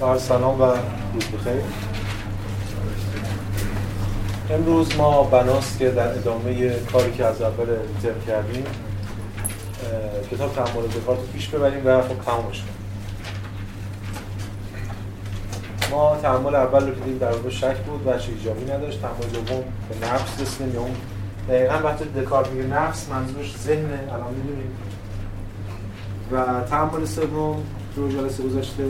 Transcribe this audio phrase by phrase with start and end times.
[0.00, 0.64] بر سلام و
[1.14, 1.62] روز بخیر.
[4.50, 7.66] امروز ما بناست که در ادامه کاری که از اول
[8.02, 8.64] ترم کردیم
[10.30, 12.76] کتاب تحمل دکارت رو پیش ببریم و خب تمامش کنیم
[15.90, 19.02] ما تحمل اول رو که دیدیم در واقع شک بود و ایجابی نداشت.
[19.02, 20.74] تحمل دوم به نفس رسیدیم.
[20.74, 20.96] یا اون
[21.48, 24.70] دقیقا وقتی دکارت میگه نفس منظورش ذهن الان می‌دونیم.
[26.32, 27.62] و تحمل سوم
[27.94, 28.84] تو جلسه گذاشته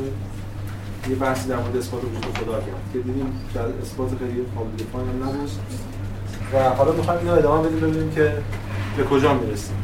[1.08, 5.06] یه بحثی در مورد اثبات وجود خدا کرد که دیدیم در اثبات خیلی قابل دفاعی
[5.06, 5.50] نبود.
[6.52, 8.32] و حالا می‌خوایم اینو ادامه بدیم ببینیم که
[8.96, 9.76] به کجا می‌رسیم.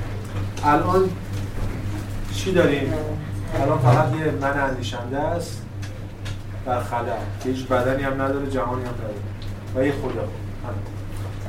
[0.64, 1.10] الان
[2.34, 2.92] چی داریم؟
[3.54, 5.62] الان فقط یه من اندیشنده است
[6.66, 7.16] در خلا.
[7.42, 9.14] که هیچ بدنی هم نداره جهانی هم نداره.
[9.76, 10.28] و یه خدا.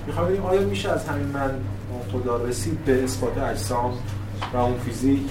[0.07, 1.51] می‌خوام ببینیم آیا میشه از همین من
[2.11, 3.93] خدا رسید به اثبات اجسام
[4.53, 5.21] و اون فیزیک؟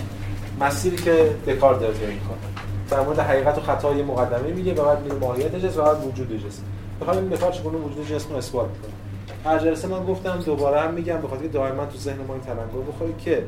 [0.61, 2.52] مسیری که دکار داره طی می‌کنه.
[2.93, 6.07] در مورد حقیقت و خطا یه مقدمه میگه و بعد میره ماهیت جسم و بعد
[6.07, 6.63] وجود جسم.
[7.01, 10.95] می‌خوام این دکار چگونه وجود جسم رو اثبات کنه هر جلسه من گفتم دوباره هم
[10.95, 13.45] میگم به خاطر دائما تو ذهن ما این تلنگر بخوره که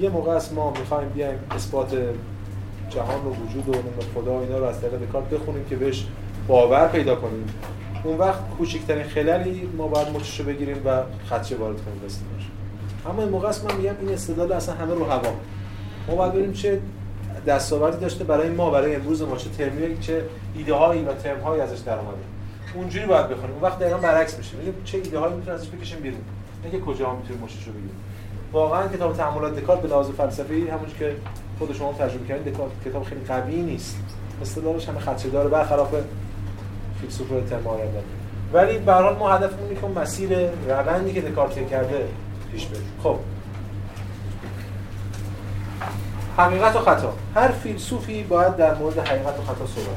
[0.00, 1.96] یه موقع است ما می‌خوایم بیایم اثبات
[2.90, 3.72] جهان و وجود و
[4.14, 6.06] خدا و اینا رو از طریق دکارت بخونیم که بهش
[6.48, 7.46] باور پیدا کنیم.
[8.04, 12.00] اون وقت کوچکترین خلالی ما باید مچش بگیریم و خدشه وارد کنیم.
[13.10, 15.32] اما این موقع است من میگم این استدلال اصلا همه رو هوا.
[16.08, 16.80] ما باید ببینیم چه
[17.46, 20.22] دستاوردی داشته برای ما برای امروز ما چه ترمی چه
[20.54, 22.16] ایده هایی و ترم هایی ازش در اومده.
[22.74, 23.54] اونجوری باید بخونیم.
[23.54, 24.56] اون وقت دقیقاً برعکس میشه.
[24.56, 26.20] میگه چه ایده هایی می‌تونه ازش بکشیم بیرون؟
[26.64, 27.96] نه کجا می‌تونیم مشتش رو بگیریم.
[28.52, 31.16] واقعا کتاب تعاملات دکارت به لحاظ فلسفی همون که
[31.58, 33.96] خود شما ترجمه کردین دکارت کتاب خیلی قوی نیست.
[34.42, 35.94] استدلالش همه خدشه داره برخلاف
[37.00, 37.62] فیلسوف ترم
[38.52, 40.28] ولی به هر حال ما هدفمون اینه که مسیر
[40.68, 42.08] روندی که دکارت کرده
[42.52, 43.16] پیش بریم خب.
[46.38, 47.12] حقیقت و خطا.
[47.34, 49.96] هر فیلسوفی باید در مورد حقیقت و خطا صحبت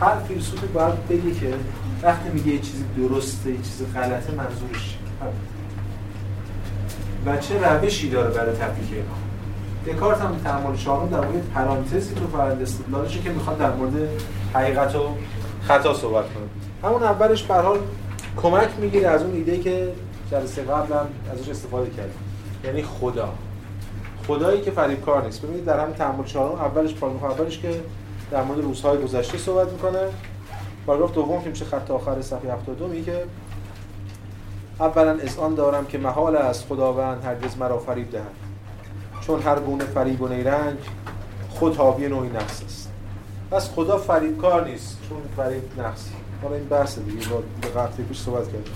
[0.00, 1.54] هر فیلسوفی باید بگه که
[2.02, 4.98] وقتی میگه یه چیزی درسته یه چیزی غلطه منظورش
[7.26, 12.26] و چه روشی داره برای تفکیک اینا دکارت هم تعامل شامل در مورد پرانتزی تو
[12.26, 13.92] فرند استدلالشه که می‌خواد در مورد
[14.54, 15.08] حقیقت و
[15.62, 16.44] خطا صحبت کنه.
[16.90, 17.78] همون اولش به حال
[18.36, 19.88] کمک می‌گیره از اون ایده که
[20.30, 22.10] جلسه قبل هم ازش استفاده کرد
[22.64, 23.28] یعنی خدا.
[24.26, 25.42] خدایی که کار نیست.
[25.42, 27.80] ببینید در همین تعامل چهارم اولش پاراگراف اولش که
[28.30, 30.00] در مورد روزهای گذشته صحبت می‌کنه.
[30.86, 33.24] پاراگراف دوم که میشه خط آخر صفحه 72 میگه که
[34.80, 38.22] اولا آن دارم که محال است خداوند هرگز مرا فریب دهد.
[39.20, 40.78] چون هر گونه فریب و نیرنگ
[41.50, 42.90] خود حاوی نوعی نفس است.
[43.50, 43.98] پس خدا
[44.36, 46.08] کار نیست چون فریب نفس
[46.42, 47.42] حالا این بحث دیگه با
[47.96, 48.74] به پیش صحبت کردیم.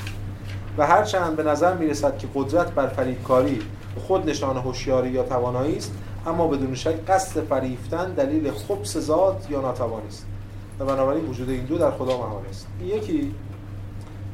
[0.78, 3.60] و هر چند به نظر می‌رسد که قدرت بر فریبکاری
[3.98, 5.92] خود نشان هوشیاری یا توانایی است
[6.26, 10.26] اما بدون شک قصد فریفتن دلیل خبث ذات یا ناتوانی است.
[10.78, 12.66] و بنابراین وجود این دو در خدا محال است.
[12.84, 13.34] یکی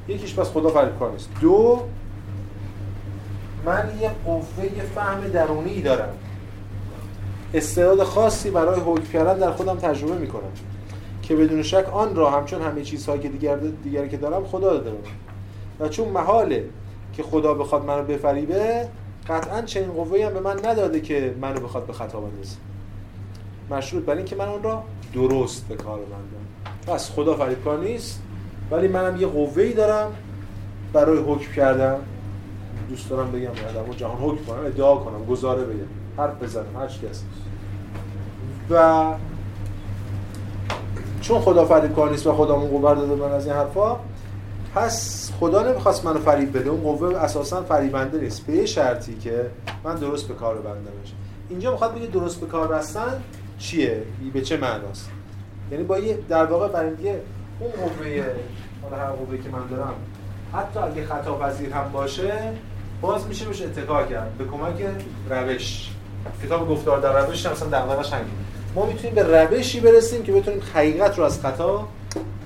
[0.08, 1.28] یکیش پس خدا فریبکار نیست.
[1.40, 1.82] دو
[3.66, 6.14] من یه قوه فهم درونی دارم.
[7.54, 10.52] استعداد خاصی برای حکم کردن در خودم تجربه می‌کنم
[11.22, 14.92] که بدون شک آن را همچون همه چیزهایی که دیگر دیگری که دارم خدا داده
[15.80, 16.64] و چون محاله
[17.12, 18.88] که خدا بخواد منو بفریبه
[19.28, 22.56] قطعا چنین قوه‌ای هم به من نداده که منو بخواد به خطا بندازه.
[23.70, 24.82] مشروط بر اینکه من اون را
[25.14, 28.22] درست به کار بندم پس خدا فریبکار نیست
[28.70, 30.12] ولی منم یه قوه‌ای دارم
[30.92, 31.96] برای حکم کردم
[32.88, 35.86] دوست دارم بگم آدمو جهان حکم کنم ادعا کنم گزاره بگم.
[36.16, 37.22] حرف بزنم هر کس
[38.70, 39.04] و
[41.20, 43.96] چون خدا فریبکار نیست و خدا اون قوه داده من از این حرفا
[44.74, 46.70] پس خدا نمی‌خواست منو فریب بده.
[46.70, 48.46] اون قوه اساسا فریبنده نیست.
[48.46, 49.46] به شرطی که
[49.84, 51.12] من درست به کار بندمش.
[51.50, 53.22] اینجا می‌خواد بگه درست به کار بستن
[53.58, 54.02] چیه؟
[54.34, 55.10] به چه معناست؟
[55.70, 57.20] یعنی با یه در واقع برای اینکه
[57.60, 58.24] اون قوه
[58.82, 59.94] حالا هر قوه که من دارم
[60.52, 62.52] حتی اگه خطا پذیر هم باشه
[63.00, 64.38] باز میشه بهش اتکا کرد.
[64.38, 64.86] به کمک
[65.30, 65.90] روش.
[66.42, 68.26] کتاب گفتار در روش مثلا دغدغه‌اش همین
[68.74, 71.88] ما می‌تونیم به روشی برسیم که بتونیم حقیقت رو از خطا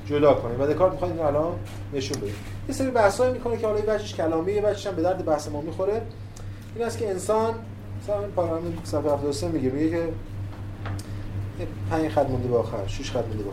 [0.09, 1.53] جدا کنیم و دکارت می‌خواد اینو الان
[1.93, 2.31] نشون بده
[2.69, 5.61] یه سری بحثایی می‌کنه که حالا بچش کلامی یه بچش هم به درد بحث ما
[5.61, 6.03] می‌خوره.
[6.75, 7.55] این است که انسان
[8.03, 10.09] مثلا این پارامتر صفحه 73 میگه میگه که
[11.91, 13.51] 5 خط مونده به آخر 6 خط مونده به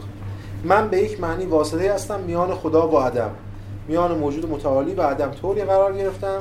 [0.64, 3.32] من به یک معنی واسطه هستم میان خدا و آدم
[3.88, 5.32] میان موجود متعالی و عدم.
[5.32, 6.40] طوری قرار گرفتم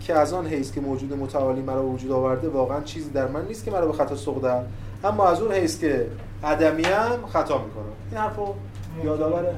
[0.00, 3.64] که از آن حیث که موجود متعالی مرا وجود آورده واقعا چیزی در من نیست
[3.64, 4.62] که مرا به خطا سوق
[5.04, 6.06] اما از اون حیث که
[6.44, 7.92] عدمیم خطا می‌کنم.
[8.10, 8.54] این حرفو
[9.04, 9.54] یادآوره.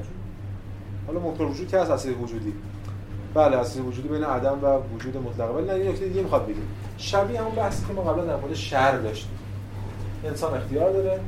[1.07, 2.53] حالا منکر وجود که هست اصلی وجودی.
[3.33, 7.39] بله اصلی وجودی بین عدم و وجود مطلق ولی نه نکته دیگه می‌خواد بگیم شبیه
[7.39, 9.31] همون بحثی که ما قبلا در مورد شر داشتیم.
[10.25, 11.19] انسان اختیار داره.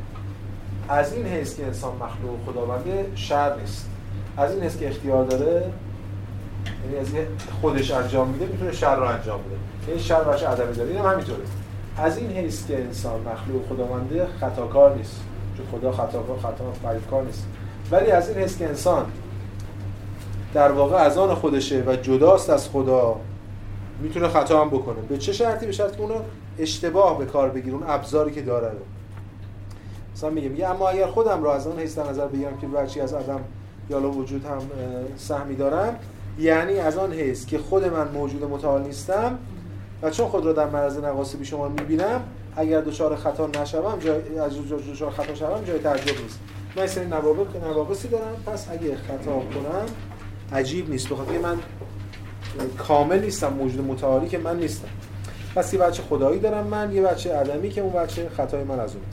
[0.89, 3.89] از این حیث که انسان مخلوق خداونده شر نیست.
[4.37, 5.71] از این حیث که اختیار داره
[6.85, 7.07] یعنی از
[7.61, 9.49] خودش انجام میده می‌تونه شر رو انجام بده.
[9.51, 10.89] این یعنی شر بچه عدمی داره.
[10.89, 11.43] اینم همینطوره.
[11.97, 15.21] از این حیث که انسان مخلوق خداونده خطاکار نیست.
[15.57, 16.23] چون خدا خطا
[17.11, 17.47] کار نیست.
[17.91, 19.05] ولی از این حیث که انسان
[20.53, 23.15] در واقع از آن خودشه و جداست از خدا
[24.01, 25.01] می‌تونه خطا هم بکنه.
[25.09, 26.15] به چه شرطی؟ به شرطی که اونو
[26.59, 28.79] اشتباه به کار بگیر اون ابزاری که داره رو.
[30.15, 33.13] مثلا میگه میگه اما اگر خودم رو از اون حیث نظر بگیرم که بچی از
[33.13, 33.39] آدم
[33.89, 34.61] یا وجود هم
[35.17, 35.95] سهمی دارم
[36.39, 39.37] یعنی از آن حیث که خود من موجود متعال نیستم
[40.01, 42.21] و چون خود را در معرض نقاصی بی شما می‌بینم
[42.55, 44.51] اگر دچار خطا نشوم جای از
[44.91, 46.39] دچار خطا شوم جای تعجب نیست.
[46.77, 48.35] من سری نواقصی دارم.
[48.45, 49.85] پس اگه خطا کنم
[50.53, 51.09] عجیب نیست.
[51.09, 51.57] بخاطر من
[52.77, 54.87] کامل نیستم موجود متعالی که من نیستم.
[55.55, 58.95] پس یه بچه خدایی دارم من یه بچه عدمی که اون بچه خطای من از
[58.95, 59.03] اون.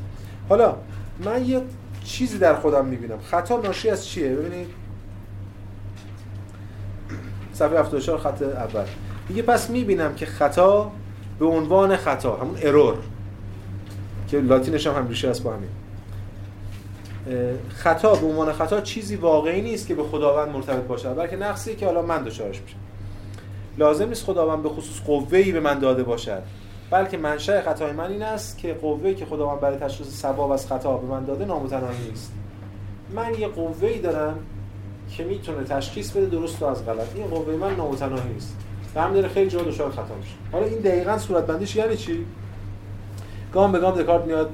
[0.49, 0.77] حالا
[1.25, 1.63] من یه
[2.05, 3.19] چیزی در خودم می‌بینم.
[3.19, 4.69] خطا ناشی از چیه؟ ببینید.
[7.53, 8.85] صفحه 74 خط اول.
[9.29, 10.93] میگه پس می‌بینم که خطا
[11.39, 12.95] به عنوان خطا همون ارور
[14.29, 15.69] که لاتینش هم همیشه است با همین.
[17.69, 21.87] خطا به عنوان خطا چیزی واقعی نیست که به خداوند مرتبط باشه بلکه نقصی که
[21.87, 22.77] حالا من دچارش میشم
[23.79, 26.43] لازم نیست خداوند به خصوص قوه‌ای به من داده باشد.
[26.91, 30.97] بلکه منشأ خطای من این است که قوه‌ای که خداوند برای تشخیص ثواب از خطا
[30.97, 32.33] به من داده نامتناهی نیست.
[33.15, 34.39] من یه قوه‌ای دارم
[35.17, 37.07] که می‌تونه تشخیص بده درست و از غلط.
[37.15, 38.57] این قوه من نامتناهی نیست.
[38.95, 42.27] و هم داره خیلی جا دچار خطا میشه حالا این دقیقا صورت بندیش یعنی چی؟
[43.53, 44.51] گام به گام دکارت میاد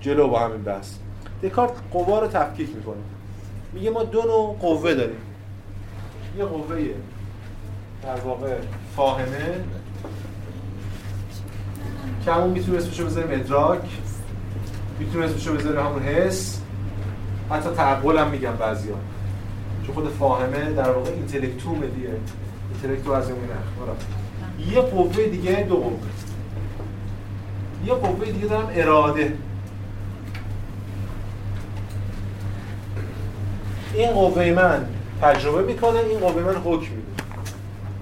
[0.00, 0.94] جلو با همین بحث.
[1.42, 2.96] دکارت قوا رو تفکیک می‌کنه.
[3.72, 5.20] میگه ما دو نوع قوه داریم.
[6.38, 6.76] یه قوه
[8.02, 8.56] در واقع
[8.96, 9.54] فاهمه.
[12.24, 13.80] که همون می‌تونه اسمشو بذاریم ادراک
[14.98, 16.60] می‌تونه اسمشو بذاریم همون حس.
[17.50, 18.94] حتی تعقل هم میگم بعضیا.
[19.86, 22.10] چون خود فاهمه در واقع اینتלקتوم دیگه.
[22.72, 25.98] اینتלקتو از اون نه یه قوه دیگه دو قوه.
[27.86, 29.36] یه قوه دیگه دارم اراده.
[33.96, 34.86] این قوه من
[35.22, 37.22] تجربه می‌کنه این قوه من حکم میده.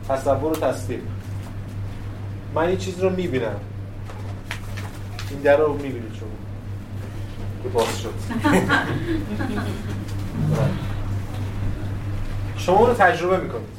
[0.09, 1.01] تصور و تصدیق.
[2.55, 3.57] من یه چیز رو می‌بینم.
[5.31, 6.29] این در رو می‌بینید شما.
[7.63, 8.15] که باز شد.
[12.59, 13.75] شما رو تجربه می‌کنید.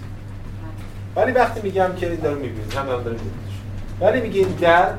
[1.16, 3.18] ولی وقتی میگم که این در رو می‌بینید هم دارم دارم
[4.02, 4.90] ولی میگه این در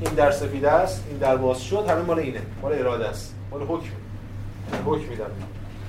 [0.00, 2.40] این در سفیده است این در باز شد همه مال اینه.
[2.62, 3.34] مال اراده است.
[3.50, 3.90] مال حکم.
[4.86, 5.30] حکم میدم.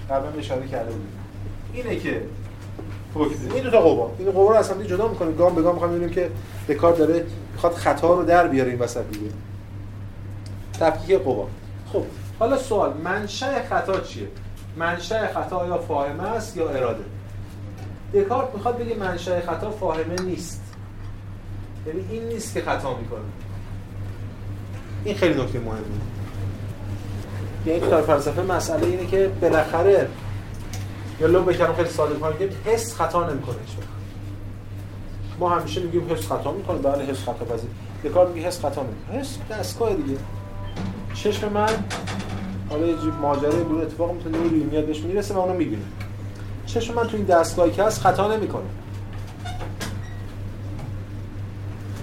[0.09, 1.11] قبلا اشاره کرده بودیم.
[1.73, 2.21] اینه که
[3.15, 4.11] حکم این دو تا قوا.
[4.19, 5.35] این قوا رو اصلا جدا می‌کنیم.
[5.35, 6.31] گام به گام می‌خوام ببینیم که
[6.69, 9.31] دکارت داره می‌خواد خطا رو در بیاره این وسط دیگه.
[10.79, 11.47] تفکیک قوا.
[11.94, 12.03] خب
[12.39, 14.27] حالا سوال منشأ خطا چیه؟
[14.77, 17.03] منشأ خطا یا فاهمه است یا اراده؟
[18.13, 20.63] دکارت می‌خواد بگه منشأ خطا فاهمه نیست.
[21.88, 23.19] یعنی این نیست که خطا می‌کنه.
[25.05, 25.79] این خیلی نکته مهمه.
[27.65, 30.07] یعنی کتاب فلسفه مسئله اینه که بالاخره
[31.19, 33.56] یا لو بکنم خیلی ساده کنم که حس خطا نمی‌کنه
[35.39, 37.69] ما همیشه میگیم حس خطا می‌کنه بله حس خطا پذیر.
[38.03, 39.19] یه کار میگه حس خطا می‌کنه.
[39.19, 40.17] حس دستگاه دیگه.
[41.13, 41.69] چشم من
[42.69, 45.81] حالا یه ماجرای بود اتفاق می‌تونه نوری میاد بهش می‌رسه و اونو می‌بینه.
[46.65, 48.63] چشم من تو این دستگاهی که هست خطا نمی‌کنه.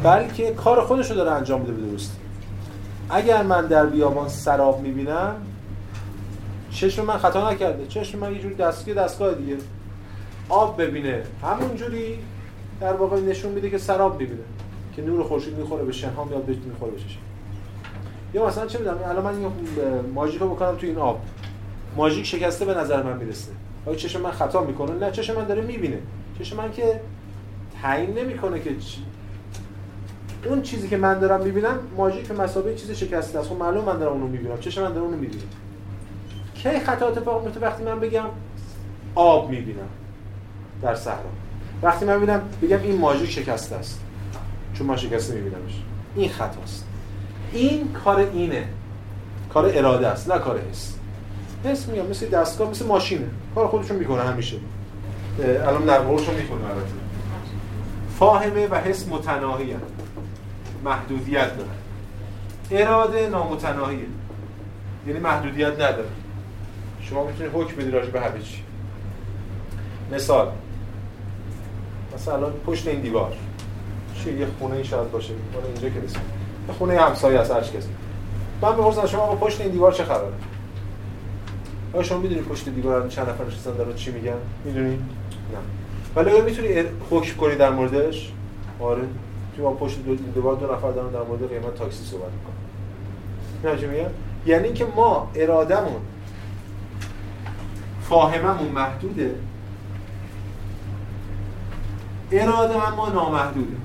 [0.02, 2.18] بلکه کار خودش رو داره انجام میده به درستی.
[3.10, 5.34] اگر من در بیابان سراب می‌بینم
[6.76, 7.86] چشم من خطا نکرده.
[7.86, 9.56] چشم من یه جوری دستگاه دستگاه دیگه.
[10.48, 11.22] آب ببینه.
[11.42, 12.18] همونجوری
[12.80, 14.42] در واقع نشون میده که سراب می‌بینه.
[14.96, 17.18] که نور خورشید می‌خوره به شنها میاد بهش می‌خوره به چشم
[18.34, 19.24] یا مثلا چه می‌دونم الان
[20.14, 21.20] من یه رو بکنم تو این آب.
[21.96, 23.50] ماژیک شکسته به نظر من می‌رسه.
[23.86, 25.98] آیا چشم من خطا می‌کنه؟ نه چشم من داره می‌بینه.
[26.38, 27.00] چشم من که
[27.82, 28.98] تعیین نمی‌کنه که چی
[30.44, 33.48] اون چیزی که من دارم می‌بینم ماژیک به مسابقه چیز شکسته است.
[33.48, 34.58] خب معلوم من دارم اونو می‌بینم.
[34.58, 35.42] چشم من داره اونو می‌بینه.
[36.62, 38.24] کی خطا اتفاق میفته وقتی من بگم
[39.14, 39.88] آب می‌بینم
[40.82, 41.16] در صحرا؟
[41.82, 44.00] وقتی من ببینم بگم این ماژیک شکسته است.
[44.74, 45.82] چون من شکسته میبینمش.
[46.16, 46.84] این خطاست
[47.52, 48.64] این کار اینه.
[49.52, 50.94] کار اراده است نه کار حس.
[51.64, 53.26] حس میگم مثل دستگاه مثل ماشینه.
[53.54, 54.56] کار خودشون می‌کنه همیشه.
[55.38, 56.92] الان در قولشون می‌کنه البته.
[58.18, 59.76] فاهمه و حس متناهی
[60.84, 61.70] محدودیت داره.
[62.70, 64.06] اراده نامتناهیه.
[65.06, 66.08] یعنی محدودیت نداره.
[67.10, 68.62] شما می‌تونید حکم بدید راجع به همه چی.
[70.12, 70.48] مثال
[72.14, 73.36] مثلا پشت این دیوار
[74.14, 76.16] چی یه خونه ای شاید باشه مال اینجا که نیست.
[76.78, 77.88] خونه همسایه از هر کسی
[78.62, 80.32] من می‌پرسم شما با پشت این دیوار چه خبره؟
[81.92, 84.32] آیا شما می‌دونی پشت دیوار چند نفر نشستن دارن چی میگن؟
[84.64, 84.98] می‌دونی؟ نه.
[86.16, 86.68] ولی آیا می‌تونی
[87.10, 88.32] حکم کنی در موردش؟
[88.80, 89.02] آره.
[89.56, 93.74] تو با پشت دو دیوار دو نفر دارن در مورد قیمت تاکسی صحبت می‌کنن.
[93.74, 93.86] نه چی
[94.46, 96.00] یعنی اینکه ما ارادمون
[98.08, 99.34] فاهممون محدوده.
[102.32, 103.76] اراده ما نامحدوده.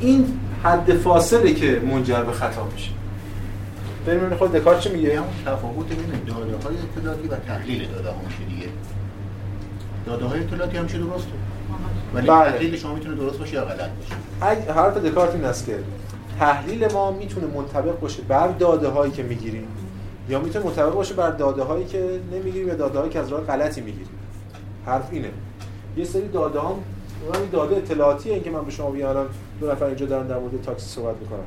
[0.00, 2.90] این حد فاصله که منجر به خطا میشه.
[4.06, 8.16] ببینید خود دکارت چی میگه؟ همون تفاوت بین داده های اطلاعاتی و تحلیل داده ها
[8.26, 8.68] میشه دیگه.
[10.06, 11.30] داده های اطلاعاتی همیشه درسته؟
[12.14, 12.50] ولی بله.
[12.50, 15.78] تحلیل شما می‌تونه درست باشه یا غلط باشه؟ حرف دکارت این است که
[16.38, 19.66] تحلیل ما می‌تونه منطبق باشه بر داده هایی که می‌گیریم.
[20.28, 23.40] یا می‌تونه منطبق باشه بر داده هایی که نمی‌گیریم یا داده هایی که از راه
[23.40, 24.08] غلطی می‌گیریم
[24.86, 25.30] حرف اینه.
[25.96, 29.26] یه سری داده ها اون داده اطلاعاتی که من به شما بیارم
[29.60, 31.38] دو نفر اینجا دارن در مورد تاکسی صحبت می‌کنن.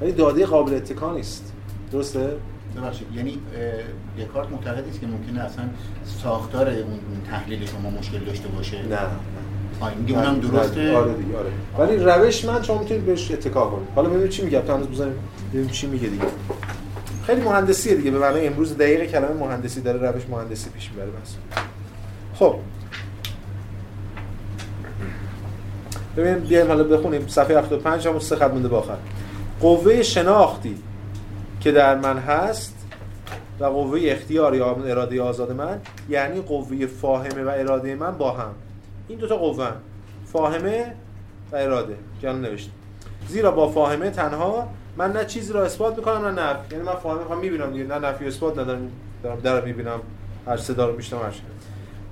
[0.00, 1.52] ولی داده قابل اتکا نیست.
[1.92, 2.36] درسته؟
[2.76, 3.06] ببخشید.
[3.14, 3.38] یعنی
[4.18, 5.64] دکارت معتقد است که ممکنه اصلا
[6.22, 7.00] ساختار اون
[7.30, 8.98] تحلیل شما مشکل داشته باشه؟ نه
[10.06, 11.50] این اونم درسته؟ آره دیگه آره.
[11.78, 13.88] ولی روش من شما می‌تونید بهش اتکا کنید.
[13.94, 15.14] حالا ببینید چی میگه تا هنوز بزنیم.
[15.50, 16.24] ببینیم چی میگه دیگه.
[17.30, 18.10] خیلی مهندسیه دیگه.
[18.10, 21.36] به معنی امروز دقیق کلمه مهندسی داره روش مهندسی پیش می‌بره بس.
[22.34, 22.54] خب.
[26.16, 27.28] ببینیم بیایم حالا بخونیم.
[27.28, 28.96] صفحه 75 همون سه خط مونده با آخر.
[29.60, 30.78] قوه شناختی
[31.60, 32.74] که در من هست
[33.60, 38.54] و قوه اختیار یا اراده آزاد من یعنی قوه فاهمه و اراده من با هم.
[39.08, 39.76] این دوتا قوه هم.
[40.32, 40.94] فاهمه
[41.52, 41.96] و اراده.
[42.22, 42.70] جان نوشت
[43.28, 47.20] زیرا با فاهمه تنها من نه چیزی را اثبات می‌کنم نه نفی یعنی من فاهمه
[47.20, 47.84] می‌خوام می‌بینم دیگه.
[47.84, 48.90] نه نفی اثبات ندارم
[49.22, 50.00] دارم در می‌بینم.
[50.46, 51.32] هر صدا رو میشنم هر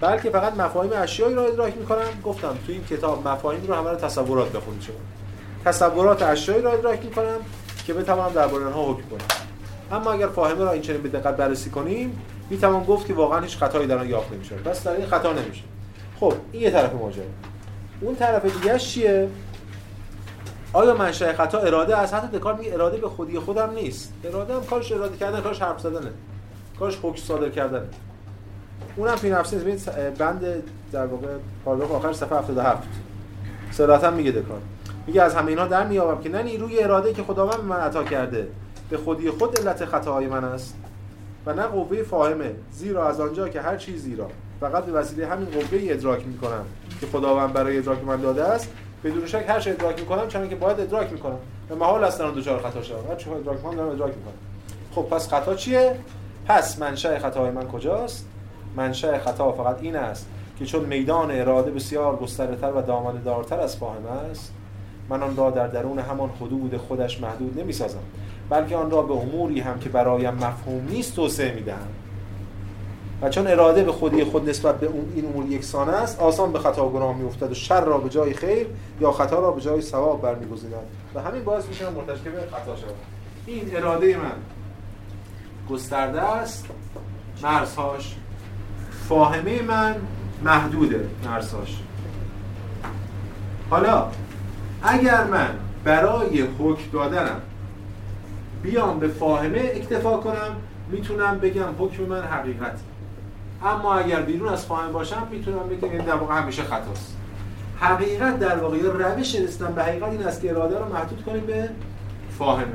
[0.01, 2.23] بلکه فقط مفاهیم اشیایی را ادراک می‌کنم.
[2.25, 4.97] گفتم تو این کتاب مفاهیم رو همه رو تصورات بخونید شما.
[5.65, 7.39] تصورات اشیایی را ادراک می‌کنم
[7.87, 9.27] که بتوانم درباره آنها حکم کنم.
[9.93, 13.57] اما اگر فاهمه را این چنین به دقت بررسی کنیم می‌توان گفت که واقعا هیچ
[13.57, 15.63] خطایی در آن یافت نمیشه پس در این خطا نمیشه
[16.21, 17.25] خب این یه طرف ماجرا.
[18.01, 19.29] اون طرف دیگه چیه؟
[20.73, 24.13] آیا منشأ خطا اراده از حتی دکارت میگه اراده به خودی خودم نیست.
[24.25, 26.11] اراده هم کارش اراده کردن کارش حرف زدنه.
[26.79, 27.87] کارش حکم صادر کردنه.
[28.97, 29.91] اونم فی نفسی نیست.
[29.91, 30.45] بند
[30.93, 31.27] در واقع
[31.65, 32.89] پاراگراف آخر صفحه 77
[33.71, 34.63] صراحتا میگه دکارت
[35.07, 38.05] میگه از همه اینها در میابم که نه نیروی اراده که خداوند به من عطا
[38.05, 38.49] کرده
[38.91, 40.75] به خودی خود علت خطاهای من است
[41.47, 42.51] و نه قوه فاهمه.
[42.73, 46.65] زیرا از آنجا که هر چیزی را فقط به وسیله همین قوه ادراک می‌کنم
[47.01, 48.69] که خداوند برای ادراک من داده است
[49.05, 51.39] بدون شک هر چه ادراک می‌کنم چون که باید ادراک می‌کنم.
[51.71, 53.09] و محال است دارم دوچار خطا شدم.
[53.11, 54.35] هر چه ادراک می‌کنم دارم ادراک می‌کنم.
[54.95, 55.97] خب پس خطا چیه؟
[56.47, 58.27] پس منشأ خطاهای من کجاست؟
[58.77, 60.27] منشأ خطا فقط این است
[60.59, 64.53] که چون میدان اراده بسیار گسترتر و دامنه دارتر از فاهمه است
[65.09, 67.99] من آن را در درون همان حدود خودش محدود نمی سازم
[68.51, 71.89] بلکه آن را به اموری هم که برایم مفهوم نیست توسعه می دهم
[73.23, 76.59] و چون اراده به خودی خود نسبت به اون این امور یکسان است آسان به
[76.59, 78.67] خطا و گناه میافتد و شر را به جای خیر
[79.01, 80.87] یا خطا را به جای ثواب برمیگزیند.
[81.15, 82.95] و همین باعث میشه مرتکب خطا شود.
[83.47, 84.33] این اراده من
[85.71, 86.67] گسترده است
[87.43, 88.17] مرزهاش
[89.09, 89.95] فاهمه من
[90.45, 91.77] محدوده مرزهاش.
[93.71, 94.09] حالا
[94.83, 95.51] اگر من
[95.85, 97.41] برای حکم دادنم
[98.63, 100.57] بیام به فاهمه اکتفا کنم
[100.91, 102.79] می‌تونم بگم حکم من حقیقت
[103.65, 107.17] اما اگر بیرون از فاهمه باشم می‌تونم بگم این در واقع همیشه خطاست.
[107.81, 111.69] حقیقت در واقع روش رسیدن به حقیقت این است که اراده رو محدود کنیم به
[112.39, 112.67] فاهمه.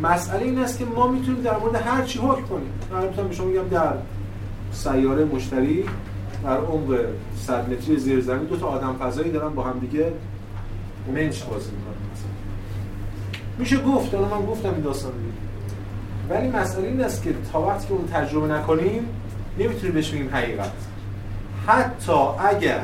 [0.00, 2.72] مسئله این است که ما می‌تونیم در مورد هر چی حکم کنیم.
[2.92, 3.92] من می‌تونم شما میگم در
[4.72, 5.84] سیاره مشتری
[6.44, 6.98] در عمق
[7.36, 10.12] 100 متری زیر زمین دو تا آدم فضایی دارن با هم دیگه
[11.14, 11.94] منچ بازی می‌کنن.
[13.58, 15.37] میشه گفت الان من گفتم این داستان دیگه
[16.30, 19.08] ولی مسئله این است که تا وقتی که اون تجربه نکنیم
[19.58, 20.70] نمی‌تونیم بهش بگیم حقیقت.
[21.66, 22.80] حتی اگر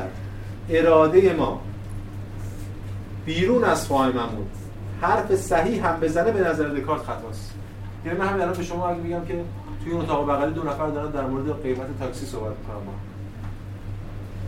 [0.69, 1.61] اراده ما
[3.25, 4.47] بیرون از فاهممون
[5.01, 7.53] حرف صحیح هم بزنه به نظر دکارت خطاست
[8.05, 9.43] یعنی من همین الان به شما اگه میگم که
[9.83, 12.75] توی اتاق بغلی دو نفر دارن در مورد قیمت تاکسی صحبت می‌کنن.
[12.75, 12.93] ما.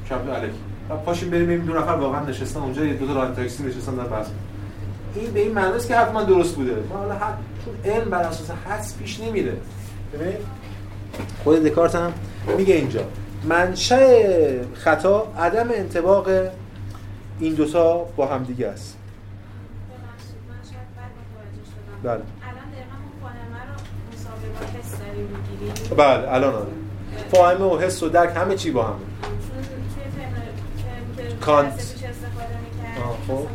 [0.09, 0.51] شب علیک
[0.89, 3.95] و پاشیم بریم ببینیم دو نفر واقعا نشستن اونجا یه دو تا راه تاکسی نشستن
[3.95, 4.27] در بحث
[5.19, 5.53] این به این
[5.87, 6.75] که من درست بوده.
[6.89, 9.57] ما حالا حد چون علم بر اساس حدس پیش نمیره.
[11.43, 12.13] خود دکارت هم
[12.57, 13.03] میگه اینجا
[13.43, 16.27] منشأ خطا عدم انطباق
[17.39, 18.97] این دوتا با هم دیگه است.
[22.03, 22.13] بله.
[22.13, 22.21] الان
[25.89, 26.67] رو بله الان آره.
[27.31, 28.95] فاهمه و حس و درک همه چی با همه.
[31.41, 31.73] کانت.
[31.73, 32.97] استفاده می‌کرد
[33.27, 33.47] خب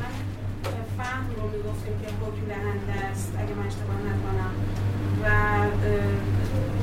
[0.98, 4.54] فهم رو می‌گفتیم که حکم دهنده است اگه من اشتباه نکنم
[5.24, 5.28] و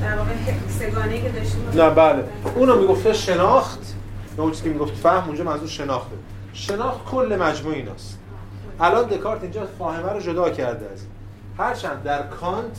[0.02, 0.30] در واقع
[0.68, 1.68] سگانه که داشتیم.
[1.74, 2.24] نه بله.
[2.56, 3.94] اونو می‌گفته شناخت
[4.36, 6.16] نه اون چیزی که می‌گفت فهم اونجا منظور شناخته.
[6.52, 8.18] شناخت کل مجموع ایناست.
[8.80, 11.00] الان دکارت اینجا فاهمه رو جدا کرده از
[11.58, 12.78] هرچند در کانت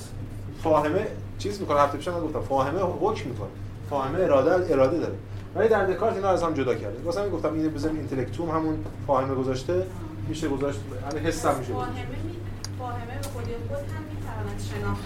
[0.63, 3.49] فاهمه چیز می‌کنه هفته پیش من گفتم فاهمه حکم می‌کنه.
[3.89, 5.13] فاهمه اراده اراده داره.
[5.55, 7.03] ولی در دکارت اینا از هم جدا کرده.
[7.03, 9.85] واسه همین گفتم اینو بزنیم اینتלקتوم همون فاهمه گذاشته
[10.27, 10.79] میشه گذاشت
[11.13, 11.73] یعنی حس هم میشه.
[11.73, 11.93] فاهمه
[12.79, 15.03] فاهمه به خود خود هم می‌تواند شناخت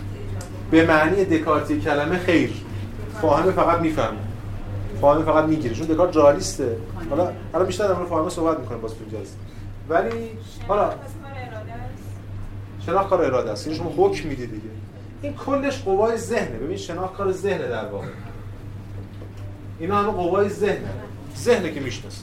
[0.71, 2.53] به معنی دکارتی کلمه خیر.
[3.21, 4.17] فاهمه فقط می‌فهمه.
[5.01, 5.75] فاهمه فقط می‌گیره.
[5.75, 6.77] چون دکارت رئالیسته.
[7.09, 8.99] حالا حالا بیشتر در فاهمه صحبت می‌کنه باز تو
[9.89, 10.29] ولی
[10.67, 10.93] حالا
[12.85, 13.67] شناخت کار اراده است.
[13.67, 14.61] یعنی شما حکم میدی دیگه.
[15.21, 16.57] این کلش قوای ذهنه.
[16.57, 18.07] ببین شناخت کار ذهنه در واقع.
[19.79, 20.89] اینا همه قوای ذهنه.
[21.37, 22.21] ذهنه که می‌شناسه.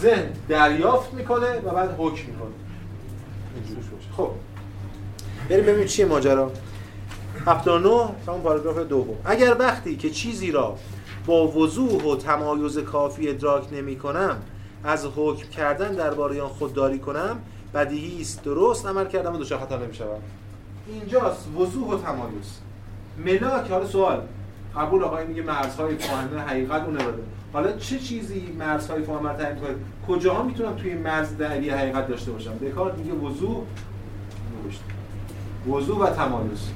[0.00, 2.50] ذهن دریافت می‌کنه و بعد حکم می‌کنه.
[4.16, 4.30] خب.
[5.48, 6.52] بریم ببینیم چیه ماجرا.
[7.46, 9.16] 79 همون پاراگراف دوم.
[9.24, 10.76] اگر وقتی که چیزی را
[11.26, 14.36] با وضوح و تمایز کافی ادراک نمی کنم
[14.84, 17.38] از حکم کردن درباره آن خودداری کنم
[17.74, 20.22] بدیهی است درست عمل کردم و دوشا خطا نمی‌شود
[20.88, 22.58] اینجاست وضوح و تمایز.
[23.18, 24.20] ملاک حالا سوال.
[24.76, 29.74] قبول آقای میگه مرزهای فاهمه حقیقت اون اراده حالا چه چیزی مرزهای فاهمه تعیین کنه؟
[30.08, 33.64] کجاها می‌تونم توی مرز دعوی حقیقت داشته باشم؟ دکارت میگه وضوح
[35.68, 36.70] وضوح و تمایز.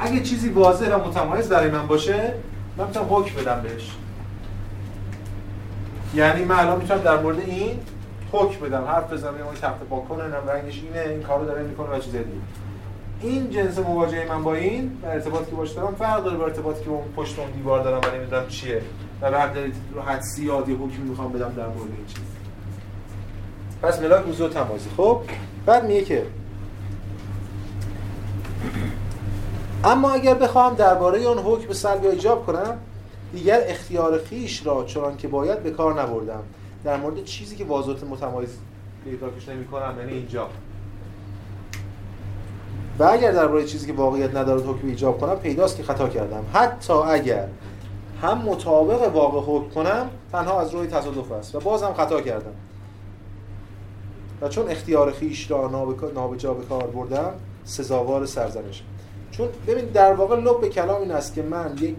[0.00, 2.34] اگه چیزی واضح و متمایز برای من باشه
[2.76, 3.90] من می‌تونم حکم بدم بهش.
[6.14, 7.78] یعنی من الان می‌تونم در مورد این
[8.32, 8.84] حکم بدم.
[8.84, 12.26] حرف بزنم این تخت پاک کنه رنگش اینه این کارو داره می‌کنه و چیز دیگه.
[13.20, 16.84] این جنس مواجهه من با این و ارتباطی که باش دارم فرق داره با ارتباطی
[16.84, 18.82] که اون پشت اون دیوار دارم و نمی‌دونم چیه.
[19.22, 22.24] و به دارید رو حدسی یادی حکمی می‌خوام بدم در مورد این چیز.
[23.82, 25.20] پس ملاک وضوح تمازی خب
[25.66, 26.22] بعد میگه که
[29.84, 32.78] اما اگر بخواهم درباره آن حکم سلب یا ایجاب کنم
[33.32, 36.42] دیگر اختیار خیش را چنان که باید به کار نبردم.
[36.84, 38.58] در مورد چیزی که واضحات متمایز
[39.06, 40.48] ادراکش نمی‌کنم یعنی اینجا.
[42.98, 46.44] و اگر درباره چیزی که واقعیت ندارد حکم ایجاب کنم پیداست که خطا کردم.
[46.52, 47.48] حتی اگر
[48.22, 52.52] هم مطابق واقع حکم کنم تنها از روی تصادف است و باز هم خطا کردم.
[54.40, 57.32] و چون اختیار خیش را نابجا به کار بردم
[57.64, 58.82] سزاوار سرزنش
[59.36, 61.96] چون ببین در واقع لب به کلام این است که من یک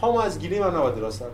[0.00, 1.28] پامو از گیری من نباید راست کنم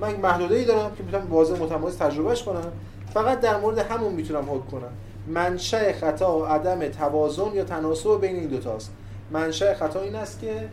[0.00, 2.72] من محدوده ای دارم که می‌تونم واضح متمایز تجربهش کنم.
[3.14, 4.92] فقط در مورد همون می‌تونم حکم کنم.
[5.26, 8.92] منشأ خطا و عدم توازن یا تناسب بین این دوتاست
[9.30, 10.68] منشأ خطا این است که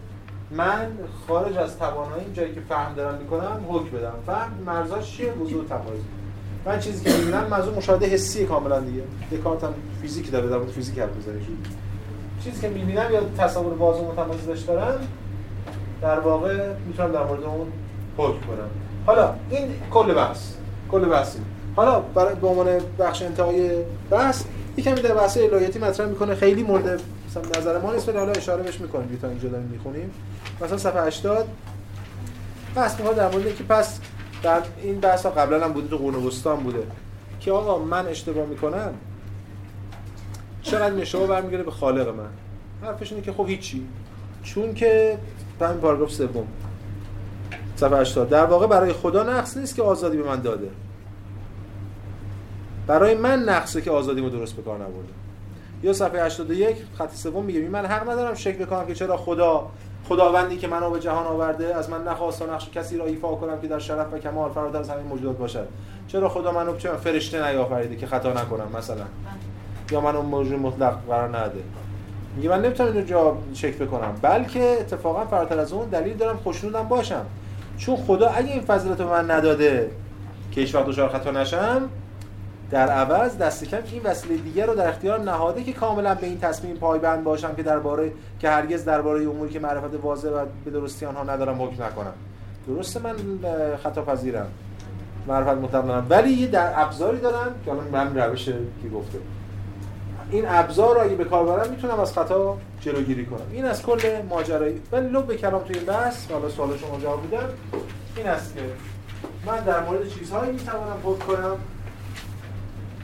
[0.52, 0.92] من
[1.28, 4.14] خارج از توانایی جایی که فهم دارم می‌کنم حکم بدم.
[4.26, 6.02] فهم مرزاش چیه؟ وضوح تمایز.
[6.66, 9.04] من چیزی که می‌بینم منظور مشاهده حسی کاملا دیگه.
[9.32, 11.40] دکارت هم فیزیک داره در مورد فیزیک حرف می‌زنه.
[12.44, 15.00] چیزی که می‌بینم یا تصور واضح متمایز دارم
[16.02, 17.68] در واقع می‌تونم در مورد اون
[18.18, 18.70] حکم کنم.
[19.06, 20.54] حالا این کل بحث
[20.92, 21.36] کل بحث
[21.76, 22.68] حالا برای به عنوان
[23.00, 23.72] بخش انتهای
[24.10, 24.44] بحث
[24.78, 26.36] یکمی در بحث الهیاتی مطرح می‌کنه.
[26.36, 30.12] خیلی مورد مثلا نظر ما نیست ولی حالا اشاره بهش می‌کنیم تا اینجا داریم می‌خونیم.
[30.62, 31.48] مثلا صفحه 80
[32.76, 34.00] بحث در مورد که پس
[34.44, 36.84] در این بحث ها قبلا هم بوده تو قرون بوده.
[37.40, 38.94] که آقا من اشتباه می‌کنم؟
[40.70, 42.30] چقدر نشابه برمیگره به خالق من.
[42.82, 43.88] حرفش اینه که خب هیچی.
[44.44, 45.18] چون که
[45.62, 46.48] همین پاراگراف سوم
[47.76, 50.70] صفحه 80 در واقع برای خدا نقص نیست که آزادی به من داده.
[52.88, 55.14] برای من نقصه که آزادی رو درست به کار نبرده.
[55.84, 59.70] یا صفحه 81 خط سوم میگه من حق ندارم شک بکنم که چرا خدا
[60.10, 63.68] خداوندی که منو به جهان آورده از من نخواست نقش کسی را ایفا کنم که
[63.68, 65.68] در شرف و کمال فراتر از همین موجودات باشد.
[66.08, 69.06] چرا خدا منو چه فرشته نیافریده که خطا نکنم مثلا؟
[69.92, 71.64] یا منو موجود مطلق قرار نده.
[72.36, 74.16] میگه من نمی‌تونم اینو جا چک بکنم.
[74.22, 77.26] بلکه اتفاقا فراتر از اون دلیل دارم خوشنودم باشم.
[77.78, 79.92] چون خدا اگه این فضیلت من نداده
[80.52, 81.90] که هیچ وقت دچار خطا نشم
[82.72, 86.40] در عوض دست کم این وسیله دیگر رو در اختیار نهاده که کاملا به این
[86.40, 91.06] تصمیم پایبند باشم که درباره که هرگز درباره اموری که معرفت واضح و به درستی
[91.06, 92.14] آنها ندارم حکم نکنم.
[92.68, 93.16] درسته من
[93.84, 94.48] خطا پذیرم
[95.28, 99.20] معرفت مطلق ولی یه در ابزاری دارم که الان من روش که گفته.
[100.32, 103.46] این ابزار رو اگه به کار برم می‌تونم از خطا جلوگیری کنم.
[103.52, 106.32] این از کل ماجرایی ولی لب کلام توی این بحث.
[106.32, 107.50] حالا سوال شما جواب میدم.
[108.16, 108.62] این است که
[109.46, 111.58] من در مورد چیزهایی می‌توانم حکم کنم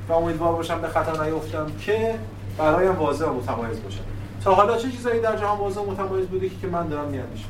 [0.09, 2.15] و امیدوار باشم به خطا نیفتم که
[2.57, 3.99] برایم واضح و متمایز باشه
[4.43, 7.49] تا حالا چه چیزایی در جهان واضح و متمایز بوده که من دارم میاندیشم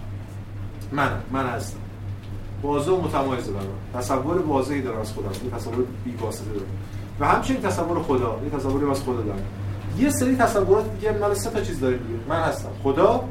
[0.91, 1.77] من من هستم.
[2.63, 5.29] واضح و متمایز دارم تصور واضحی دارم از خودم.
[5.57, 6.67] تصور بی واسطه دارم.
[7.19, 8.39] و همچنین تصور خدا.
[8.41, 9.43] این تصوری از خدا دارم.
[9.97, 12.19] یه سری تصورات دیگه مال سه تا چیز داره دیگه.
[12.29, 13.23] من هستم خدا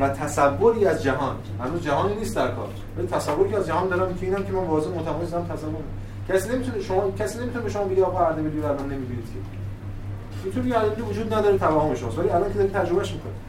[0.00, 1.36] و تصوری از جهان.
[1.60, 2.68] هنوز جهانی نیست در کار.
[2.98, 5.80] ولی تصوری از جهان دارم که اینم که من واضح متمایزم تصور
[6.28, 9.38] کسی نمی‌تونه شما کسی نمی‌تونه به شما بگه آقا اردبیلی رو نمی‌بینید که
[10.44, 12.18] می‌تونه اردبیلی وجود نداره توهم شماست.
[12.18, 13.48] ولی الان که دارید تجربهش می‌کنید.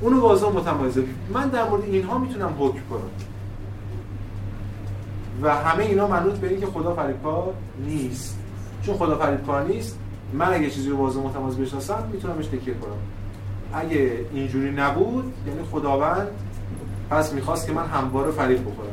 [0.00, 3.10] اونو واضح متمایزه من در مورد اینها می‌تونم حکم کنم.
[5.42, 7.54] و همه اینا منوط به اینکه خدا فریبکار
[7.86, 8.38] نیست.
[8.82, 9.98] چون خدا فریبکار نیست
[10.32, 12.96] من اگه چیزی رو واضح متمایز بشناسم می‌تونم بهش تکیه کنم.
[13.72, 16.28] اگه اینجوری نبود یعنی خداوند
[17.10, 18.88] پس می‌خواست که من همواره فریب بخورم.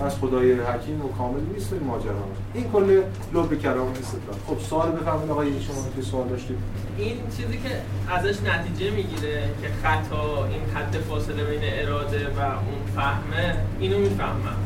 [0.00, 2.12] پس خدای حکیم و کامل نیست این ماجرا.
[2.54, 3.02] این کل
[3.34, 4.36] لب کلام استدلال.
[4.46, 6.56] خب سوال بفرمایید آقای شما که سوال داشتید.
[6.98, 7.70] این چیزی که
[8.14, 14.56] ازش نتیجه می‌گیره که خطا این خط فاصله بین اراده و اون فهمه اینو می‌فهمم.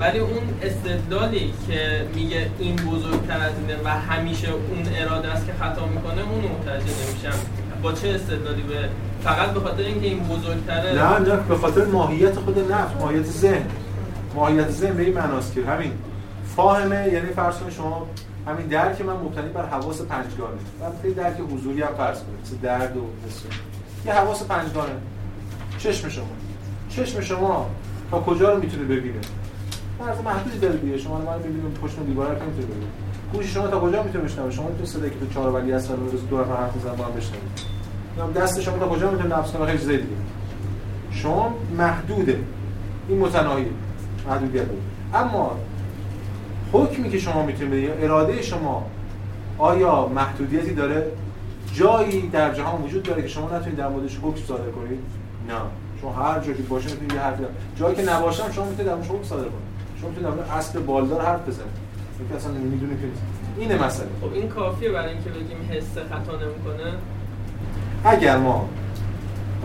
[0.00, 5.52] ولی اون استدلالی که میگه این بزرگتر از اینه و همیشه اون اراده است که
[5.52, 7.38] خطا می‌کنه اون متوجه نمیشم.
[7.82, 8.88] با چه استدلالی به
[9.22, 13.66] فقط به خاطر اینکه این بزرگتره؟ نه نه به خاطر ماهیت خود نفس ماهیت ذهن.
[14.34, 15.18] ماهیت ذهن به این
[15.68, 15.92] همین
[16.56, 18.06] فاهمه یعنی فرض شما
[18.46, 20.58] همین درک من مبتنی بر حواس پنجگانه.
[20.84, 23.44] البته درک حضوری هم فرض کنید مثل درد و مثل
[24.06, 24.92] یه حواس پنجگانه.
[25.78, 26.24] چشم شما.
[26.88, 27.70] چشم شما
[28.10, 29.20] تا کجا رو می‌تونه ببینه؟
[29.98, 30.98] فرض محدودی داره دیگه.
[30.98, 32.86] شما من می‌بینیم پشت دیوار رو می‌تونه ببینه
[33.32, 36.28] گوش شما تا کجا می‌تونه بشنوه شما می‌تونه صدایی که تو چهار ولی رو روز
[36.30, 37.68] دو نفر حرف می‌زنن با هم بشنوید
[38.34, 40.08] دست شما تا کجا می‌تونه نفس کنه خیلی دیگه.
[41.10, 42.40] شما محدوده.
[43.08, 43.68] این متناهیه
[44.28, 44.62] محدودیت.
[45.14, 45.56] اما
[46.72, 48.86] حکمی که شما می‌تونید بدید اراده شما
[49.58, 51.06] آیا محدودیتی داره؟
[51.74, 54.98] جایی در جهان وجود داره که شما نتونید در موردش حکم صادر کنید؟
[55.48, 55.54] نه.
[56.00, 57.42] شما هر جایی که باشه می‌تونید یه حرفی
[57.76, 59.67] جایی که نباشم شما می‌تونید در موردش حکم صادر کنید.
[60.00, 63.08] شما می‌تونید در اسب بالدار حرف بزنید اینکه اصلا نمی‌دونه که
[63.58, 64.08] اینه مسئله.
[64.20, 66.92] خب این کافیه برای اینکه بگیم حس خطا نمی‌کنه؟
[68.04, 68.68] اگر ما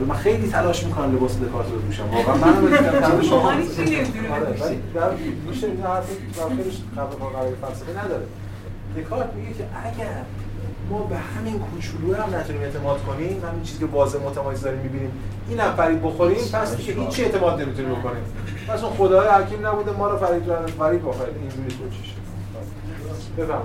[0.07, 2.03] من خیلی تلاش می‌کنم لباس دکارت رو بپوشم.
[2.09, 5.11] واقعا من رو بگم شما ولی در
[5.47, 6.07] میشه این حرف
[6.47, 6.71] خیلی
[7.19, 8.25] قواعد فلسفه نداره.
[8.97, 10.23] دکارت میگه که اگر
[10.89, 15.11] ما به همین کوچولو هم نتونیم اعتماد کنیم همین چیزی که واضح متمایز داریم می‌بینیم.
[15.49, 18.23] این هم فرید بخوریم پس دیگه هیچ اعتماد نمی‌تونیم بکنیم.
[18.67, 20.43] پس اون خدای حکیم نبوده ما رو فرید
[20.79, 22.13] فرید بخوریم اینجوری توجیه
[23.37, 23.61] بفهم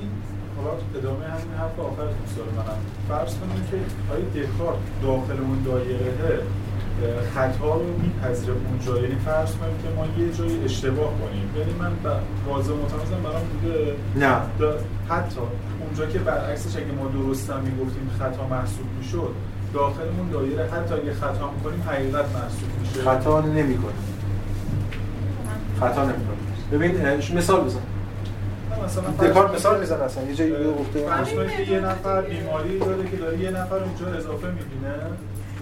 [0.00, 0.10] این
[0.56, 2.78] حالا ادامه همین حرف آخر دوست منم.
[3.08, 3.76] فرض کنیم که
[4.12, 6.40] آیا دکارت داخل اون دایره
[7.34, 11.50] خطا رو میپذیره اونجا یعنی فرض کنیم که ما یه جایی اشتباه کنیم.
[11.58, 11.92] یعنی من
[12.48, 14.36] واضح متمایزم برام بوده؟ نه.
[15.08, 15.40] حتی
[15.98, 19.34] اونجا که برعکسش اگه ما درستم می‌گفتیم خطا محسوب می‌شد
[19.74, 23.02] داخل اون دایره حتی اگه خطا می‌کنیم حقیقت محسوب میشه.
[23.02, 24.04] خطا نمی‌کنیم
[25.80, 26.38] خطا نمی‌کنیم
[26.72, 26.92] ببین
[27.36, 27.80] مثال بزن.
[28.84, 30.22] مثلا دکارت مثال می‌زنه اصلا.
[30.24, 31.06] یه جایی گفته
[31.56, 34.94] که یه نفر بیماری داره که داره یه نفر اونجا اضافه می‌بینه.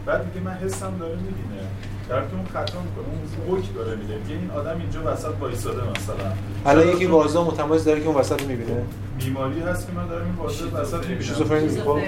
[0.07, 1.63] بعد میگه من حسم داره می‌بینه.
[2.09, 3.05] در که اون خطا می‌کنه
[3.47, 4.17] اون داره میده.
[4.17, 6.33] میگه این آدم اینجا وسط وایساده مثلا.
[6.65, 8.83] حالا یکی واضح متمایز داره که اون وسط می‌بینه؟
[9.19, 11.21] بیماری هست که من دارم این واضح وسط می‌بینم.
[11.21, 11.69] شیزوفرنی.
[11.69, 11.99] خب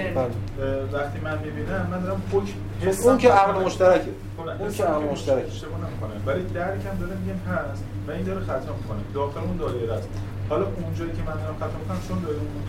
[0.93, 4.11] وقتی من می‌بینم من دارم حکم خب، اون که عقل مشترکه.
[4.59, 5.47] اون که عقل مشترکه.
[5.47, 6.13] اشتباه نمی‌کنه.
[6.25, 7.83] ولی درکم داره میگم هست.
[8.07, 8.99] و این داره خطا می‌کنه.
[9.13, 10.09] داخل اون دایره است.
[10.49, 12.63] حالا اونجایی که من دارم خطا می‌کنم چون داره اون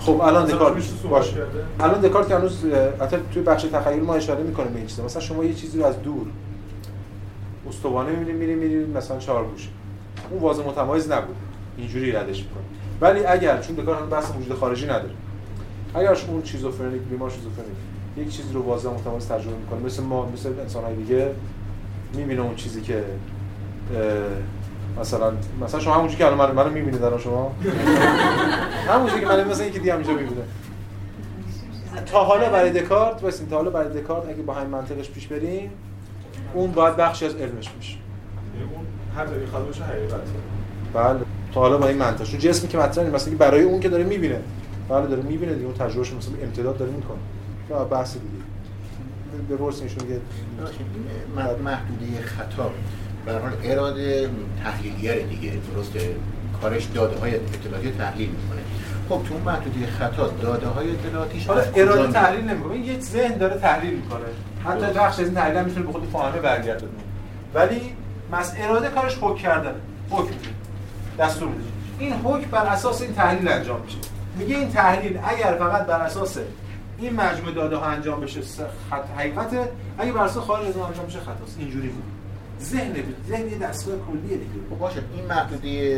[0.00, 0.74] خب الان دکارت.
[1.10, 1.36] باشه.
[1.80, 2.64] الان دکارت که هنوز
[3.00, 5.04] حتی توی بخش تخیل ما اشاره می‌کنه به این چیزا.
[5.04, 6.26] مثلا شما یه چیزی رو از دور
[7.68, 9.68] استوانه می‌بینید میرید میرید مثلا چهار گوشه.
[10.30, 11.36] اون واضح متمایز نبود.
[11.78, 12.62] اینجوری ردش می‌کنه.
[13.00, 15.10] ولی اگر چون دکارت هم بحث وجود خارجی نداره.
[15.94, 17.76] اگر اون چیزوفرنیک بیمار چیزوفرنیک
[18.16, 21.30] یک چیزی رو واضح متمایز ترجمه می‌کنه مثل ما مثل انسان دیگه
[22.14, 23.04] می‌بینه اون چیزی که
[25.00, 27.52] مثلا مثلا شما همونجوری که الان منو منو می‌بینید الان شما.
[28.88, 30.42] همونجوری که من مثلا یکی دیگه همینجا می‌بینه.
[32.06, 35.70] تا حالا برای دکارت واسه تا حالا برای دکارت اگه با همین منطقش پیش بریم
[36.54, 37.96] اون باید بخشی از علمش میشه
[38.74, 40.20] اون هر جایی خودش حقیقت
[40.94, 41.20] بله.
[41.54, 44.40] تا حالا با این منطق چون جسمی که مطرحه مثلا برای اون که داره می‌بینه.
[44.88, 45.66] بله داره می‌بینه دیگه.
[45.66, 47.18] اون تجربهش مثلا امتداد داره می‌کنه.
[47.70, 48.26] یا بحث دیگه.
[49.50, 50.20] بپرسین ایشون میگه
[51.64, 52.70] محدوده خطا.
[53.28, 54.30] به حال اراده
[54.64, 56.16] تحلیلیه دیگه درسته
[56.62, 58.60] کارش داده های اطلاعاتی تحلیل می‌کنه.
[59.08, 63.58] خب تو اون محدودی خطا داده های اطلاعاتیش حالا اراده تحلیل نمی‌کنه یه ذهن داره
[63.58, 64.24] تحلیل می‌کنه.
[64.64, 66.92] حتی بخش از این تحلیل می‌تونه به خود فاهمه برگردونه.
[67.54, 67.80] ولی
[68.32, 69.74] مس اراده کارش حکم کردن.
[70.10, 70.34] حکم
[71.18, 71.64] دستور میده.
[71.98, 73.98] این حکم بر اساس این تحلیل انجام میشه.
[74.38, 76.38] میگه این تحلیل اگر فقط بر اساس
[76.98, 78.40] این مجموعه داده ها انجام بشه
[78.90, 81.56] خط حقیقته اگه بر اساس خارج از انجام بشه خطاست.
[81.58, 82.17] اینجوری بود.
[82.62, 82.94] ذهن
[83.28, 84.60] ذهن یه دستگاه کلیه دیگه.
[84.70, 85.94] خب باشه این محدودی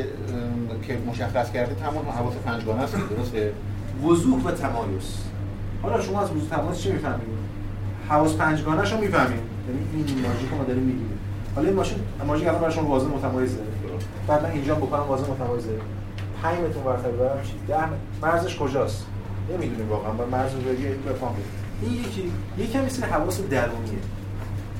[0.82, 2.96] که مشخص کرده تمام حواس پنجگانه است.
[3.16, 3.52] درسته؟
[4.04, 5.16] وضوح و تمایز.
[5.82, 7.28] حالا شما از وضوح تمایز چی می‌فهمید؟
[8.08, 9.40] حواس پنجگانه‌شو می‌فهمید.
[9.68, 11.18] یعنی این ماژیک که ما داریم میگیم
[11.54, 13.58] حالا این ماشین ماژیک الان برای شما واضح متمایزه
[14.26, 15.68] بعد من اینجا بکنم واضح متمایزه
[16.42, 17.76] 5 متر ورتر برم 10
[18.22, 19.06] مرزش کجاست؟
[19.52, 20.12] نمی‌دونیم واقعا.
[20.12, 21.34] با مرز رو بگی بفهم
[21.82, 23.98] این یکی یکی مثل حواس درونیه.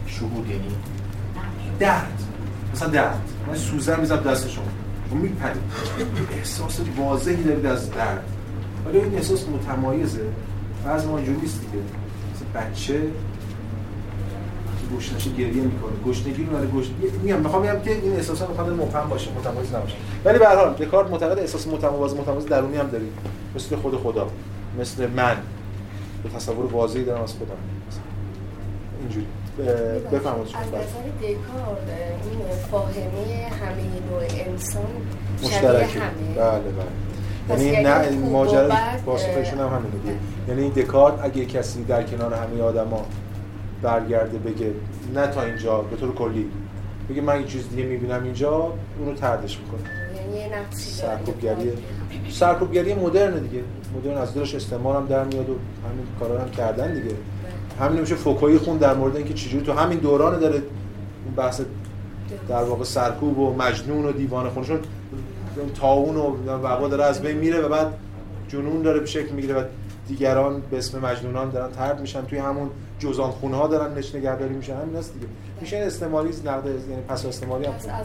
[0.07, 0.69] شهود یعنی؟
[1.81, 2.23] درد.
[2.75, 3.21] مثلا درد.
[3.49, 4.64] من سوزن میزم دست شما.
[5.12, 5.62] و میپرید.
[6.33, 8.25] احساس واضحی دارید از درد.
[8.87, 10.27] ولی این احساس متمایزه.
[10.85, 11.85] بعض ما اینجوری نیست دیگه.
[12.35, 13.03] مثل بچه
[14.90, 15.93] گوشنش گریه می‌کنه.
[16.07, 19.97] گشنگی رو برای گشنگی میگم می‌خوام بگم که این احساسا می‌خواد مبهم باشه متمایز نباشه.
[20.25, 23.12] ولی به هر حال دکارت معتقد احساس متمایز متمایز درونی هم داریم.
[23.55, 24.31] مثل خود خدا.
[24.81, 25.37] مثل من.
[26.23, 27.55] به تصور واضحی دارم از خودم.
[29.01, 29.27] اینجوری.
[30.12, 30.79] بفرمایید از نظر
[31.23, 31.88] دکارت
[32.31, 34.83] این فاهمه همه نوع انسان
[35.42, 36.01] مشترکه.
[36.37, 36.61] بله
[37.49, 37.64] بله.
[37.64, 38.70] یعنی نه ماجرا
[39.07, 40.14] واسطهشون هم همینه دیگه.
[40.49, 43.07] یعنی دکارت اگه کسی در کنار همه آدما
[43.83, 44.73] برگرده بگه
[45.14, 46.51] نه تا اینجا به طور کلی.
[47.11, 49.81] بگه من این چیز دیگه می‌بینم اینجا اونو تردش می‌کنه.
[50.37, 51.73] یعنی سرکوبگری
[52.31, 53.62] سرکوبگری مدرن دیگه.
[53.96, 57.14] مدرن از دلش استعمار هم در میاد و همین کارا هم کردن دیگه.
[57.81, 60.55] همین میشه فوکوی خون در مورد اینکه چجوری تو همین دوران داره
[61.25, 61.61] اون بحث
[62.49, 64.79] در واقع سرکوب و مجنون و دیوانه خونشون
[65.75, 67.87] تاون و وبا داره از بین میره و بعد
[68.49, 69.62] جنون داره به شکل می‌گیره و
[70.09, 72.25] دیگران به اسم مجنونان دارن ترد میشن.
[72.25, 74.77] توی همون جزان خونه ها دارن نش نگهداری میشن.
[74.77, 75.27] همین است دیگه.
[75.61, 77.97] میشه استعمالی نقد یعنی پس استعمالی هم از نظر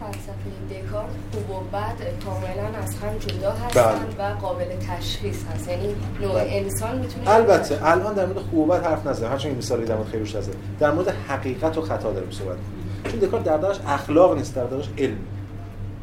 [0.00, 4.32] فلسفه دکارت خوب و بد کاملا از هم جدا هستن بله.
[4.32, 5.68] و قابل تشخیص هست.
[5.68, 6.48] یعنی نوع بله.
[6.50, 9.96] انسان می‌تونه البته الان در مورد خوب و بد حرف نزنیم هرچند این مثالی در
[9.96, 10.36] مورد خیلی روش
[10.80, 12.56] در مورد حقیقت و خطا داریم صحبت
[13.04, 15.18] چون دکارت در دارش اخلاق نیست در دارش علم.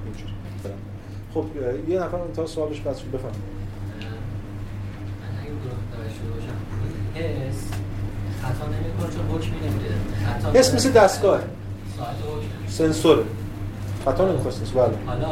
[0.06, 0.34] اینجوری.
[1.34, 1.46] خب
[1.90, 3.32] یه نفر تا سوالش بس بفهم
[7.16, 7.85] حس
[8.46, 10.60] خطا نمی‌کنه چون حکمی نمیده.
[10.60, 11.40] حس مثل دستگاه.
[12.68, 13.24] سنسوره.
[14.06, 14.98] خطا نمی‌کنه بله.
[15.06, 15.30] حالا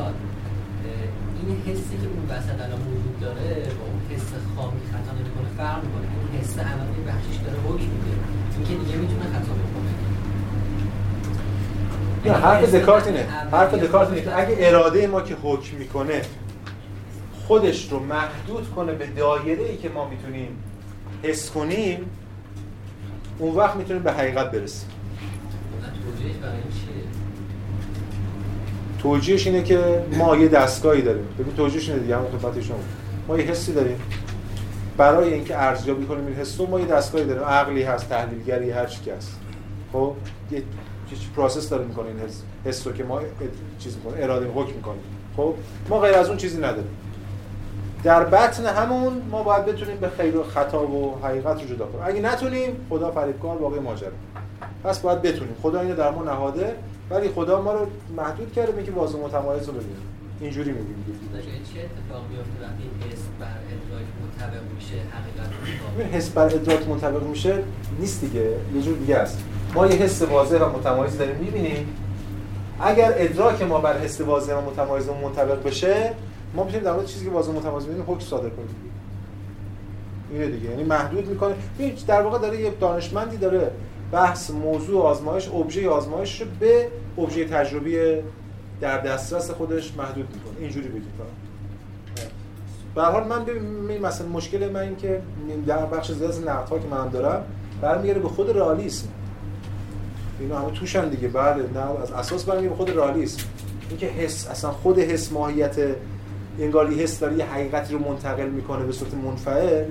[1.48, 3.50] این حسی که اون وسط الان وجود داره
[3.80, 6.06] با اون حس خامی خطا نمی‌کنه فرق می‌کنه.
[6.20, 8.14] اون حس این بخشش داره حکم میده.
[8.58, 9.92] این که دیگه می‌تونه خطا بکنه.
[12.26, 13.28] نه حرف دکارت اینه.
[13.52, 16.22] حرف دکارت اینه که اگه اراده ما که حکم می‌کنه
[17.48, 20.58] خودش رو محدود کنه به دایره ای که ما می‌تونیم
[21.24, 22.06] حس کنیم
[23.44, 24.90] اون وقت می‌تونیم به حقیقت برسیم.
[29.00, 31.26] توجیهش اینه که ما یه دستگاهی داریم.
[31.40, 32.78] ببین توجیهش اینه دیگه همون خدمت شما.
[33.28, 34.00] ما یه حسی داریم.
[34.98, 37.44] برای اینکه ارزیابی کنیم این حس ما یه دستگاهی داریم.
[37.44, 39.40] عقلی هست تحلیلگری هر چی هست.
[39.94, 40.14] خب؟
[40.52, 40.64] یه
[41.36, 43.22] process داره می‌کنه این حس حس رو که ما
[43.80, 45.04] چیز می‌کنه اراده حکم می‌کنیم.
[45.38, 45.54] خب؟
[45.90, 46.98] ما غیر از اون چیزی نداریم.
[48.04, 52.04] در بطن همون ما باید بتونیم به خیر و خطا و حقیقت رو جدا کنیم.
[52.06, 54.10] اگه نتونیم خدا فریبکار باقی ماجرا.
[54.84, 55.56] پس باید بتونیم.
[55.62, 56.76] خدا اینو در ما نهاده
[57.10, 57.88] ولی خدا ما رو
[58.18, 59.98] محدود کرده به که واضح متمایز رو ببینیم
[60.42, 61.06] اینجوری می‌بینیم
[61.74, 67.64] چه اتفاق میفته وقتی حس بر ادراک منطبق میشه حقیقت حس بر ادراک منطبق میشه
[68.00, 68.50] نیست دیگه.
[68.76, 69.44] یه جور دیگه است.
[69.74, 71.36] ما یه حس واضح و متمایز داریم.
[71.36, 71.96] می‌بینیم
[72.82, 76.14] اگر ادراک ما بر حس واضح و متمایز و منطبق بشه
[76.54, 78.76] ما می‌تونیم در مورد چیزی که واضح متمایز ببینیم حکم صادر کنیم.
[80.32, 80.70] اینه دیگه.
[80.70, 81.56] یعنی محدود می‌کنه.
[82.08, 83.72] در واقع داره یه دانشمندی داره
[84.12, 86.88] بحث موضوع آزمایش ابژه آزمایش رو به
[87.18, 87.98] ابژه تجربی
[88.82, 90.60] در دسترس خودش محدود می‌کنه.
[90.60, 91.04] اینجوری بگید
[92.96, 95.22] به حال من ببین مثلا مشکل من این که
[95.68, 97.44] در بخش زیاد نقد ها که من دارم
[97.82, 99.08] برمیگره به خود رئالیسم.
[100.40, 101.28] اینا همه توشن دیگه.
[101.28, 103.44] بله نه از اساس برمیگره به خود رئالیسم.
[103.90, 105.76] اینکه حس اصلا خود حس ماهیت
[106.60, 109.86] انگار یه حس داره یه حقیقتی رو منتقل می‌کنه به صورت منفعل.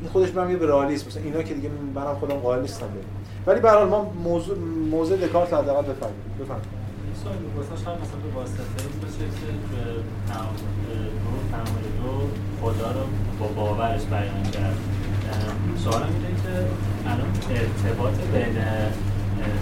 [0.00, 3.60] این خودش من به رئالیسم مثلا اینا که دیگه منم خودم قائل نیستم به ولی
[3.60, 4.58] به ما موضوع
[4.90, 5.84] موضوع دکارت حداقل
[7.22, 8.62] سوال واسه شاید مثلا به واسطه
[9.02, 9.82] باشه که
[11.52, 12.28] تعامل دو
[12.62, 13.00] خدا رو
[13.40, 14.76] با باورش بیان کرد.
[15.84, 16.52] سوالم اینه که
[17.06, 18.56] الان ارتباط بین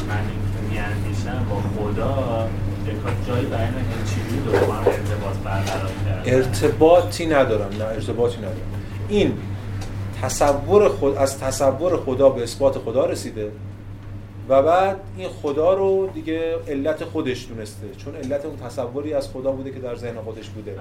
[0.08, 2.48] من که میاندیشم با خدا
[3.28, 3.66] جایی برای
[4.86, 5.90] ارتباط برقرار
[6.24, 8.56] ارتباطی ندارم نه ارتباطی ندارم.
[9.08, 9.32] این
[10.22, 13.52] تصور خود از تصور خدا به اثبات خدا رسیده
[14.48, 19.52] و بعد این خدا رو دیگه علت خودش دونسته چون علت اون تصوری از خدا
[19.52, 20.76] بوده که در ذهن خودش بوده.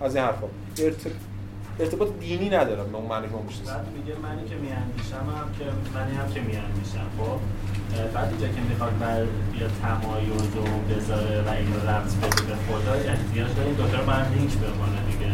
[0.00, 0.46] از این حرفا.
[0.78, 1.12] ارتباط
[2.20, 3.34] دینی ندارم به اون معنی که
[3.70, 5.64] بعد میگه منی که میاندیشم هم که
[5.94, 7.08] منی هم که میاندیشم.
[7.18, 7.38] خب
[8.14, 12.54] بعد اینجا که می‌خواد بر بیا تمایز و بذاره و این رو ربط بده به
[12.66, 15.30] خدا احتیاج داره این دوتا رو با هم لینک بمانه دیگه.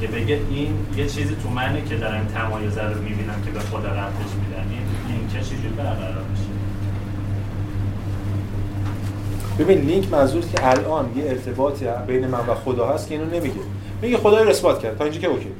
[0.00, 3.88] که بگه این یه چیزی تو منه که دارم تمایز رو می‌بینم که به خدا
[3.88, 4.66] رفتش میدن.
[4.70, 6.44] این لینکه چیزی برقرار میشه؟
[9.58, 13.60] ببین لینک منظور که الان یه ارتباطی بین من و خدا هست که اینو نمیگه.
[14.04, 14.98] میگه خدا رو اثبات کرد.
[14.98, 15.52] تا اینجا که اوکی.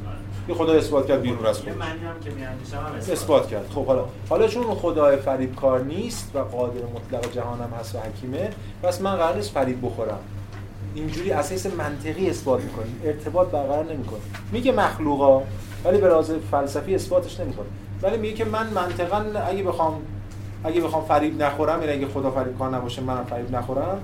[0.48, 3.48] یه خدا اثبات کرد بیرون از خود معنی هم که میاندیشم اثبات.
[3.48, 3.70] کرد.
[3.74, 8.50] خب حالا حالا چون خدای فریب کار نیست و قادر مطلق جهانم هست و حکیمه
[8.82, 10.18] پس من قرار نیست فریب بخورم.
[10.94, 14.20] اینجوری اساس منطقی اثبات می‌کنه ارتباط برقرار نمی‌کنه
[14.52, 15.42] میگه مخلوقا
[15.84, 17.66] ولی به لحاظ فلسفی اثباتش نمی‌کنه
[18.02, 20.00] ولی میگه که من منطقا اگه بخوام
[20.64, 23.98] اگه بخوام فریب نخورم یعنی اگه خدا فریب کار نباشه منم فریب نخورم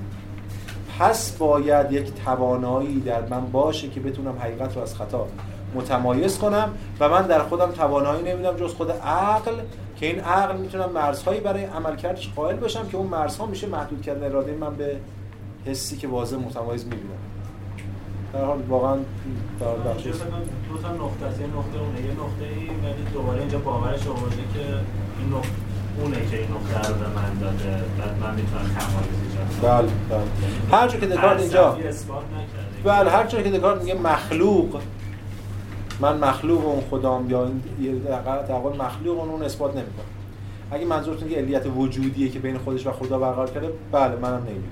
[1.00, 5.26] پس باید یک توانایی در من باشه که بتونم حقیقت رو از خطا
[5.74, 9.52] متمایز کنم و من در خودم توانایی نمیدم جز خود عقل
[9.96, 14.26] که این عقل می‌تونم مرزهایی برای عملکردش قائل باشم که اون مرزها میشه محدود کردن.
[14.26, 14.96] اراده من به
[15.66, 17.20] حسی که واضح متمایز می‌بینم.
[18.32, 18.96] در حال واقعا
[19.60, 20.12] در بخش دو
[20.82, 24.60] تا نقطه است؟ نقطه اونه یه نقطه ای ولی دوباره اینجا باورش آورده که
[25.18, 25.48] این نقطه
[26.02, 27.70] اونه که این نقطه رو به من داده.
[27.98, 30.78] بعد من می‌تونم تمایز ایجاد بله بله.
[30.78, 31.78] هر که دکارت اینجا
[32.84, 34.80] بله هر که دکارت میگه مخلوق
[36.00, 40.04] من مخلوق اون خدام یا این در مخلوق اون اثبات نمی‌کنه.
[40.70, 44.68] اگه منظورتون که علیت وجودیه که بین خودش و خدا برقرار کرده بله منم نمی‌دونم.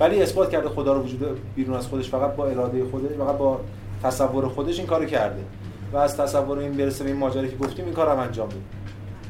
[0.00, 3.60] ولی اثبات کرده خدا رو وجود بیرون از خودش فقط با اراده خودش فقط با
[4.02, 5.42] تصور خودش این کارو کرده.
[5.92, 8.56] و از تصور این برسه به این ماجرا که گفتیم این کارم انجام بده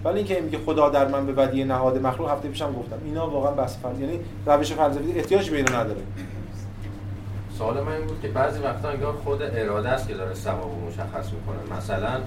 [0.07, 2.97] ولی اینکه میگه خدا در من به بدی نهاد مخلوق هفته پیشم گفتم.
[3.05, 6.01] اینا واقعا بس فرض یعنی روش فلسفی احتیاجی به اینا نداره.
[7.59, 11.33] سوال من این بود که بعضی وقتا انگار خود اراده است که داره سبب مشخص
[11.33, 11.79] می‌کنه.
[11.79, 12.21] مثلا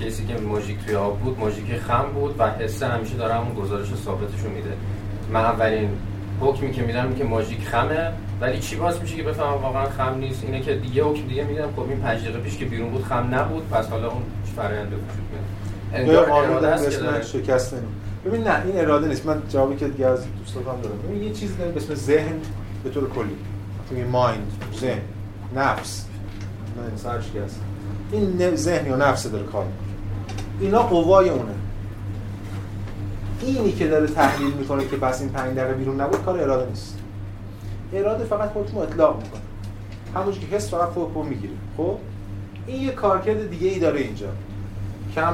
[0.00, 3.94] کسی که ماژیک توی آب بود ماژیک خم بود و حسه همیشه داره همون گزارش
[3.94, 4.72] ثابتشو میده.
[5.32, 5.88] من اولین
[6.40, 10.44] حکمی که میدم که ماژیک خمه ولی چی باز میشه که بفهمم واقعا خم نیست؟
[10.44, 11.68] اینه که دیگه حکم دیگه میدم.
[11.76, 14.22] خب این 5 دقیقه پیش که بیرون بود خم نبود پس حالا اون
[14.56, 15.61] فرآیند وجود میاد
[15.94, 17.74] انگار اراده است که شکست
[18.24, 19.26] ببین نه این اراده نیست.
[19.26, 20.98] من جوابی که دیگه از دوستان دارم.
[21.08, 21.74] ببین یه داریم.
[21.74, 22.40] به اسم ذهن
[22.84, 23.36] به طور کلی.
[23.88, 25.00] توی مایند ذهن
[25.56, 26.06] نفس.
[26.76, 27.60] نه سرش هست
[28.12, 29.86] این ذهن یا نفس داره کار می‌کنه.
[30.60, 31.52] اینا قوای اونه.
[33.40, 36.98] اینی که داره تحلیل می‌کنه که بس این پنج دقیقه بیرون نبود کار اراده نیست.
[37.92, 39.40] اراده فقط خودتون اطلاق می‌کنه.
[40.14, 41.52] همونش که حس فقط فوق می‌گیره.
[41.76, 41.96] خب؟
[42.66, 44.28] این یه کارکرد دیگه ای داره اینجا.
[45.14, 45.32] کم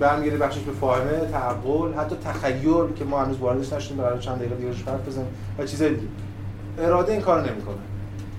[0.00, 4.54] برمیگرده بخشش به فاهمه تعقل حتی تخیل که ما هنوز واردش نشدیم برای چند دقیقه
[4.54, 5.26] دیگه حرف بزنیم
[5.58, 6.08] و چیزای دیگه.
[6.78, 7.76] اراده این کار نمی‌کنه.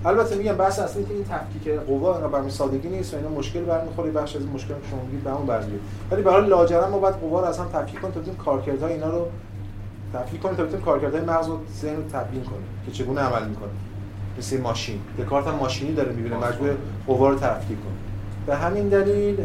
[0.06, 3.62] البته میگم بحث اصلی که این تفکیک قوا اینا برمی سادگی نیست و اینا مشکل
[3.62, 5.80] برمیخوره بخش از مشکل که شما میگید به اون برمیاد
[6.12, 9.28] ولی برای لاجرم ما باید قوا رو هم تفکیک کنیم تا بتونیم کارکردهای اینا رو
[10.13, 13.70] تفکیک کنیم تا بتونیم کارکردهای مغز و ذهن رو تبیین کنیم که چگونه عمل می‌کنه
[14.38, 15.00] مثل ماشین.
[15.18, 16.76] دکارت هم ماشینی داره می‌بینه مجبور
[17.08, 17.94] قوا رو تفکیک کنه.
[18.48, 19.38] به همین دلیل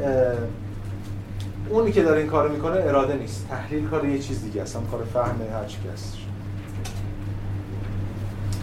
[1.70, 3.48] اونی که داره این کارو می‌کنه اراده نیست.
[3.48, 4.76] تحلیل کار یه چیز دیگه است.
[4.76, 6.16] هم کار فهم هر چی هست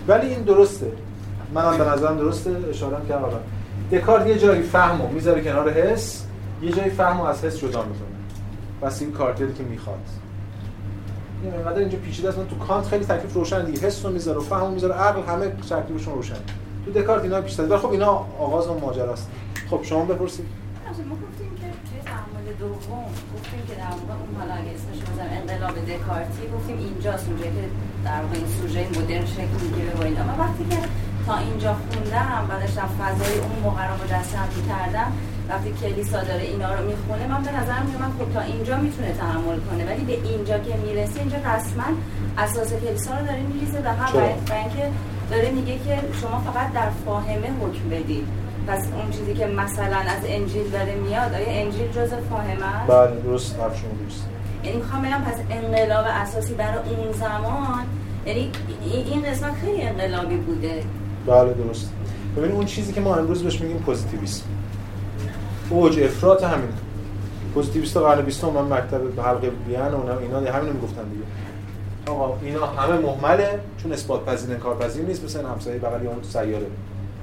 [0.07, 0.91] ولی این درسته.
[1.53, 2.51] منم به نظرم درسته.
[2.69, 3.39] اشاره کردم.
[3.91, 6.25] دکارت یه جایی فهمو می‌ذاره کنار حس.
[6.61, 8.07] یه جایی فهمو از حس جدا می‌کنه.
[8.81, 9.99] بس این کارتری که می‌خواد.
[11.43, 12.37] این اینقدر اینجا پیچیده است.
[12.49, 13.79] تو کانت خیلی تکلیف روشن دیگه.
[13.79, 14.93] حس می‌ذاره و فهمو می‌ذاره.
[14.93, 16.35] عقل همه تکلیفشون روشن.
[16.85, 19.29] تو دکارت اینا پیچیده ولی خب اینا آغاز اون ماجراست.
[19.69, 20.45] خب شما بپرسید
[21.09, 25.32] ما گفتیم که توی تعامل دوم گفتیم که در واقع اون حالا اگه اسمش بزنم
[25.39, 27.63] انقلاب دکارتی گفتیم اینجاست اونجا که
[28.06, 30.24] در واقع این سوژه مدرن شکل می‌گیره و اینا.
[30.43, 30.80] وقتی که
[31.28, 35.10] تا اینجا خوندم و داشتم فضای اون موقع رو مجسم کردم
[35.50, 39.60] وقتی کلیسا داره اینا رو می‌خونه من به نظرم میومد خب تا اینجا می‌تونه تحمل
[39.67, 41.89] کنه ولی به اینجا که می‌رسه اینجا رسما
[42.38, 43.89] اساس کلیسا رو داره میریزه و
[44.54, 44.86] اینکه
[45.32, 48.28] داره میگه که شما فقط در فاهمه حکم بدید.
[48.67, 53.21] پس اون چیزی که مثلا از انجیل داره میاد آیا انجیل جز فاهمه است؟ بله
[53.21, 53.65] درست شما
[54.04, 54.26] درست.
[54.63, 57.84] یعنی می‌خوام بگم پس انقلاب اساسی برای اون زمان
[58.26, 58.52] یعنی
[58.84, 60.84] این قسمت خیلی انقلابی بوده.
[61.28, 61.91] بله درست.
[62.38, 64.43] ببینید اون چیزی که ما امروز بهش میگیم پوزیتیویسم.
[65.70, 66.70] اوج افراط همین
[67.53, 71.24] پوزیتیویست قرن 20 م مکتب حلقه وین و اینا همین رو می‌گفتن دیگه.
[72.07, 76.66] آقا اینا همه مهمله چون اثبات پذیر پذیر نیست مثلا همسایه بغلی اون سیاره.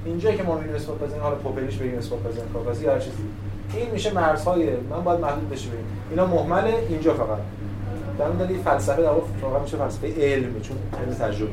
[0.05, 3.23] اینجا که ما میگیم اثبات پذیر حالا پوپریش بگیم اثبات پذیر پذیر هر چیزی.
[3.73, 5.85] این میشه مرزهای من باید محدود بشه بگیم.
[6.09, 7.37] اینا مهمله اینجا فقط.
[8.19, 11.51] در دلیل فلسفه در واقع میشه فلسفه علم چون علم تجربه.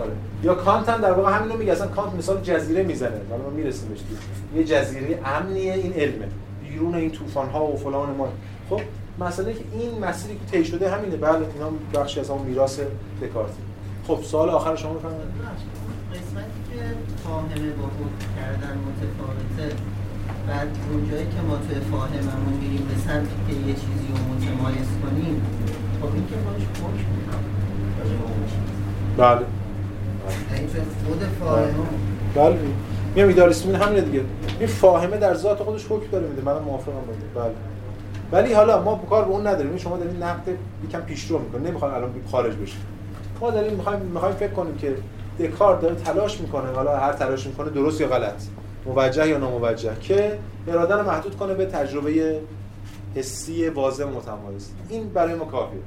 [0.00, 0.10] آره.
[0.42, 3.20] یا کانت هم در واقع همین رو میگه اصلا کانت مثال جزیره می‌زنه.
[3.30, 3.98] حالا ما می‌رسیم بهش
[4.54, 6.28] یه جزیره امنیه این علمه.
[6.68, 8.28] بیرون این طوفان ها و فلان ما.
[8.70, 8.80] خب
[9.18, 11.16] مسئله که این مسیری که طی شده همینه.
[11.16, 12.80] بله اینا بخشی از اون میراث
[13.22, 13.58] دکارتی
[14.06, 15.22] خب سوال آخر شما بفرمایید
[17.28, 17.88] فاهمه با
[18.36, 19.76] کردن متفاوته.
[20.48, 25.42] بعد اونجایی که ما توی فاهممون میریم به سمتی که یه چیزی رو متمایز کنیم
[26.00, 27.08] خب این که باش حکم
[29.16, 29.46] بله.
[31.06, 31.86] خود فاهم
[32.34, 32.58] بله.
[33.14, 34.24] میام ایدالیسم همینه دیگه.
[34.58, 36.42] این فاهمه در ذات خودش حکم داره میده.
[36.42, 36.92] منم موافقم
[37.34, 37.52] با بله.
[38.32, 39.76] ولی حالا ما کار به اون نداریم.
[39.76, 40.48] شما دارین نقد
[40.88, 42.80] یکم پیشرو می‌کنه نمی‌خوام الان خارج بشیم
[43.40, 44.96] ما داریم می‌خوایم می‌خوایم فکر کنیم که
[45.40, 48.42] دکارت داره تلاش می‌کنه حالا هر تلاش می‌کنه درست یا غلط
[48.86, 52.40] موجه یا ناموجه که اراده رو محدود کنه به تجربه
[53.14, 54.70] حسی واضح متمایز.
[54.88, 55.80] این برای ما کافیه.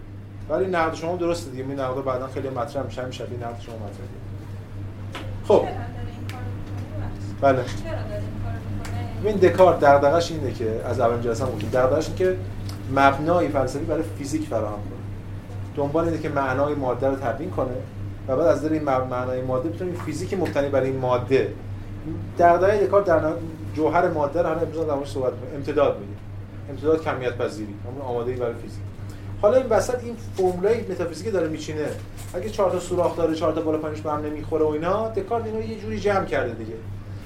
[0.50, 1.64] ولی نقد شما درسته دیگه.
[1.64, 4.08] این نقد بعدا خیلی مطرح میشه میشه نقد شما مطرح
[5.48, 5.68] خب.
[7.42, 7.60] بله.
[9.24, 12.38] این دکارت دغدغش اینه که از اول جلسه هم گفتیم دغدغش اینه که
[12.96, 15.02] مبنای فلسفی برای فیزیک فراهم کنه.
[15.76, 17.74] دنبال اینه که معنای ماده رو تبیین کنه.
[18.28, 21.54] و بعد از در این معنای ماده بتونیم فیزیک مبتنی برای این ماده.
[22.40, 23.34] دغدغه دکارت در
[23.74, 26.14] جوهر ماده رو حالا امروز در صحبت امتداد میگه
[26.70, 28.82] امتداد کمیت پذیری همون آماده برای فیزیک.
[29.42, 31.86] حالا این وسط این فرمولای متافیزیکی داره میچینه.
[32.34, 35.46] اگه چهار تا سوراخ داره چهار تا بالا پایینش به هم نمی‌خوره و اینا دکارت
[35.46, 36.74] اینو یه جوری جمع کرده دیگه.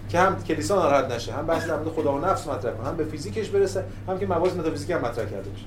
[0.10, 3.04] که هم کلیسا ناراحت نشه هم بحث در خدا و نفس مطرح کنه هم به
[3.04, 5.66] فیزیکش برسه هم که مباحث متافیزیکی هم مطرح کرده بشه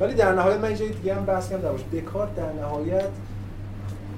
[0.00, 2.34] ولی در نهایت من اینجا دیگه هم بحث کردم در دکارت.
[2.34, 3.08] در نهایت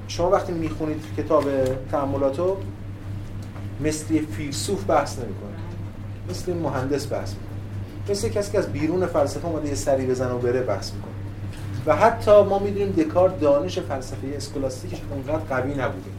[0.08, 1.44] شما وقتی می‌خونید کتاب
[1.90, 2.56] تأملاتو
[3.80, 5.54] مثل فیلسوف بحث نمی‌کنه
[6.30, 7.48] مثل مهندس بحث می‌کنه
[8.10, 11.12] مثل کسی که از بیرون فلسفه اومده یه سری بزنه و بره بحث می‌کنه.
[11.86, 16.10] و حتی ما می‌دونیم دکارت دانش فلسفه اسکولاستیکش اونقدر قوی نبوده.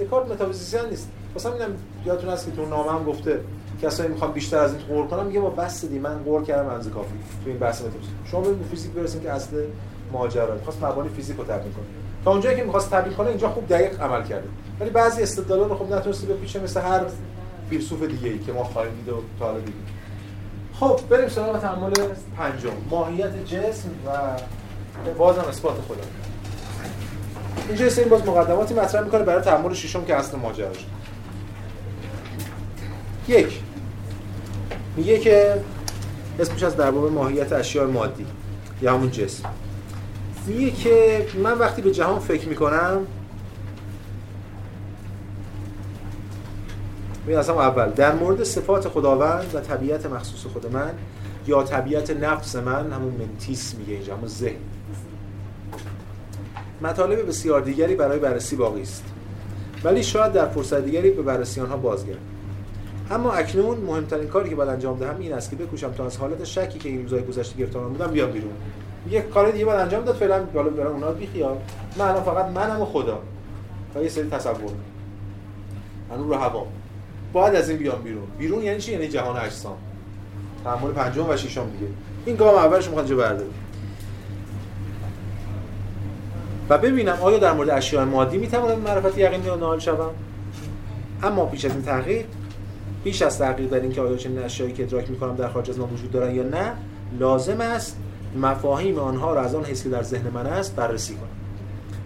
[0.00, 1.08] دکارت متافیزیسین نیست.
[1.34, 1.70] واسه اینم
[2.06, 3.40] یادتون هست که تو نامه هم گفته
[3.82, 6.90] کسایی می‌خوام بیشتر از این غور کنم میگه با بسه دیگه من غور کردم اندازه
[6.90, 7.12] کافی
[7.44, 8.14] تو این بحث متافیزیک.
[8.30, 9.56] شما به فیزیک برسین که اصل
[10.12, 10.58] ماجرا.
[10.64, 11.74] خواست مبانی فیزیک رو تبیین
[12.28, 14.48] اونجایی که می‌خواست تبیین کنه اینجا خوب دقیق عمل کرده.
[14.80, 17.00] ولی بعضی استدلالا رو خوب نتونسته بپیچه مثل هر
[17.70, 19.86] فیلسوف دیگه ای که ما خواهیم دید و تا حالا دیدیم.
[20.80, 21.92] خب بریم سراغ تأمل
[22.36, 22.68] پنجم.
[22.90, 24.10] ماهیت جسم و
[25.18, 26.04] بازم اثبات خدا.
[27.68, 30.86] اینجا این باز مقدماتی مطرح می‌کنه برای تأمل ششم که اصل ماجراش
[33.28, 33.60] یک.
[34.96, 35.60] میگه که
[36.38, 38.26] اسمش از در ماهیت اشیاء مادی
[38.82, 39.44] یا همون جسم.
[40.48, 43.06] میگه که من وقتی به جهان فکر می‌کنم
[47.36, 50.90] از اول در مورد صفات خداوند و طبیعت مخصوص خود من
[51.46, 54.56] یا طبیعت نفس من همون منتیس میگه اینجا همون ذهن.
[56.82, 59.04] مطالب بسیار دیگری برای بررسی باقی است.
[59.84, 62.18] ولی شاید در فرصت دیگری به بررسی آنها بازگردم
[63.10, 66.44] اما اکنون مهمترین کاری که باید انجام دهم این است که بکوشم تا از حالت
[66.44, 68.52] شکی که این روزهای گذشته گرفتار بودم بیام بیرون.
[69.10, 71.56] یه کار دیگه باید انجام داد فعلا بالا برام اونا بی خیال
[71.96, 73.18] من الان فقط منم و خدا.
[73.94, 74.70] و یه سری تصور.
[76.10, 76.66] من رو هوا.
[77.32, 78.26] باید از این بیام بیرون.
[78.38, 79.76] بیرون یعنی چی؟ یعنی جهان اجسام.
[80.64, 81.92] تعامل پنجم و ششم دیگه.
[82.26, 83.50] این گام اولش می‌خواد جو برداره
[86.68, 90.10] و ببینم آیا در مورد اشیاء مادی می‌توانم معرفت یقینی رو نائل شوم؟
[91.22, 92.26] اما پیش از این تحقیق
[93.04, 95.86] پیش از تحقیق در اینکه آیا چنین اشیایی که ادراک می‌کنم در خارج از ما
[95.86, 96.72] وجود دارن یا نه
[97.18, 97.96] لازم است
[98.36, 101.28] مفاهیم آنها را از آن حیث که در ذهن من است بررسی کنم.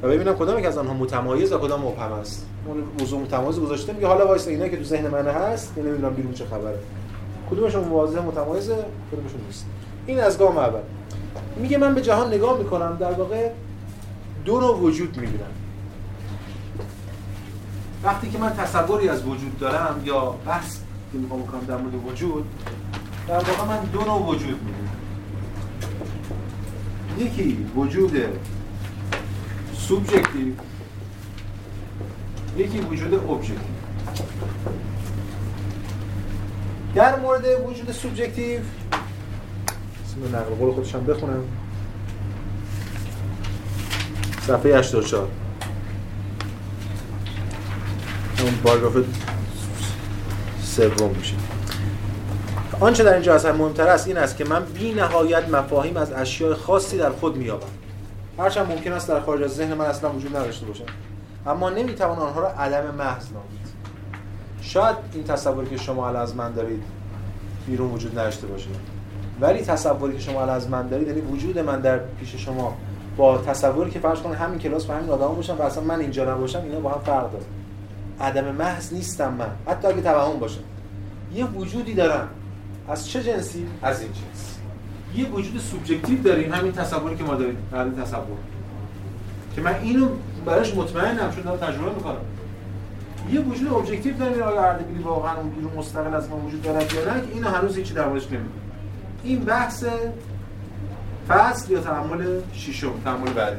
[0.02, 2.46] و ببینم کدام که از آنها متمایز و کدام مبهم است.
[2.66, 6.14] اون موضوع متمایز گذاشته میگه حالا وایسا اینا که تو ذهن من هست که نمی‌دونم
[6.14, 6.78] بیرون چه خبره.
[7.50, 8.76] کدومشون واضح متمایزه
[9.12, 9.66] کدومشون نیست.
[10.06, 10.80] این از گام اول.
[11.56, 13.50] میگه من به جهان نگاه می‌کنم در واقع
[14.44, 15.52] دو نوع وجود می‌بینم.
[18.04, 20.76] وقتی که من تصوری از وجود دارم یا بحث
[21.12, 22.44] که می‌خوام بکنم در مورد وجود
[23.28, 24.81] در واقع من دو نوع وجود می‌بینم.
[27.22, 28.16] یکی وجود
[29.88, 30.54] سوبژکتیو
[32.56, 33.58] یکی وجود ابژکتیو
[36.94, 38.60] در مورد وجود سوبژکتیو
[40.04, 41.44] اسم نقل قول خودشم بخونم.
[44.46, 45.28] صفحه 84
[48.40, 48.96] اون پاراگراف
[50.62, 51.61] سوم میشه.
[52.82, 56.54] آنچه در اینجا اصلا مهمتر است این است که من بی نهایت مفاهیم از اشیاء
[56.54, 57.66] خاصی در خود میابم
[58.38, 60.84] هرچند ممکن است در خارج از ذهن من اصلا وجود نداشته باشم
[61.46, 63.68] اما نمی‌توان آنها را عدم محض نامید.
[64.60, 66.82] شاید این تصوری که شما الان از من دارید
[67.66, 68.68] بیرون وجود نداشته باشه.
[69.40, 72.76] ولی تصوری که شما الان از من دارید یعنی وجود من در پیش شما
[73.16, 76.34] با تصوری که فرض کنید همین کلاس و همین آدم باشم و اصلا من اینجا
[76.34, 77.44] نباشم اینا با هم فرق داره.
[78.20, 80.60] عدم محض نیستم من حتی اگه توهم باشه
[81.34, 82.28] یه وجودی دارم.
[82.88, 84.58] از چه جنسی؟ از این جنس.
[85.14, 88.36] یه وجود سوبژکتیو داریم همین تصوری که ما داریم همین تصور.
[89.54, 90.08] که من اینو
[90.46, 92.20] براش مطمئنم چون دارم تجربه می‌کنم.
[93.32, 97.14] یه وجود objective داریم آیا اردبیلی واقعا اون بیرون مستقل از ما وجود دارد یا
[97.14, 98.52] نه اینو هنوز هیچی در موردش نمی‌دونیم
[99.24, 99.84] این بحث
[101.28, 103.56] فصل یا تأمل ششم تأمل بعدی.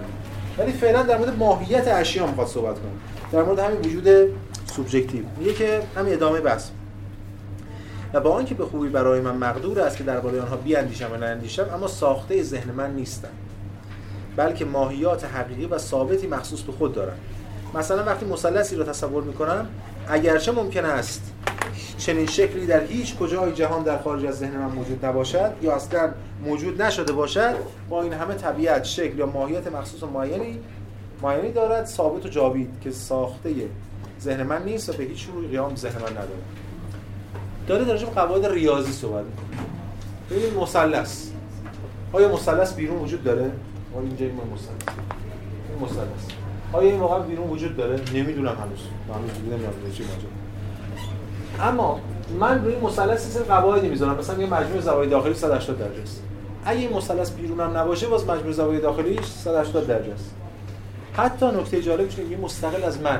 [0.58, 3.00] ولی فعلا در مورد ماهیت اشیا می‌خواد صحبت کنیم
[3.32, 4.30] در مورد همین وجود
[4.76, 6.70] سوبژکتیو میگه که همین ادامه بحث.
[8.14, 11.70] و با آنکه به خوبی برای من مقدور است که درباره آنها بیاندیشم و ناندیشم
[11.74, 13.34] اما ساخته ذهن من نیستند
[14.36, 17.20] بلکه ماهیات حقیقی و ثابتی مخصوص به خود دارند
[17.76, 19.68] مثلا وقتی مثلثی را تصور می‌کنم
[20.08, 21.34] اگرچه ممکن است
[21.98, 26.12] چنین شکلی در هیچ کجای جهان در خارج از ذهن من موجود نباشد یا اصلا
[26.46, 27.56] موجود نشده باشد
[27.90, 30.60] با این همه طبیعت شکل یا ماهیت مخصوص و معینی
[31.22, 33.54] معینی دارد ثابت و جاوید که ساخته
[34.22, 36.63] ذهن من نیست و به هیچ روی قیام ذهن من نداره
[37.68, 39.68] داره در قواعد ریاضی صحبت می‌کنه.
[40.32, 41.28] ببین مثلث.
[42.14, 43.52] آیا مثلث بیرون وجود داره؟
[43.94, 44.98] ما اینجا این مثلث.
[45.70, 46.38] این مثلث.
[46.74, 48.80] آیا این واقعا بیرون وجود داره؟ نمی‌دونم هنوز.
[49.16, 52.00] هنوز نمی‌دونم چی ماجرا اما
[52.40, 54.18] من روی مثلث سر قواعدی می‌ذارم.
[54.18, 56.24] مثلا یه مجموع زوایای داخلی 180 درجه است
[56.66, 60.36] اگه این مثلث بیرونم نباشه باز مجموع زوایای داخلیش 180 درجه است
[61.14, 63.20] حتی نکته جالبش اینه مستقل از من.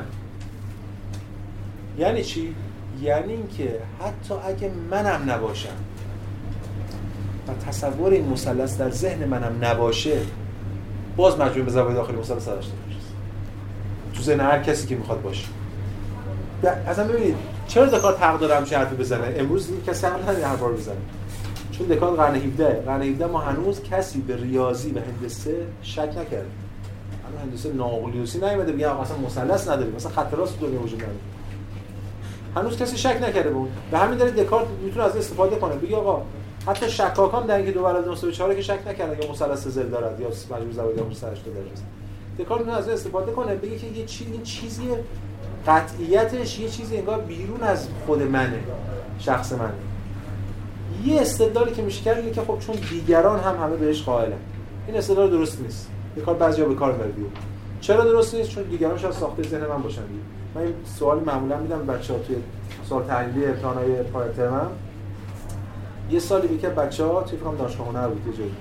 [1.98, 2.56] یعنی چی؟
[3.02, 5.70] یعنی اینکه حتی اگه منم نباشم
[7.48, 10.18] و تصور این مثلث در ذهن منم نباشه
[11.18, 12.74] باز مجموع به زوایای داخلی مثلث 180
[14.14, 15.48] تو ذهن هر کسی که می‌خواد باشه.
[16.88, 17.36] اصلا ببینید
[17.68, 20.96] چرا دکارت حق داره همچین حرفی بزنه؟ امروز کسی حق نداره هر بار بزنه.
[21.72, 26.46] چون دکارت قرن 17 قرن 17 ما هنوز کسی به ریاضی و هندسه شک نکرد
[27.28, 31.18] هنوز هندسه ناقلیوسی نیومده بگه مثلا مثلث نداریم مثلا خط راست دنیا وجود نداره.
[32.56, 33.70] هنوز کسی شک نکرده بود.
[33.92, 35.76] و همین داره دکارت می‌تونه از استفاده کنه.
[35.76, 36.22] بگه آقا
[36.68, 40.28] حتی شکاکان در اینکه دو برابر 2 که شک نکردن که مثلث زل دارد یا
[40.28, 41.72] مجموع زاویه 180 درجه.
[41.74, 41.84] است
[42.40, 43.56] دکارت می‌تونه از استفاده کنه.
[43.56, 44.84] بگه که یه چیزی این چیزی
[45.68, 48.60] قطعیتش یه چیزی انگار بیرون از خود منه
[49.20, 49.74] شخص منه.
[51.06, 54.34] یه استدلالی که میشه کرد که خب چون دیگران هم همه بهش قائلن.
[54.88, 55.90] این استدلال درست نیست.
[56.26, 57.12] کار بعضیا به کار می‌بره
[57.82, 60.02] چرا درست نیست؟ چون دیگران شاید ساخته ذهن من باشن
[60.56, 62.36] من این سوال معمولا میدم بچه‌ها توی
[62.90, 64.72] سوال تحلیلی امتحانای پای ترمم
[66.12, 68.52] یه سالی بود که بچه‌ها توی فکر دانشگاه هنر بود یه جایی.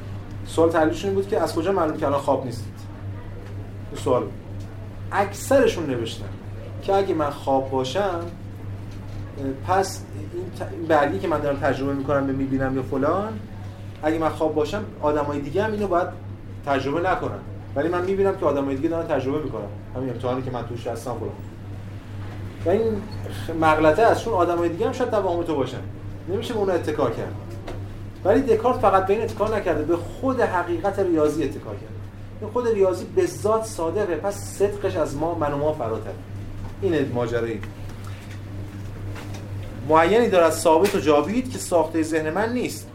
[0.47, 2.75] سوال تحلیلشون این بود که از کجا معلوم که الان خواب نیستید؟
[3.95, 4.23] سوال.
[5.13, 6.29] اکثرشون نوشتن
[6.83, 8.21] که اگه من خواب باشم
[9.67, 10.03] پس
[10.73, 13.33] این بعدی که من دارم تجربه می‌کنم به می‌بینم یا فلان
[14.03, 16.09] اگه من خواب باشم آدمای دیگه هم اینو باید
[16.67, 17.39] تجربه نکنن.
[17.77, 19.63] ولی من می‌بینم که آدمای دیگه دارن تجربه می‌کنن.
[19.97, 21.52] همین امتحانی که من توش هستم فلان.
[22.67, 23.03] و این
[23.61, 25.81] مغلطه است چون آدمای دیگه هم شاید توهم تو باشن.
[26.29, 27.35] نمیشه به اون اتکا کرد.
[28.25, 31.87] ولی دکارت فقط به این اتکا نکرده به خود حقیقت ریاضی اتکا کرده
[32.41, 36.11] این خود ریاضی به ذات صادقه پس صدقش از ما من و ما فراتر.
[36.83, 37.61] اینه ماجرایی.
[39.89, 42.89] معینی دارد ثابت و جاوید که ساخته ذهن من نیست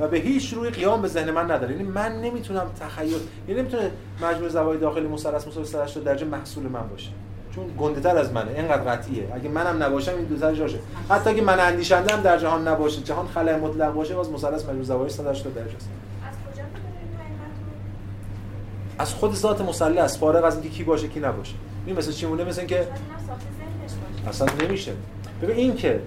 [0.00, 1.72] و به هیچ روی قیام به ذهن من نداره.
[1.72, 3.90] یعنی من نمی‌تونم تخیل یعنی نمی‌تونه
[4.22, 7.10] مجموع زوایای داخلی مثلث مساوی 180 درجه محصول من باشه.
[7.54, 8.50] چون گنده تر از منه.
[8.50, 9.28] اینقدر قطعیه.
[9.34, 10.78] اگه منم نباشم این دو تا جاشه.
[11.08, 15.10] حتی اگه من اندیشنده در جهان نباشه جهان خلأ مطلق باشه باز مثلث مجموع زوایای
[15.10, 15.88] 180 درجه است.
[18.98, 21.54] از خود ذات مثلث فارغ از اینکه کی باشه کی نباشه.
[21.86, 22.88] این مثل چی مونه مثل اینکه
[24.28, 24.92] اصلا نمیشه.
[25.42, 26.00] ببین این که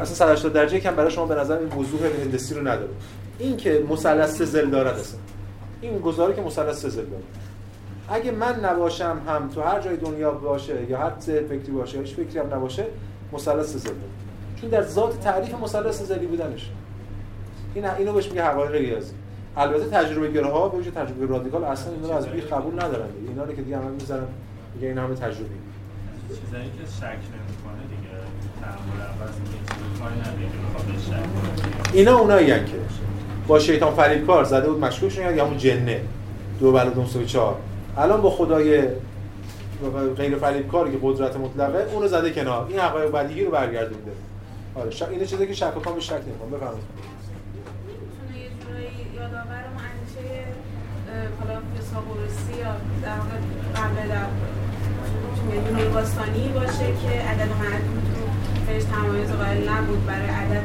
[0.00, 2.90] اصلا 180 درجه کم برای شما به نظر این وضوح هندسی رو نداره.
[3.38, 5.18] این که مثلث زل دارد اصلا.
[5.80, 7.22] این گزاره که مثلث زل داره.
[8.10, 12.14] اگه من نباشم هم تو هر جای دنیا باشه یا هر فکری باشه یا هیچ
[12.14, 12.84] فکری هم نباشه
[13.32, 14.12] مثلث زل داره
[14.60, 16.70] چون در ذات تعریف مثلث زلی بودنش.
[17.74, 19.12] این اینو بهش میگه حقایق ریاضی.
[19.56, 23.44] البته تجربه گراها به وجه تجربه رادیکال اصلا اینا رو از بی قبول ندارن اینا
[23.44, 24.26] رو که دیگه عمل می‌ذارن
[24.74, 25.48] میگه این همه تجربه.
[26.28, 28.14] چیزایی که شک نمی‌کنه دیگه
[28.60, 32.76] تعامل عوض میگه شک اینا اونایی که
[33.46, 36.00] با شیطان فریب کار زده بود مشکوک شدن یا همون جنه.
[36.60, 37.56] دو بلد اون چهار.
[37.98, 38.82] الان با خدای
[40.16, 42.66] غیر فریب کاری که قدرت مطلقه اونو زده کنار.
[42.68, 44.12] این حقایق بدیهی رو برگردونده
[44.74, 46.58] آره شک اینه چیزی که شک و به شک نمی‌کنه.
[46.58, 46.84] بفرمایید.
[49.16, 50.44] یادآور اون اندیشه
[51.40, 52.72] حالا فیثاغورسی یا
[53.02, 53.38] در واقع
[53.76, 54.26] قبل در
[55.94, 58.24] باستانی باشه که عدد معدود رو
[58.66, 60.62] بهش تمایز قائل نبود برای عدد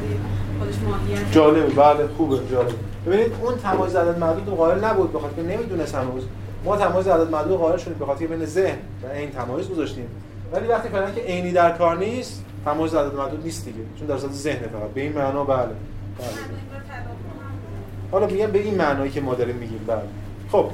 [0.59, 1.31] خودش ماهیت.
[1.31, 2.73] جالب بله خوبه جالب
[3.05, 6.23] ببینید اون تمایز عدد معدود قائل نبود بخاطر که نمی‌دونست هنوز
[6.65, 10.07] ما تمایز عدد معدود قائل شدیم به خاطر بین ذهن و این تمایز گذاشتیم.
[10.53, 14.17] ولی وقتی فعلا که عینی در کار نیست تمایز عدد معدود نیست دیگه چون در
[14.17, 14.89] ذهن فقط.
[14.93, 15.75] به این معنا بله, بله.
[18.11, 19.79] حالا میگم به این معنایی که ما داریم میگیم.
[19.87, 20.01] بعد
[20.51, 20.65] خب.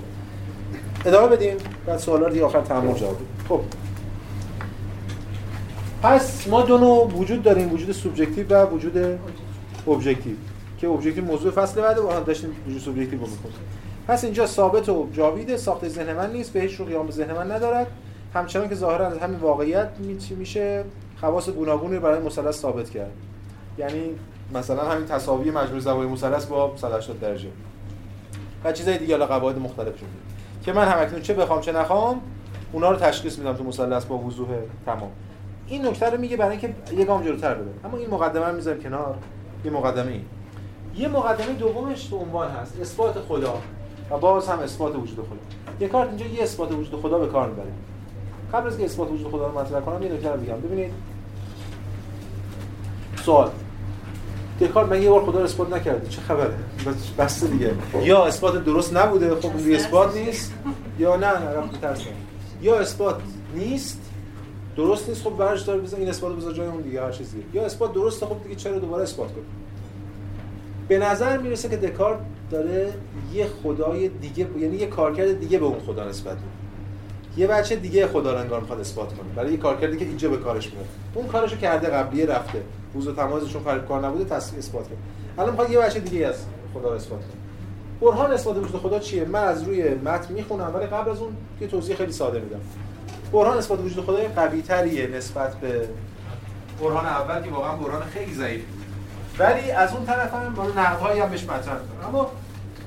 [1.06, 1.58] ادامه بدیم.
[1.86, 3.18] بعد سوالا دیگه آخر تمام جواب
[3.50, 3.62] خب.
[6.04, 7.74] پس ما دو نوع وجود داریم.
[7.74, 9.20] وجود سوبژکتیو و وجود
[9.88, 10.34] objective
[10.78, 13.56] که objective موضوع فصل بعد هم داشتیم وجود سوبژکتیو رو می‌کنیم
[14.08, 17.52] پس اینجا ثابت و جاویده ساخت ذهن من نیست به هیچ رو قیام ذهن من
[17.52, 17.88] ندارد.
[18.34, 19.90] همچنان که ظاهرا از همین واقعیت
[20.38, 20.84] میشه؟
[21.20, 23.12] خواص گوناگونی برای مثلث ثابت کرد.
[23.78, 24.04] یعنی
[24.54, 27.50] مثلا همین تساوی مجموع زوایای مثلث با 180 درجه.
[28.64, 30.08] و چیزای دیگه حالا قواعد مختلف شده.
[30.66, 32.22] که من هم اکنون چه بخوام چه نخوام
[32.72, 34.48] اونا رو تشخیص میدم تو مثلث با وضوح
[34.86, 35.12] تمام.
[35.68, 38.80] این نکته رو میگه برای اینکه یه گام جلوتر بره اما این مقدمه رو می‌ذارم
[38.80, 39.18] کنار.
[39.66, 40.26] یه مقدمه این
[40.96, 42.80] یه مقدمه دومش تو عنوان هست.
[42.82, 43.62] اثبات خدا.
[44.12, 45.28] و باز هم اثبات وجود
[45.80, 45.88] خدا.
[45.88, 47.72] کارت اینجا یه اثبات وجود خدا به کار می‌بره.
[48.54, 50.58] قبل از که اثبات وجود خدا رو مطرح کنم یه نکته بگم.
[50.58, 50.92] ببینید.
[53.26, 53.50] سوال.
[54.62, 56.54] دکارت من یه بار خدا رو اثبات نکرده چه خبره؟
[57.18, 57.72] بس دیگه.
[58.04, 60.54] یا اثبات درست نبوده خب این اثبات نیست
[61.00, 62.02] یا نه رفت ترس.
[62.62, 63.22] یا اثبات
[63.56, 64.02] نیست
[64.76, 67.44] درست نیست خب برش داره بزن این اثبات بذار جای اون دیگه هر چیزی.
[67.54, 69.46] یا اثبات درسته خب دیگه چرا دوباره اثبات کنیم؟
[70.88, 72.20] به نظر می‌رسه که دکارت
[72.52, 72.94] داره
[73.34, 76.48] یه خدای دیگه یعنی یه کارکرد دیگه به اون خدا نسبت میده.
[77.38, 79.30] یه بچه دیگه خدا رو انگار می‌خواد اثبات کنه.
[79.36, 82.62] برای یه کارکردی که اینجا به کارش میاد اون کارشو کرده قبلیه رفته.
[82.94, 84.98] روز و تمازشون خرید کار نبوده تصدیق اثبات کنه
[85.38, 86.36] الان می‌خواد یه بچه دیگه از
[86.74, 87.32] خدا رو اثبات کنه.
[88.02, 91.32] برهان اثبات وجود خدا چیه؟ من از روی متن می‌خونم ولی قبل از اون
[91.62, 92.60] یه توضیح خیلی ساده میدم.
[93.34, 95.88] برهان اثبات وجود خدا قوی تریه نسبت به
[96.82, 98.62] برهان اول که واقعا برهان خیلی ضعیف
[99.42, 101.76] ولی از اون طرف هم بالا نقدهایی هم بهش مطرح
[102.08, 102.32] اما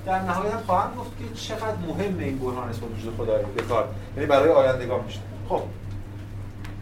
[0.07, 3.89] در نهایت خواهم گفت که چقدر مهم این برهان اثبات وجود خدا به کار.
[4.17, 5.21] یعنی برای آیندگان میشه.
[5.49, 5.63] خب.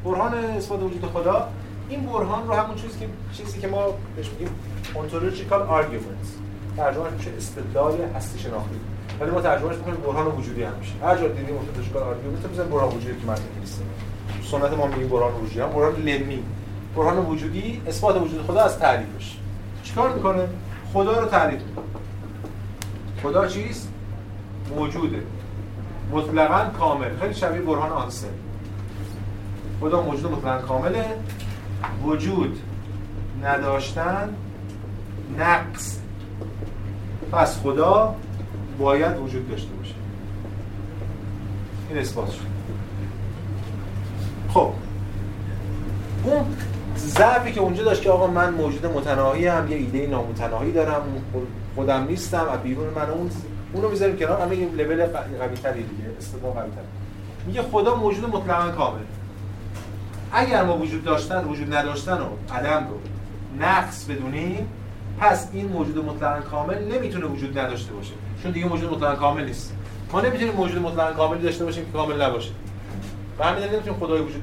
[0.05, 1.49] برهان اثبات وجود خدا
[1.89, 3.85] این برهان رو همون چیزی که چیزی که ما
[4.17, 4.49] بهش میگیم
[4.95, 6.29] ontological arguments.
[6.77, 8.81] ترجمه میشه استدلال هستی شناختی.
[9.21, 10.93] ولی ما ترجمهش می‌کنیم برهان وجودی هم میشه.
[11.03, 13.83] هر جا دیدیم ontological argument بزن برهان وجودی که متن نیست
[14.51, 15.61] سنت ما میگیم برهان وجودی.
[15.61, 16.43] هم برهان لمی.
[16.97, 19.42] برهان وجودی اثبات وجود خدا از تعریفش.
[19.83, 20.49] چیکار می‌کنه؟
[20.93, 21.85] خدا رو تعریف می‌کنه.
[23.23, 23.89] خدا چیست؟
[24.77, 25.23] موجوده.
[26.13, 27.17] مطلقا کامل.
[27.21, 28.29] خیلی شبیه برهان آنسل
[29.81, 31.05] خدا موجود مطلقا کامله.
[32.05, 32.61] وجود
[33.43, 34.29] نداشتن.
[35.39, 35.99] نقص.
[37.33, 38.15] پس خدا
[38.79, 39.95] باید وجود داشته باشه.
[41.89, 42.47] این اثبات شد.
[44.49, 44.73] خب.
[46.25, 46.57] اون
[46.97, 51.03] ضعفی که اونجا داشت که آقا من موجود متناهی هم یه ایده نامتناهی دارم
[51.75, 53.31] خودم نیستم و بیرون من اون
[53.73, 54.43] اونو می‌ذاریم کنار.
[54.43, 56.85] اما یه لول قوی تری دیگه استدلال قوی تری
[57.47, 59.01] میگه خدا موجود مطلقا کامل.
[60.33, 62.99] اگر ما وجود داشتن وجود نداشتن و عدم رو
[63.65, 64.69] نقص بدونیم
[65.19, 68.13] پس این موجود مطلقا کامل نمی‌تونه وجود نداشته باشه.
[68.43, 69.75] چون دیگه موجود مطلقا کامل نیست.
[70.13, 72.51] ما نمی‌تونیم موجود مطلقا کاملی داشته باشیم که کامل نباشه.
[73.39, 74.43] و همین نمی‌تونیم خدای وجود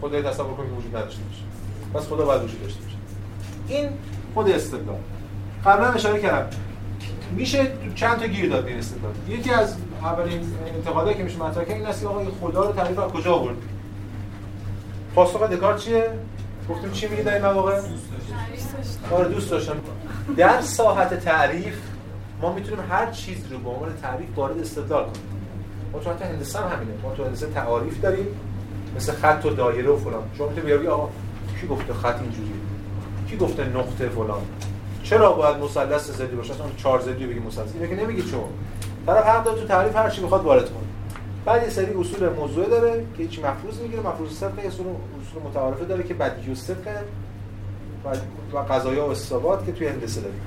[0.00, 1.43] خدای تصور کنیم وجود نداشته باشه.
[1.94, 2.96] پس خدا باید وجود داشته باشه.
[3.68, 3.88] این
[4.34, 4.98] خود استدلال
[5.64, 6.56] قبلا اشاره کردم.
[7.30, 10.40] میشه چند تا گیر داد این استدلال یکی از اولین
[10.76, 13.56] انتقادایی که میشه مطرح کرد این است که آقا خدا رو تعریف از کجا آورد؟
[15.14, 16.10] پاسخ دکارت چیه؟
[16.70, 17.80] گفتیم چی میگه در این مواقع؟
[19.10, 19.76] آره دوست داشتم.
[20.36, 21.74] در ساحت تعریف
[22.40, 25.22] ما می‌تونیم هر چیز رو به عنوان تعریف وارد استدلال کنیم.
[25.92, 26.92] ما تو حتی هندسه هم همینه.
[27.02, 28.26] ما تو هندسه تعاریف داریم.
[28.96, 30.22] مثل خط و دایره و فلان.
[30.38, 31.08] شما می‌تونی بیاری آقا
[31.60, 32.54] کی گفته خط اینجوریه؟
[33.30, 34.42] کی گفته نقطه فلان؟
[35.02, 37.74] چرا باید مثلث زدی باشه؟ اصلا چهار زدی بگی مثلث.
[37.74, 38.44] اینو که نمیگی چون
[39.06, 40.84] طرف حق داره تو تعریف هر چی می‌خواد وارد کنه.
[41.44, 44.02] بعد یه سری اصول موضوع داره که هیچ مفروض می‌گیره.
[44.02, 47.02] مفروض صدق یه اصول اصول متعارفه داره که بدیهی و صدق
[48.52, 50.40] و قضایا و استثبات که توی هندسه داریم.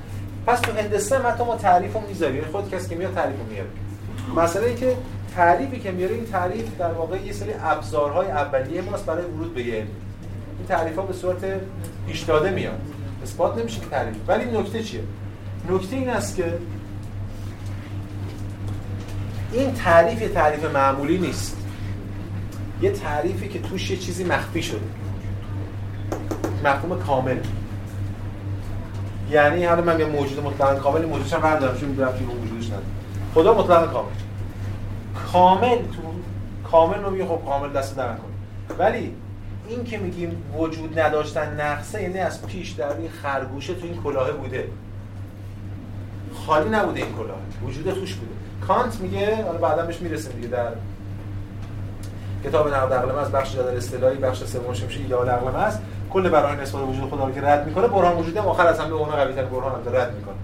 [0.46, 2.36] پس تو هندسه هم حتی ما تعریف رو می‌ذاریم.
[2.36, 3.68] یعنی خود کسی که میاد تعریف رو میاره.
[4.36, 4.96] مسئله ای که
[5.34, 9.60] تعریفی که میاره این تعریف در واقع یه سری ابزارهای اولیه ماست برای ورود به
[9.60, 9.72] علم.
[9.76, 9.88] این
[10.68, 11.60] تعریف ها به صورت
[12.06, 12.80] پیش داده میاد.
[13.22, 14.16] اثبات نمیشه که تعریف.
[14.26, 15.02] ولی نکته چیه؟
[15.70, 16.58] نکته این است که
[19.52, 21.56] این تعریف یه تعریف معمولی نیست.
[22.82, 24.80] یه تعریفی که توش یه چیزی مخفی شده.
[26.64, 27.38] مفهوم کامل.
[29.30, 32.84] یعنی حالا من یه موجود مطلقا کامل موجودش هم بردارم چون می‌دونم که وجودش نداره
[33.34, 34.10] خدا مطلقا کامل.
[35.32, 36.02] کامل تو
[36.70, 38.78] کامل رو میگه خب کامل دست در نکنه.
[38.78, 39.14] ولی
[39.68, 44.32] این که میگیم وجود نداشتن نقصه یعنی از پیش در این خرگوشه تو این کلاهه
[44.32, 44.68] بوده.
[46.46, 48.32] خالی نبوده این کلاه وجود توش بوده.
[48.66, 50.68] کانت میگه حالا بعدا بهش می‌رسیم دیگه در
[52.44, 55.82] کتاب نقد عقل از بخش جدل اصطلاحی بخش سومش میشه ایدئال عقل است.
[56.10, 59.08] کل برای نسبت وجود خدا رو که رد می‌کنه برهان وجودی آخر از همه اون
[59.08, 60.34] قوی تر برهان هم رد می‌کنه.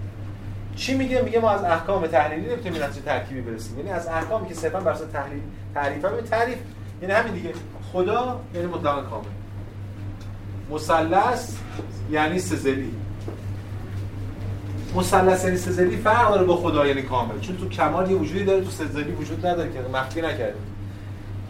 [0.75, 3.77] چی میگه؟ میگه ما از احکام تحلیلی نمی‌تونیم به ترکیبی برسیم.
[3.77, 5.41] یعنی از احکامی که صرفا بر اساس تحلیل
[5.73, 6.57] تعریف تعریف.
[7.07, 7.53] یعنی همین دیگه.
[7.93, 9.25] خدا یعنی مطلق کامل.
[10.69, 11.55] مثلث
[12.11, 12.91] یعنی سزلی.
[14.95, 17.39] مثلث یعنی سزلی فرق داره با خدا یعنی کامل.
[17.39, 20.61] چون تو کمال یه وجودی داره تو سزلی وجود نداره که مخفی نکردیم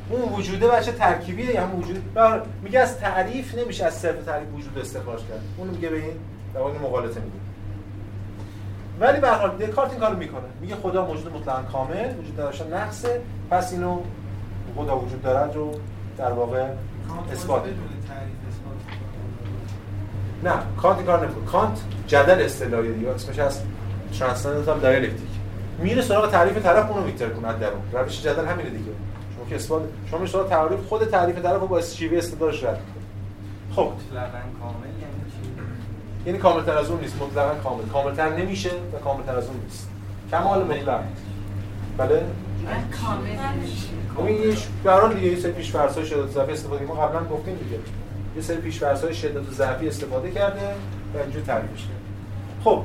[0.09, 2.03] اون وجوده بچه ترکیبیه یا هم وجود
[2.63, 5.41] میگه از تعریف نمیشه از صرف تعریف وجود استخراج کرد.
[5.57, 6.13] اون میگه به این
[6.53, 7.37] در واقع مغالطه میگه
[8.99, 10.41] ولی به هر حال دکارت این کارو می‌کنه.
[10.61, 13.99] میگه خدا موجود مطلقا کامل وجود داشته نقصه پس اینو
[14.75, 15.71] خدا وجود دارد رو
[16.17, 16.67] در واقع
[17.33, 17.63] اثبات
[20.43, 21.45] نه کانت کار نمی‌کنه.
[21.45, 23.09] کانت جدل اصطلاحی دیگه.
[23.09, 23.61] اسمش از
[24.19, 25.29] transcendental dialectic
[25.79, 27.81] میره سراغ تعریف طرف اونو می‌ترکونه درون.
[27.93, 28.91] روش جدل همینه دیگه.
[29.35, 32.81] شما که اثبات شما میشه تعریف خود تعریف طرف رو با شیوه استدلالش رد
[33.75, 33.81] خب.
[33.81, 34.27] مطلقاً
[34.61, 35.15] کامل یعنی
[36.25, 37.21] یعنی کامل از اون نیست.
[37.21, 37.85] مطلقا کامل.
[37.85, 39.89] کاملتر نمیشه و کاملتر از اون نیست.
[40.31, 40.99] کمال مطلق
[41.97, 42.23] بله؟
[44.15, 47.79] کامل یه برای دیگه یه سری پیش فرضای شدت ضعفی استفاده ما قبلا گفتیم دیگه.
[48.35, 50.75] یه سری پیش فرضای شدت ضعفی استفاده کرده
[51.13, 51.95] و اینجور تعریفش کرده
[52.63, 52.81] خب.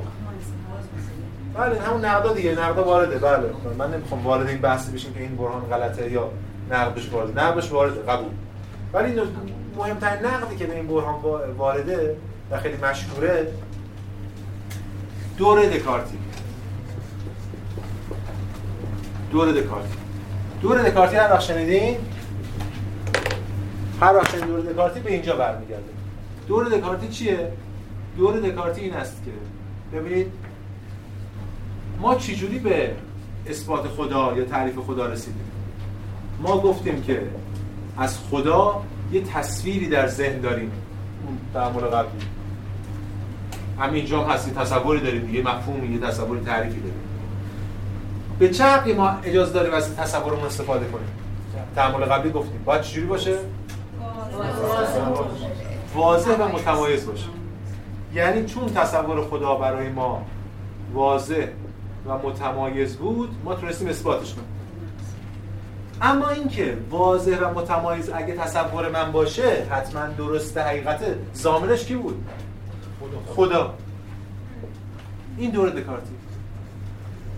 [1.53, 2.51] بله همون نقدا دیگه.
[2.51, 3.17] نقدا وارده.
[3.17, 3.49] بله.
[3.77, 6.29] من نمی‌خوام وارد این بحث بشیم که این برهان غلطه یا
[6.69, 7.43] نقدش وارده.
[7.43, 8.01] نقدش وارده.
[8.11, 8.29] قبول.
[8.93, 9.21] ولی
[9.77, 11.21] مهمترین نقدی که به این برهان
[11.57, 12.15] وارده
[12.51, 13.47] و خیلی مشهوره
[15.37, 16.17] دور دکارتی.
[19.31, 19.95] دور دکارتی.
[20.61, 21.97] دور دکارتی هر وقت شنیدین
[24.01, 25.83] هر وقت شنیدین دور دکارتی به اینجا برمیگرده.
[26.47, 27.51] دور دکارتی چیه؟
[28.17, 29.31] دور دکارتی این است که
[29.97, 30.31] ببینید
[31.99, 32.91] ما چجوری به
[33.47, 35.51] اثبات خدا یا تعریف خدا رسیدیم؟
[36.41, 37.27] ما گفتیم که
[37.97, 40.71] از خدا یه تصویری در ذهن داریم.
[41.27, 42.25] اون تعامل قبلی.
[43.79, 47.10] همینجا هم هستی تصوری داریم دیگه مفهومی یه تصوری تعریفی داریم.
[48.41, 51.07] به چه ما اجازه داریم از تصورمون استفاده کنیم؟
[51.75, 52.61] تعامل قبلی گفتیم.
[52.65, 53.37] باید چجوری باشه؟
[55.95, 57.25] واضح و متمایز باشه.
[58.13, 60.25] یعنی چون تصور خدا برای ما
[60.93, 61.47] واضح
[62.07, 64.47] و متمایز بود ما تونستیم اثباتش کنیم.
[66.01, 71.17] اما اینکه واضح و متمایز اگه تصور من باشه حتما درسته حقیقته.
[71.33, 72.25] زامنش کی بود؟
[73.35, 73.73] خدا.
[75.37, 76.20] این دوره دکارتی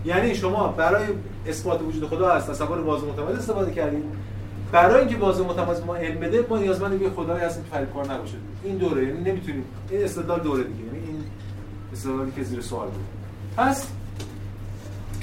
[0.04, 1.04] یعنی شما برای
[1.46, 4.04] اثبات وجود خدا از تصور واضح متمایز استفاده کردید
[4.72, 8.34] برای اینکه واضح متمایز ما علم بده ما نیازمند به خدایی هستیم که کار نباشه.
[8.64, 9.64] این دوره یعنی نمی‌تونیم.
[9.90, 11.24] این استدلال دوره دیگه یعنی این
[11.92, 13.04] استدلالی که زیر سوال بود.
[13.56, 13.86] پس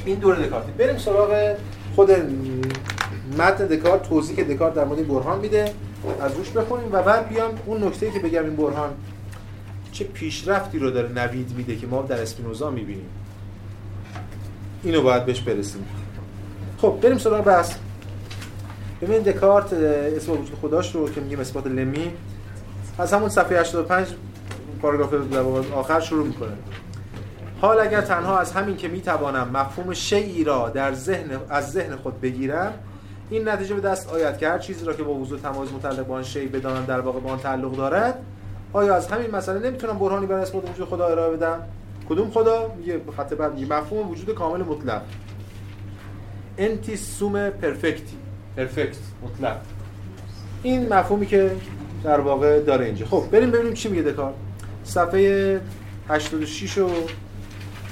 [0.05, 0.71] این دوره دکارتی.
[0.71, 1.55] بریم سراغ
[1.95, 2.11] خود
[3.37, 5.73] متن دکارت توضیح که دکارت در مورد برهان میده.
[6.21, 8.89] از روش بخونیم و بعد بیام اون نکته که بگم این برهان
[9.91, 13.05] چه پیشرفتی رو داره نوید میده که ما در اسپینوزا می‌بینیم.
[14.83, 15.85] اینو باید بهش برسیم.
[16.77, 17.75] خب بریم سراغ بحث.
[19.01, 22.11] ببینید دکارت اسم وجود خداش رو که میگیم اثبات لمی
[22.97, 24.07] از همون صفحه 85
[24.81, 25.13] پاراگراف
[25.73, 26.53] آخر شروع می‌کنه.
[27.61, 32.21] حال اگر تنها از همین که می‌توانم مفهوم شیعی را در ذهن از ذهن خود
[32.21, 32.73] بگیرم
[33.29, 36.15] این نتیجه به دست آید که هر چیزی را که با وضوح تمایز متعلق با
[36.15, 38.17] آن شی بدانم در واقع با آن تعلق دارد
[38.73, 41.59] آیا از همین مسئله نمی‌تونم برهانی برای اثبات وجود خدا ارائه بدم؟
[42.11, 45.01] کدوم خدا؟ میگه خط بعد مفهوم وجود کامل مطلق.
[46.57, 48.17] انتی سوم پرفکتی
[48.57, 49.57] پرفکت مطلق.
[50.63, 51.51] این مفهومی که
[52.03, 53.05] در واقع داره اینجا.
[53.05, 54.33] خب بریم ببینیم چی میگه دکار
[54.83, 55.61] صفحه
[56.09, 56.89] 86 رو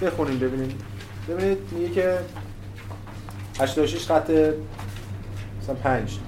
[0.02, 0.78] بخونیم ببینیم.
[1.30, 2.18] ببینید میگه که
[3.60, 4.30] 86 خط
[5.62, 6.20] مثلا 5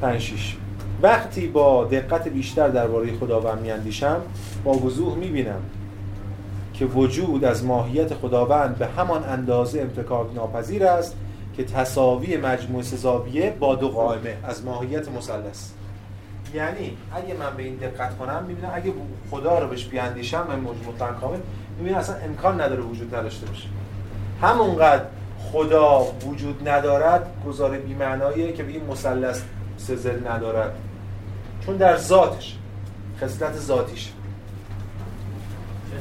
[0.00, 0.56] 5 6
[1.02, 4.20] وقتی با دقت بیشتر درباره خداوند میاندیشم
[4.64, 5.60] با وضوح می‌بینم.
[6.74, 11.16] که وجود از ماهیت خداوند به همان اندازه امتکاک ناپذیر است
[11.56, 15.70] که تساوی مجموع سزاویه با دو قائمه از ماهیت مثلث.
[16.54, 18.92] یعنی اگه من به این دقت کنم می‌بینم اگه
[19.30, 21.38] خدا رو بهش بیاندیشم من مطلق کامل
[21.78, 23.68] می‌بینم اصلا امکان نداره وجود نداشته باشه.
[24.42, 25.04] همونقدر
[25.52, 29.42] خدا وجود ندارد گزاره بی‌معناییه که به این مثلث
[29.76, 30.74] سزل ندارد.
[31.66, 32.56] چون در ذاتش
[33.20, 33.58] خصلت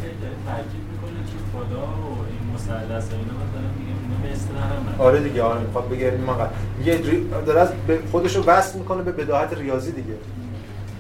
[0.01, 5.89] ذاتیش خدا و این مثلث و اینا مثلا میگه مثل همه آره دیگه آره می‌خواد
[5.89, 6.37] بگه ما
[6.77, 7.01] میگه
[7.45, 7.69] داره از
[8.11, 10.13] خودش رو وصل می‌کنه به بداهت ریاضی دیگه.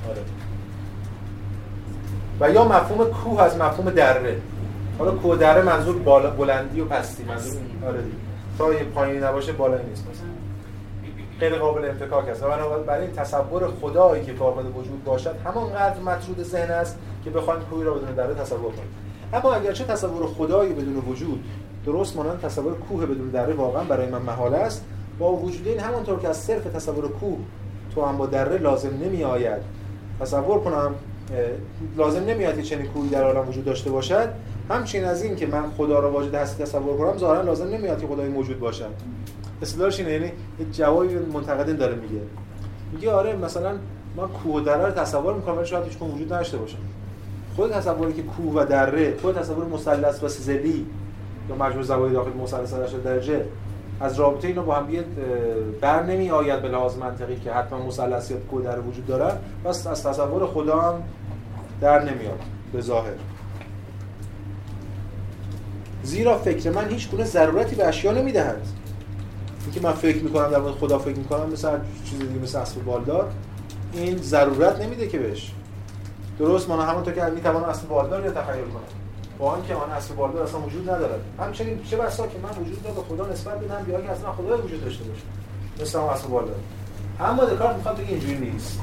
[0.09, 0.21] آره.
[2.39, 4.41] و یا مفهوم کوه از مفهوم دره.
[4.99, 8.15] حالا کوه دره منظور بالا بلندی و پستی منظور آره دیگه.
[8.57, 10.07] تا یه پایینی نباشه بالایی نیست.
[10.11, 10.32] مثلا
[11.43, 12.43] غیر قابل انفکاک است.
[12.43, 12.47] و
[12.87, 17.83] برای این تصور خدایی که فاقد وجود باشد همانقدر مطرود ذهن است که بخوایم کوهی
[17.83, 18.95] را بدون دره تصور کنیم.
[19.33, 21.43] اما اگرچه تصور خدایی بدون وجود
[21.85, 24.85] درست مانند تصور کوه بدون دره واقعا برای من محال است
[25.19, 27.37] با وجود این همانطور که از صرف تصور کوه
[27.95, 29.61] تو هم با دره لازم نمی آید
[30.19, 30.95] تصور کنم
[31.97, 34.29] لازم نمیاد که چنین کوهی در عالم وجود داشته باشد
[34.69, 38.07] همچین از این که من خدا را واجد هستی تصور کنم ظاهرا لازم نمیاد که
[38.07, 38.89] خدای موجود باشد.
[39.61, 40.31] استدلالش اینه یعنی
[40.71, 42.21] جوابی منتقدین داره میگه.
[42.93, 43.71] میگه آره مثلا
[44.15, 46.77] ما کوه و دره رو تصور می‌کنم ولی شاید هیچ وجود نداشته باشه.
[47.55, 50.85] خود تصوری که کوه و دره خود تصور مثلث و سزلی
[51.49, 53.45] یا مجموع زوایای داخل مثلث 80 درجه
[54.01, 54.87] از رابطه اینا با هم
[55.81, 59.33] بر نمی آید به لحاظ منطقی که حتما مثلث یا کوه در وجود داره.
[59.65, 61.03] پس از تصور خدا هم
[61.81, 62.39] در نمیاد
[62.73, 63.13] به ظاهر.
[66.03, 68.67] زیرا فکر من هیچ گونه ضرورتی به اشیا نمی‌دهد.
[69.63, 73.31] اینکه من فکر می‌کنم در مورد خدا فکر می‌کنم مثل چیز دیگه مثل اسب بالدار
[73.93, 75.51] این ضرورت نمیده که بهش.
[76.39, 78.81] درست من همونطور که می‌توانم اسب بالدار یا تخیل کنم.
[79.39, 81.19] با آنکه آن اسب بالدار اصلا وجود ندارد.
[81.39, 84.57] همچنین چه بسا که من وجود دارم به خدا نسبت بدم یا که اصلا خدا
[84.57, 85.21] وجود داشته باشه.
[85.81, 86.55] مثل اون اسب بالدار
[87.19, 88.79] اما دکارت می‌خواد بگه اینجوری نیست.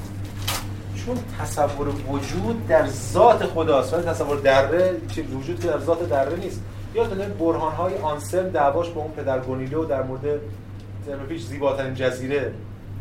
[1.06, 3.94] چون تصور وجود در ذات خداست.
[3.94, 6.60] ولی تصور دره چه وجود در ذات دره نیست.
[6.94, 10.40] یادتونه برهان های آنسل دعواش با اون پدر گونیلو در مورد
[11.28, 12.52] پیش زیباترین جزیره.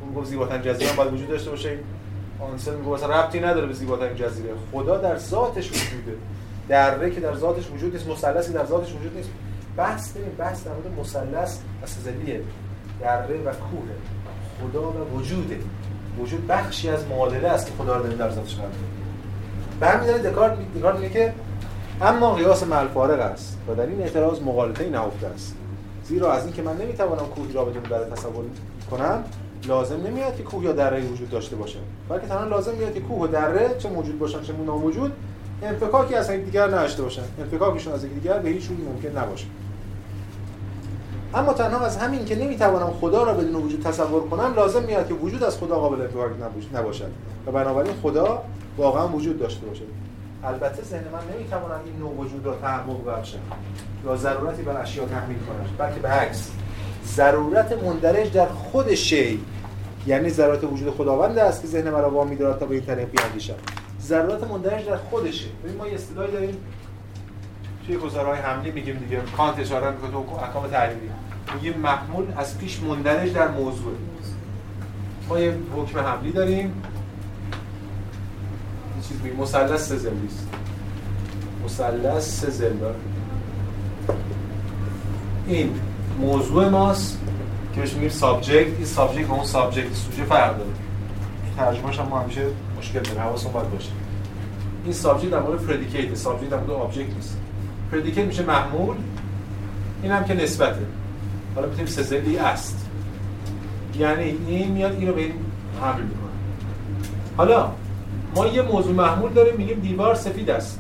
[0.01, 1.77] اون گفت زیباترین جزیره باید وجود داشته باشه.
[2.51, 4.49] آنسل میگه مثلا ربطی نداره به زیباترین جزیره.
[4.71, 6.17] خدا در ذاتش وجوده
[6.69, 9.29] دره که در ذاتش وجود نیست مثلثی در ذاتش وجود نیست.
[9.77, 12.41] بحث ببین بحث در مورد مثلث و سزلیه
[13.01, 13.89] دره و کوه.
[14.61, 15.59] خدا و وجوده.
[16.19, 18.71] وجود بخشی از معادله است که خدا رو داریم در ذاتش قرار
[19.81, 21.33] همین دکارت دکارت میگه که
[22.01, 25.55] اما قیاس ملفارق است و در این اعتراض مغالطه نهفته است.
[26.09, 28.45] زیرا از اینکه من نمی‌توانم کوهی را بدون دره تصور
[28.91, 29.23] کنم
[29.67, 31.79] لازم نمیاد که کوه یا دره وجود داشته باشه.
[32.09, 35.11] بلکه تنها لازم میاد که کوه و دره چه موجود باشن چه ناموجود
[35.63, 37.21] انفکاکی از دیگر نداشته باشن.
[37.39, 39.45] انفکاکشون از دیگر به هیچ وجه ممکن نباشه.
[41.33, 45.13] اما تنها از همین که نمی‌توانم خدا را بدون وجود تصور کنم لازم میاد که
[45.13, 46.31] وجود از خدا قابل انفکاک
[46.73, 47.11] نباشد.
[47.47, 48.43] و بنابراین خدا
[48.77, 49.83] واقعا وجود داشته باشه.
[50.43, 53.39] البته ذهن من نمی‌تواند این نوع وجود را تحقق بخشد
[54.05, 56.51] یا ضرورتی بر اشیا تحمیل کند بلکه به عکس.
[57.05, 59.41] ضرورت مندرج در خود شی.
[60.07, 63.59] یعنی ضرورت وجود خداوند است که ذهن مرا وامی دارد تا به این طریق بیاندیشد
[64.01, 66.57] ضرورت مندرج در خودشه ببین ما یه اصطلاحی داریم.
[67.85, 69.21] توی گزارهای حملی میگیم دیگه.
[69.37, 71.09] کانت اشاره می‌کنه تو احکام تعلیلی
[71.53, 73.93] میگیم محمول از پیش مندرج در موضوع.
[75.29, 76.83] ما یه حکم حملی داریم.
[79.07, 80.47] چیز میگه مثلث سه ضلعی است
[81.65, 82.73] مثلث سه ضلع
[85.47, 85.71] این
[86.19, 87.19] موضوع ماست
[87.75, 88.67] که بهش میگیم subject.
[88.77, 90.69] این subject با اون subject سوژه فرق داره.
[91.57, 92.41] ترجمهش هم همیشه
[92.77, 93.89] مشکل داره حواستون باید باشه.
[94.83, 97.37] این سابجکت در مورد predicate subject در مورد object نیست.
[97.91, 98.95] predicate میشه محمول.
[100.03, 100.85] این هم که نسبته.
[101.55, 102.85] حالا می‌تونیم سزلی است.
[103.99, 105.33] یعنی این میاد اینو به این
[105.81, 106.29] حمل می‌کنه.
[107.37, 107.71] حالا
[108.35, 110.79] ما یه موضوع محمول داریم میگیم دیوار سفید است.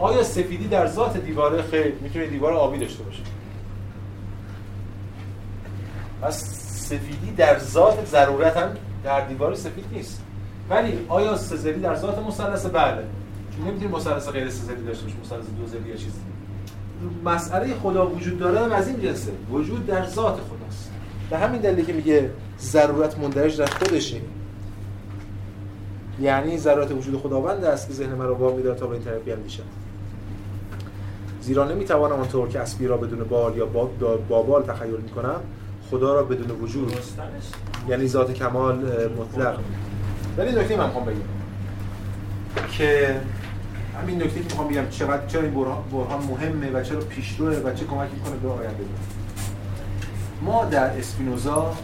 [0.00, 3.22] آیا سفیدی در ذات دیواره؟ خیر می‌تونه دیوار آبی داشته باشه
[6.22, 6.44] پس
[6.88, 8.68] سفیدی در ذات ضرورت هم
[9.04, 10.22] در دیوار سفید نیست.
[10.70, 13.02] ولی آیا سزلی در ذات مثلث؟ بله.
[13.56, 16.20] چون نمی‌تونیم مثلث غیر سزلی داشته باشیم مثلث دو یا چیزی.
[17.24, 19.32] مسئله خدا وجود داره از این جنسه.
[19.50, 20.90] وجود در ذات خداست.
[21.30, 22.30] به همین دلیلی که میگه
[22.60, 24.16] ضرورت مندرج در خودشه.
[26.20, 29.62] یعنی ضرورت وجود خداوند است که ذهن مرا وامی دارد تا به این طرف بیاندیشم
[31.42, 33.66] زیرا نمی‌توانم آنطور که اسبی را بدون بال یا
[34.28, 35.40] با بال تخیل می‌کنم
[35.90, 36.94] خدا را بدون وجود.
[37.88, 38.76] یعنی ذات کمال
[39.18, 39.58] مطلق.
[40.36, 41.16] ولی نکته من می‌خوام بگم
[42.70, 43.20] که
[44.02, 47.84] همین نکته که می‌خوام بگم چقدر چرا این برهان مهمه و چرا پیشروه و چه
[47.84, 48.84] کمکی می‌کنه به آینده؟
[50.42, 51.74] ما در اسپینوزا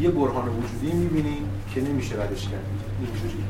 [0.00, 1.42] یه برهان وجودی می‌بینیم
[1.74, 2.64] که نمیشه ردش کرد.
[3.00, 3.44] اینجوری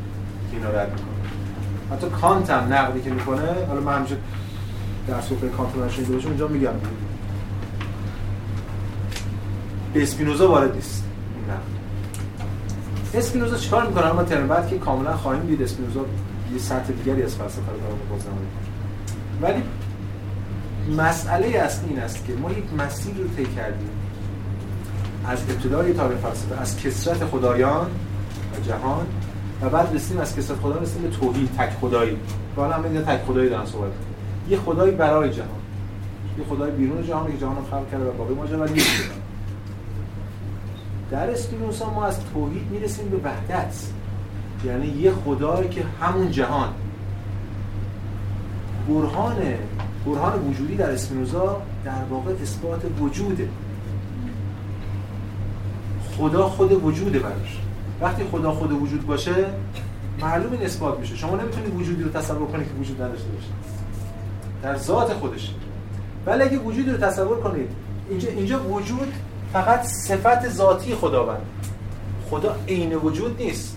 [0.50, 1.96] که اینا رد می‌کنه.
[1.96, 4.16] حتی کانت هم نقدی که می‌کنه حالا من همیشه
[5.08, 6.72] در سوپر کانت رو اونجا میگم.
[9.94, 11.04] به اسپینوزا وارد نیست
[13.12, 16.00] این اسپینوزا چیکار می‌کنه؟ اما ترم بعد که کاملا خواهیم دید اسپینوزا
[16.52, 17.94] یه سطح دیگری از فلسفه رو داره
[19.42, 19.62] ولی
[20.96, 23.90] مسئله اصلی این است که ما یک مسیر رو طی کردیم.
[25.26, 27.86] از ابتدای تاریخ فلسفه از کسرت خدایان
[28.54, 29.06] و جهان
[29.62, 32.16] و بعد رسیم از کسرت خدا رسیم به توحید تک خدایی.
[32.56, 33.90] و حالا هم تک خدایی دارن صحبت
[34.48, 35.48] یه خدایی برای جهان.
[36.38, 38.82] یه خدای بیرون جهان که جهان رو خلق کرده و باقی ماجرا ولی
[41.10, 43.74] در اسپینوزا ما از توحید می‌رسیم به وحدت.
[44.64, 46.68] یعنی یه خدایی که همون جهان.
[48.88, 49.36] برهان
[50.06, 53.48] برهان وجودی در اسپینوزا در واقع اثبات وجوده.
[56.20, 57.58] خدا خود وجوده براش.
[58.00, 59.34] وقتی خدا خود وجود باشه
[60.20, 61.16] معلوم اثبات میشه.
[61.16, 63.48] شما نمی‌تونید وجودی رو تصور کنید که وجود نداشته باشه.
[64.62, 65.54] در ذات خودش.
[66.26, 67.68] ولی اگه وجودی رو تصور کنید
[68.10, 69.12] اینجا اینجا وجود
[69.52, 71.42] فقط صفت ذاتی خداوند.
[72.30, 73.76] خدا عین وجود نیست.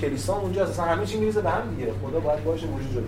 [0.00, 1.92] کلیسا اونجا اصلا همه چی میریزه به هم دیگه.
[2.06, 3.02] خدا باید باشه وجود رو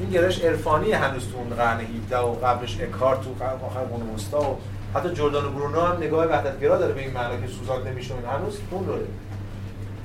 [0.00, 3.30] این گرایش عرفانی هنوز تو اون قرن 17 و قبلش اکارت تو
[3.66, 4.56] آخر قرن وسطا و
[4.94, 8.86] حتی جردان برونو هم نگاه وحدتگرا داره به این معنا که سوزان نمیشه هنوز اون
[8.86, 9.06] داره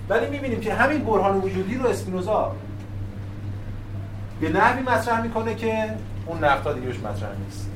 [0.09, 2.55] ولی می‌بینیم که همین برهان وجودی رو اسپینوزا
[4.41, 5.89] به نحوی مطرح می‌کنه که
[6.25, 7.69] اون نقدها دیگه بهش مطرح نیست.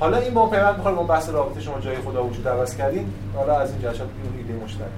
[0.00, 3.58] حالا این با پیوند می‌خوره با بحث رابطه شما جای خدا وجود عوض کردین حالا
[3.58, 4.88] از این جهت اون ایده مشترک.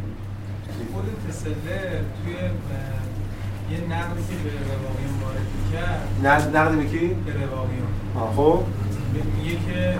[0.92, 1.54] خود تسله
[2.24, 2.34] توی
[3.70, 7.86] یه نقدی به رواقیون وارد کرد نقد به کی؟ به رواقیون.
[8.36, 8.60] خب.
[9.36, 9.94] میگه که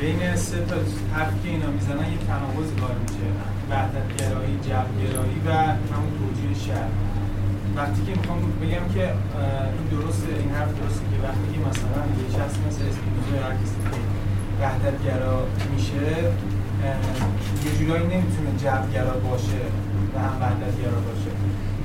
[0.00, 0.76] بین سه تا
[1.14, 3.28] حرفی که اینا می‌زنن یه تناقض کار میشه.
[3.70, 5.50] وحدت گرایی، جمع گرایی و
[5.92, 6.90] همون توجیه شهر.
[7.76, 9.04] وقتی که می‌خوام بگم که
[9.76, 13.54] این درسته این حرف درسته که وقتی که مثلا یه شخص مثل اسپینوزا یا هر
[13.60, 14.00] کسی که
[14.60, 15.36] وحدت گرا
[15.74, 16.06] میشه
[17.66, 19.62] یه جورایی نمی‌تونه جمع گرا باشه
[20.14, 21.30] و هم وحدت گرا باشه.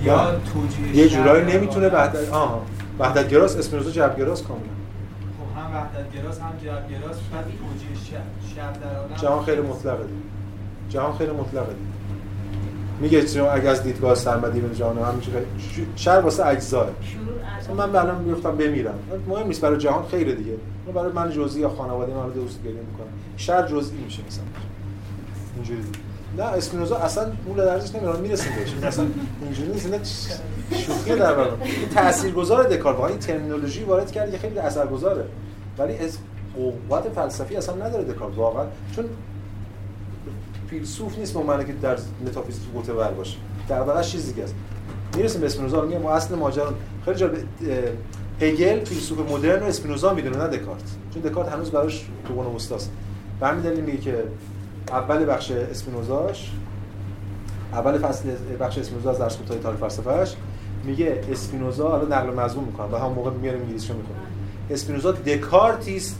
[0.03, 2.61] یا توجیه یه جورایی نمی‌تونه وحدت آها.
[2.99, 4.63] وحدت گراست اسپینوزا جمع گراست کاملا.
[5.69, 6.51] هم وحدت گراست هم
[7.31, 8.19] بعد توجیه
[8.55, 10.19] شهر در جهان خیلی مطلقه دیگه.
[10.89, 11.89] جهان خیلی مطلقه دیگه.
[13.01, 15.31] میگه چون اگه از دیدگاه سرمدی به جهان همیشه
[15.95, 16.89] شر واسه اجزاه
[17.77, 18.99] من به الان می‌گفتم بمیرم.
[19.27, 20.53] مهم نیست برای جهان خیره دیگه.
[20.95, 23.07] برای من جزئی یا خانواده من دوست گریه می‌کنم.
[23.37, 24.43] شر جزئی میشه مثلا.
[25.55, 25.81] اینجوری.
[26.37, 28.17] نه اسپینوزا اصلا اون درجش نمیره.
[28.17, 28.83] می‌رسیم بهش.
[28.83, 29.05] اصلا
[29.41, 29.93] اینجوری نیست.
[30.71, 31.49] نه شوخی در واقع.
[31.95, 32.95] تاثیرگذار دکارت.
[32.95, 35.25] واقعا این ترمینولوژی وارد کرد که خیلی اثرگذاره.
[35.79, 36.17] ولی از
[36.89, 38.65] قوت فلسفی اصلا نداره دکارت واقعا.
[38.95, 39.05] چون
[40.69, 43.37] فیلسوف نیست به که در متافیزیک قوته ور باشه.
[43.69, 44.55] در واقع چیزی که است.
[45.15, 46.73] می‌رسیم به اسپینوزا میگه ما اصل ماجرا
[47.05, 47.37] خیلی جالب
[48.41, 50.83] هگل فیلسوف مدرن و اسپینوزا می‌دونه نه دکارت.
[51.13, 52.05] چون دکارت هنوز براش
[53.39, 54.23] به همین دلیل میگه که
[54.87, 56.51] اول بخش اسپینوزاش
[57.73, 60.35] اول فصل بخش اسپینوزا از درس کوتاه تاریخ فلسفهش
[60.83, 64.17] میگه اسپینوزا حالا نقل مضمون می‌کنم به هم موقع میاریم انگلیسیشو می‌کنم
[64.69, 66.19] اسپینوزا دکارتی است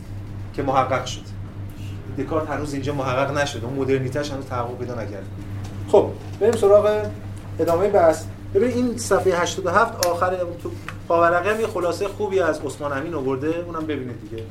[0.54, 1.20] که محقق شد.
[2.18, 5.26] دکارت هنوز اینجا محقق نشد اون مدرنیتش هنوز تحقق پیدا نکرد
[5.88, 6.06] خب
[6.40, 7.06] بریم سراغ
[7.58, 8.24] ادامه بحث.
[8.54, 10.70] ببین این صفحه 87 آخر تو
[11.08, 13.64] پاورقه یه خلاصه خوبی از عثمان امین آورده.
[13.66, 14.42] اونم ببینید دیگه.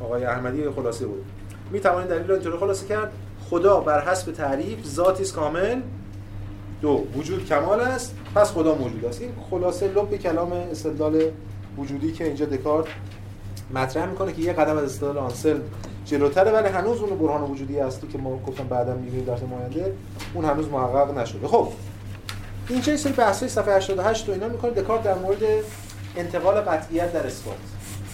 [0.00, 1.24] آقای احمدی خلاصه بود
[1.70, 3.12] می توانید دلیل رو اینطوری خلاصه کرد.
[3.50, 5.80] خدا بر حسب تعریف ذاتی کامل.
[6.82, 8.14] دو وجود کمال است.
[8.34, 9.20] پس خدا موجود است.
[9.20, 11.22] این خلاصه لب کلام استدلال
[11.78, 12.86] وجودی که اینجا دکارت
[13.74, 15.58] مطرح می‌کنه که یه قدم از استدلال آنسل
[16.04, 19.94] جلوتره ولی هنوز اون برهان وجودی هستی که ما گفتم بعدا میگیم در آینده
[20.34, 21.48] اون هنوز محقق نشده.
[21.48, 21.68] خب
[22.68, 24.70] اینجا یه سری بحثای صفحه 88 تو اینا می‌کنه.
[24.70, 25.42] دکارت در مورد
[26.16, 27.56] انتقال قطعیت در اثبات.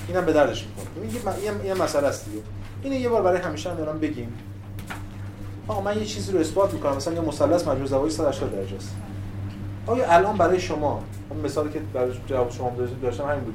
[0.08, 2.42] اینم به دردش می‌کنه این یه مسئله است دیگه.
[2.82, 4.32] اینو یه بار برای همیشه هم دارم بگیم.
[5.68, 6.96] آقا من یه چیزی رو اثبات می‌کنم.
[6.96, 8.90] مثلا یه مثلث مجموع زوایای 180 درجه است.
[9.86, 11.02] آیا الان برای شما
[11.44, 12.72] مثالی که برای جواب شما
[13.02, 13.54] داشتم همین بود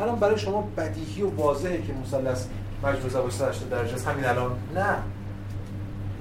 [0.00, 2.46] الان برای شما بدیهی و واضحه که مثلث
[2.84, 4.96] مجموع زوایای 180 درجه است همین الان؟ نه.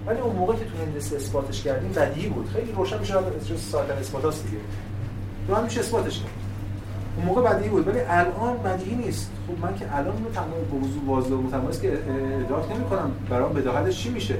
[0.08, 2.50] ولی اون موقع که تو هندسه اثباتش کردیم بدیهی بود.
[2.54, 3.14] خیلی روشن میشه
[3.48, 4.58] چه ساعت اثبات است دیگه.
[5.48, 6.30] تو هم میشه اثباتش کرد.
[7.18, 7.88] اون موقع بدیهی بود.
[7.88, 9.32] ولی الان بدیهی نیست.
[9.48, 12.00] خب من که الان رو تمام به وضوح واضح و متمایز که
[12.46, 13.12] ادراک نمی‌کنم.
[13.30, 14.36] برام بداهتش چی میشه؟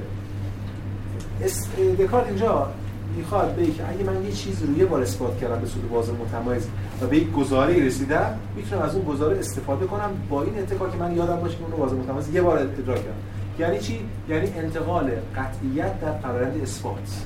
[1.98, 2.68] دکارت اینجا
[3.16, 6.12] می‌خواد به که اگه من یه چیز رو یه بار اثبات کردم به صورت واضح
[6.12, 6.68] متمایز
[7.02, 10.96] و به یک گزاره رسیدم می‌تونم از اون گزاره استفاده کنم با این اتکا که
[10.96, 13.14] من یادم باشه که اون واضح متمایز یه بار ادراک کردم.
[13.58, 17.24] یعنی چی؟ یعنی انتقال قطعیت در فرآیند اثبات.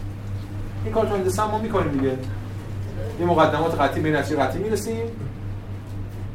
[0.84, 2.12] این کار تو هندسه ما می‌کنیم دیگه.
[3.20, 5.06] یه مقدمات قطعی به نتیجه قطعی می‌رسیم.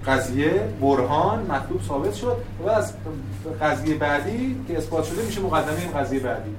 [0.07, 2.93] قضیه برهان مطلوب ثابت شد و از
[3.61, 6.51] قضیه بعدی که اثبات شده میشه مقدمه این قضیه بعدی.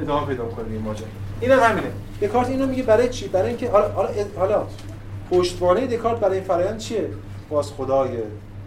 [0.00, 1.06] ادامه پیدا کنیم این ماجرا.
[1.40, 1.90] این هم همینه.
[2.22, 4.66] دکارت اینو میگه برای چی؟ برای اینکه حالا حالا حالا
[5.30, 7.08] پشتوانه دکارت برای این فرآیند چیه؟
[7.50, 8.10] باز خدای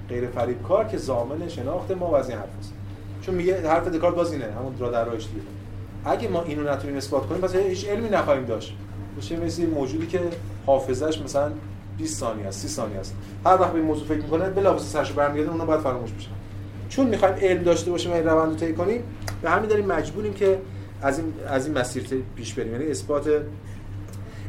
[0.09, 2.73] غیر فریب کار که ضامن شناخت ما و از این حرف است.
[3.21, 5.41] چون میگه حرف دکارت باز اینه همون را در راهش دیگه.
[6.05, 8.73] اگه ما اینو نتونیم اثبات کنیم پس هیچ علمی نخواهیم داشت.
[9.15, 10.19] میشه مثل موجودی که
[10.65, 11.51] حافظش مثلا
[11.97, 13.15] 20 ثانیه است 30 ثانیه است.
[13.45, 16.29] هر وقت به موضوع فکر می‌کنه بلافاصله سرش برمیگرده اونها باید فراموش بشه.
[16.89, 19.03] چون می‌خوایم علم داشته باشیم و این روند رو طی کنیم
[19.41, 20.57] به همین دلیل مجبوریم که
[21.01, 22.71] از این از این مسیر پیش بریم.
[22.71, 23.29] یعنی اثبات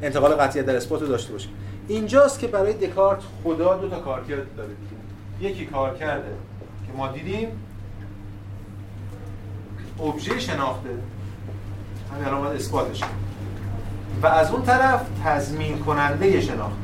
[0.02, 1.50] انتقال قطعیت در اثبات رو داشته باشیم.
[1.88, 4.70] اینجاست که برای دکارت خدا دو تا کارکرد داره
[5.38, 5.52] دیگه.
[5.52, 6.32] یکی کار کرده
[6.86, 7.48] که ما دیدیم
[10.00, 10.88] ابژه شناخته.
[12.12, 13.00] همین الان باید اثباتش
[14.22, 16.76] و از اون طرف تضمین کننده شناخت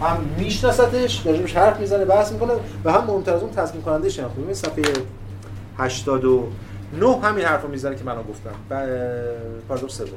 [0.00, 2.52] هم میشناستش راجبش حرف می‌زنه بحث می‌کنه
[2.84, 4.82] و هم مهمتر از اون تضمین کننده شناخت ببینید صفحه
[5.78, 8.54] 89 همین حرف رو می‌زنه که من گفتم.
[9.68, 10.08] پارادوکس سوم.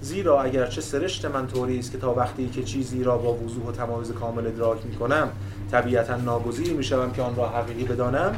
[0.00, 3.72] زیرا اگرچه سرشت من طوری است که تا وقتی که چیزی را با وضوح و
[3.72, 5.28] تمایز کامل ادراک می‌کنم
[5.70, 8.34] طبیعتا ناگزیر می‌شوم که آن را حقیقی بدانم.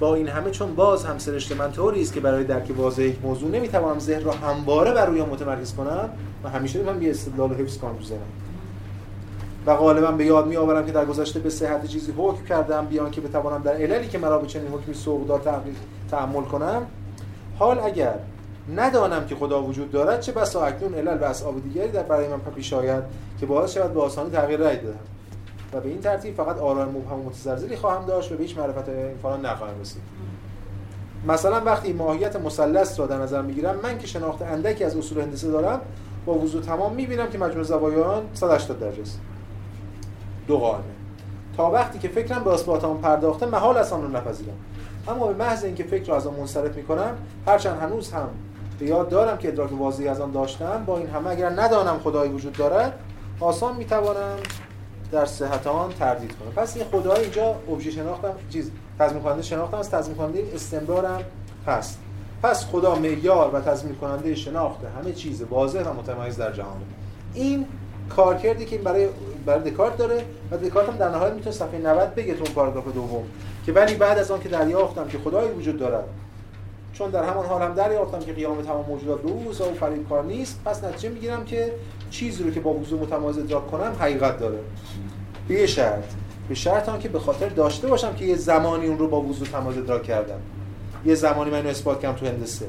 [0.00, 3.16] با این همه چون باز هم سرشت من طوری است که برای درک واضح یک
[3.22, 6.08] موضوع نمی‌توانم ذهن را همواره بر روی متمرکز کنم
[6.44, 7.96] و همیشه من یه استدلال حفظ کنم
[9.66, 13.10] و غالبا به یاد می آورم که در گذشته به صحت چیزی حکم کردم بیان
[13.10, 15.48] که بتوانم در عللی که مرا به چنین حکمی سوق داد
[16.10, 16.86] تحمل کنم.
[17.58, 18.14] حال اگر
[18.76, 22.38] ندانم که خدا وجود دارد چه بسا اکنون علل و اسباب دیگری در برای من
[22.38, 23.02] پیش آید
[23.40, 24.94] که باعث شود به آسانی تغییر رأی بدهم
[25.72, 28.90] و به این ترتیب فقط آرای مبهم و متزلزلی خواهم داشت و به هیچ معرفت
[29.22, 30.02] فلان نخواهم رسید.
[31.28, 35.50] مثلا وقتی ماهیت مثلث را در نظر می‌گیرم من که شناخت اندکی از اصول هندسه
[35.50, 35.80] دارم
[36.26, 39.20] با وضوح تمام می‌بینم که مجموع زوایان 180 درجه است.
[40.46, 40.84] دو قائمه
[41.56, 44.54] تا وقتی که فکرم به اثبات آن پرداخته محال است آن را نپذیرم.
[45.08, 47.14] اما به محض اینکه فکر را از آن منصرف می‌کنم
[47.46, 48.28] هرچند هنوز هم
[48.78, 52.32] به یاد دارم که ادراک واضحی از آن داشتم با این همه اگر ندانم خدایی
[52.32, 52.98] وجود دارد
[53.40, 54.36] آسان می‌توانم
[55.12, 56.52] در صحت آن تردید کنم.
[56.52, 61.20] پس این خدای اینجا ابژه شناختم چیز تضمین کننده شناختم از تضمین کننده استمرارم
[61.66, 61.98] هست.
[62.42, 66.76] پس خدا معیار و تضمین کننده شناخت همه چیز واضح و متمایز در جهان.
[67.34, 67.66] این
[68.16, 69.08] کارکردی که این برای
[69.46, 73.24] برای دکارت داره و دکارت هم در نهایت می‌تونه صفحه 90 بگه تو پاراگراف دوم.
[73.66, 76.04] که ولی بعد از آن که دریافتم که خدایی وجود دارد.
[76.92, 80.24] چون در همان حال هم دریافتم که قیام تمام موجودات به او و فرید کار
[80.24, 81.72] نیست پس نتیجه می‌گیرم که
[82.10, 84.58] چیزی رو که با وضوح متمایز ادراک کنم حقیقت داره.
[85.48, 86.04] به شرط.
[86.48, 89.48] به شرط آن که به خاطر داشته باشم که یه زمانی اون رو با وضوح
[89.48, 90.40] تمایز ادراک کردم.
[91.04, 92.66] یه زمانی من اثبات کردم تو هندسه.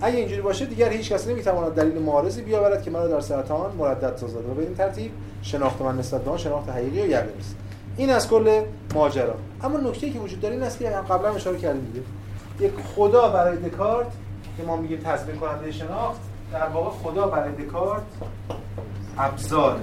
[0.00, 4.16] اگه اینجوری باشه دیگر هیچ کس نمی‌تواند دلیل معارضی بیاورد که مرا در سرطان مردد
[4.16, 7.56] سازد و به این ترتیب شناخت من نسبت به آن شناخت حقیقی و یقینی است.
[7.96, 8.62] این از کل
[8.94, 9.34] ماجرا.
[9.62, 12.06] اما نکته که وجود داره این است که قبلا اشاره کردیم دیگه.
[12.66, 14.06] یک خدا برای دکارت
[14.56, 16.20] که ما میگیم تضمین کننده شناخت
[16.52, 18.02] در واقع خدا برای دکارت
[19.18, 19.78] ابزار.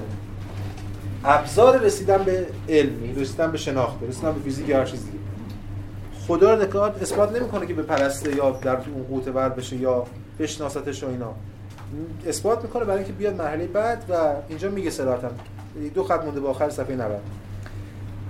[1.25, 5.03] ابزار رسیدن به علمی رسیدن به شناخت رسیدن به فیزیک هر چیز
[6.31, 10.05] خدا رو دکارت اثبات نمی‌کنه که به پرسته یا در اون قوت بر بشه یا
[10.39, 11.33] بشناستش و اینا.
[12.27, 14.13] اثبات می‌کنه برای اینکه بیاد مرحله بعد و
[14.49, 15.29] اینجا میگه صراحتا
[15.93, 17.19] دو خط مونده به آخر صفحه 90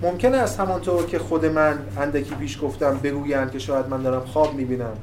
[0.01, 4.53] ممکنه است همانطور که خود من اندکی پیش گفتم بگویند که شاید من دارم خواب
[4.53, 4.93] می‌بینم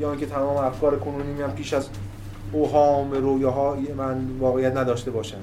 [0.00, 1.88] یا اینکه تمام افکار کنونی میام پیش از
[2.52, 5.40] اوهام رویاهای من واقعیت نداشته باشم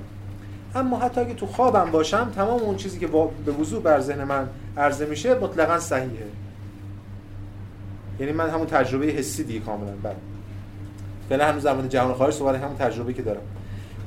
[0.75, 3.07] اما حتی اگه تو خوابم باشم تمام اون چیزی که
[3.45, 4.47] به وضوح بر ذهن من
[4.77, 6.25] عرضه میشه مطلقا صحیحه.
[8.19, 10.15] یعنی من همون تجربه حسی دیگه کاملا بله.
[11.29, 13.41] فعلا هنوز در جهان خارج صحبت همون تجربه که دارم.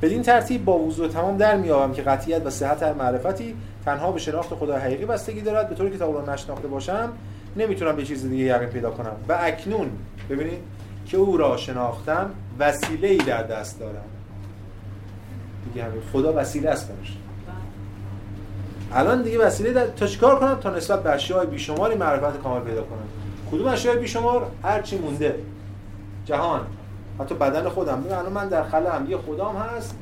[0.03, 4.21] بدین ترتیب با وضوح تمام در میابم که قطعیت و صحت هر معرفتی تنها به
[4.21, 5.69] شناخت خدا حقیقی بستگی دارد.
[5.69, 7.13] به طوری که تا اون نشناخته باشم
[7.57, 9.17] نمی‌تونم به چیز دیگه یقین پیدا کنم.
[9.29, 9.91] و اکنون
[10.31, 10.59] ببینید
[11.07, 14.05] که او را شناختم وسیله ای در دست دارم.
[15.73, 17.17] دیگه خدا وسیله است برش
[18.93, 19.87] الان دیگه وسیله در...
[19.87, 23.24] تا چیکار کنم تا نسبت به اشیاء بیشماری معرفت کامل پیدا کنم؟
[23.55, 25.35] کدوم اشیاء بیشمار هر چی مونده.
[26.25, 26.61] جهان.
[27.21, 28.01] حتی بدن خودم.
[28.01, 29.99] ببین الان من در خلم یه خدام هست.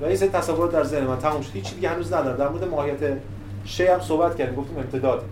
[0.00, 1.18] و این تصورات در ذهن من.
[1.18, 1.50] تموم شد.
[1.52, 2.36] هیچ دیگه هنوز ندارم.
[2.36, 3.18] در مورد ماهیت
[3.64, 4.54] شی هم صحبت کردیم.
[4.54, 5.24] گفتیم امتداد.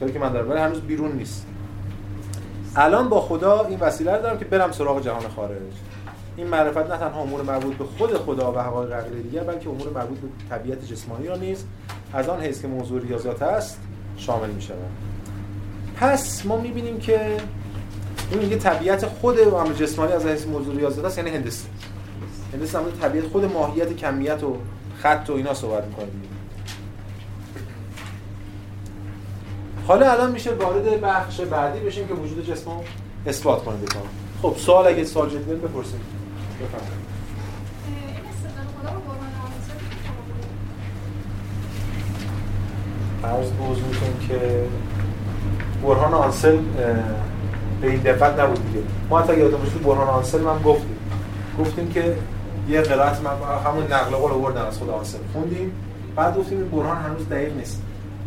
[0.00, 0.50] طوری که من دارم.
[0.50, 1.46] ولی هنوز بیرون نیست.
[2.76, 5.58] الان با خدا این وسیله رو دارم که برم سراغ جهان خارج.
[6.36, 9.88] این معرفت نه تنها امور مربوط به خود خدا و حقایق عقلی دیگر بلکه امور
[9.94, 11.64] مربوط به طبیعت جسمانی را نیز
[12.12, 13.80] از آن حیث که موضوع ریاضات است
[14.16, 14.90] شامل می شود
[15.96, 17.36] پس ما می‌بینیم که
[18.30, 21.68] این میگه طبیعت خود امر جسمانی از حیث موضوع ریاضیات است یعنی هندسه.
[22.52, 24.56] هندسه همون طبیعت خود ماهیت کمیت و
[24.98, 26.06] خط و اینا صحبت می‌کنه
[29.86, 32.70] حالا الان میشه وارد بخش بعدی بشیم که وجود جسم
[33.26, 34.02] اثبات کنه بکنم
[34.42, 36.00] خب سوال اگه سوال جدی بپرسید
[36.60, 37.06] بفرمایید.
[43.24, 44.66] عرض به که
[45.82, 46.58] برهان آنسل
[47.80, 48.84] به این دقت نبود دیگه.
[49.10, 50.96] ما حتی یادم باشه برهان آنسل من گفتیم.
[51.58, 52.16] گفتیم که
[52.68, 53.30] یه قرائت من
[53.64, 55.18] همون نقل قول آوردن از خود آنسل.
[55.32, 55.72] خوندیم
[56.16, 57.82] بعد گفتیم این برهان هنوز دقیق نیست.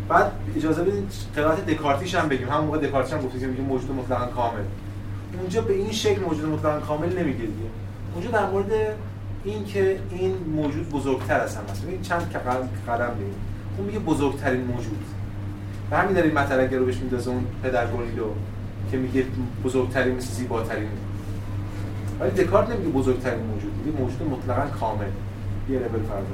[0.09, 2.49] بعد اجازه بدید قرائت دکارتیش هم بگیم.
[2.49, 4.63] همون موقع دکارتیش هم گفتیم که موجود مطلقاً کامل.
[5.39, 7.69] اونجا به این شکل موجود مطلقاً کامل نمیگه دیگه.
[8.15, 8.71] اونجا در مورد
[9.43, 12.31] این که این موجود بزرگتر از هم هست ببین چند
[12.87, 13.33] قلم ببین
[13.77, 14.97] اون میگه بزرگترین موجود.
[15.91, 17.87] و همین این مطلب رو بهش میندازه اون پدر
[18.91, 19.25] که میگه
[19.63, 20.89] بزرگترین مثل زیباترین.
[22.19, 23.71] ولی دکارت نمیگه بزرگترین موجود.
[23.85, 25.11] میگه موجود مطلقا کامل.
[25.69, 26.27] یه لول فرض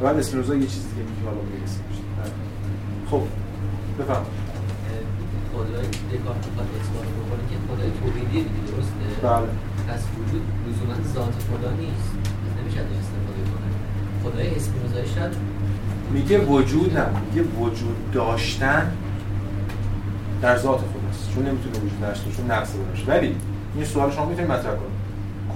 [0.00, 1.84] و بعد اسپینوزا یه چیز دیگه میگه حالا می‌رسیم
[3.10, 3.22] خب
[3.98, 4.24] بفهم
[5.54, 9.50] خدای دکارت می‌خواد اثبات بکنه که خدای توحیدی دیگه درسته؟ بله.
[9.88, 12.10] پس وجود لزوما ذات خدا نیست.
[12.58, 13.68] نمیشه استفاده کنه.
[14.24, 15.32] خدای اسپینوزا شاید
[16.12, 18.92] میگه وجود نه میگه وجود داشتن
[20.42, 23.06] در ذات خداست چون نمی‌تونه وجود داشته چون نقص باشه.
[23.06, 23.36] ولی
[23.74, 25.00] این سوال شما می‌تونید مطرح کنید.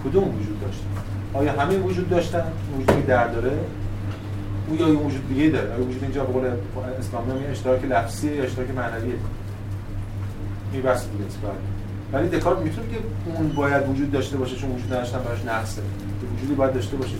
[0.05, 0.87] کدوم وجود داشتن
[1.35, 2.43] آیا همه وجود داشتن؟
[2.79, 3.59] وجودی در داره؟
[4.69, 6.45] او یا وجود دیگه داره؟ آیا وجود اینجا به قول
[6.99, 9.15] اسلامی هم اشتراک لفظی یا اشتراک معنویه
[10.73, 11.25] این بحث دیگه
[12.13, 12.97] ولی دکارت می‌تونه که
[13.35, 15.83] اون باید وجود داشته باشه چون وجود داشتن براش نقصه.
[16.37, 17.15] وجودی باید داشته باشه.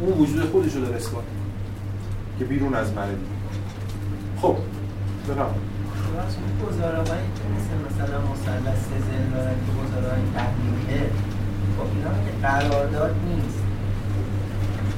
[0.00, 1.24] اون وجود خودش رو داره اثبات
[2.38, 3.14] که بیرون از منه
[4.40, 4.56] خب
[5.24, 5.74] بفرمایید
[6.68, 11.10] گزاره‌هایی که مثل مثلا مثلث زن دارن که گزاره‌های تحلیلیه
[11.76, 12.10] خب اینا
[12.42, 13.58] قرارداد نیست.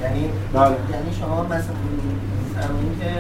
[0.03, 0.77] یعنی بله.
[0.93, 1.77] یعنی شما مثلا
[2.63, 3.11] همین که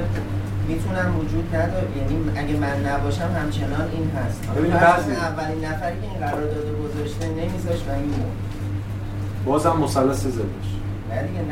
[0.69, 1.89] می‌تونم وجود نداره.
[1.97, 4.51] یعنی اگه من نباشم همچنان این هست.
[4.57, 8.33] ببینید اولین نفری که این قرارداد گذاشته نمیذاش و میمون
[9.45, 10.77] بازم مثلث باشه
[11.11, 11.43] نه دیگه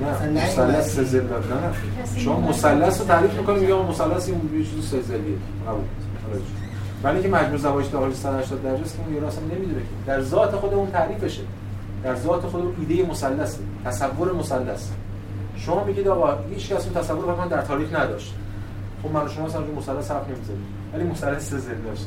[0.00, 4.90] نه مثلث سه ضلع نه شما مثلث رو تعریف می‌کنید میگه مثلث این یه چیز
[4.90, 5.36] سه ضلعیه
[5.68, 5.84] قبول.
[7.02, 10.74] ولی اینکه مجموع زوایای داخلی 180 درجه است که اون اصلا نمی‌دونه در ذات خود
[10.74, 11.42] اون تعریفشه.
[12.04, 14.88] در ذات خود اون ایده مثلث تصور مثلث.
[15.56, 18.34] شما میگید آقا هیچ کس اون تصور واقعا در تاریخ نداشت.
[19.02, 22.06] خب من شما مثلا مثلث حرف نمی‌زنید ولی مثلث سه ضلع داشت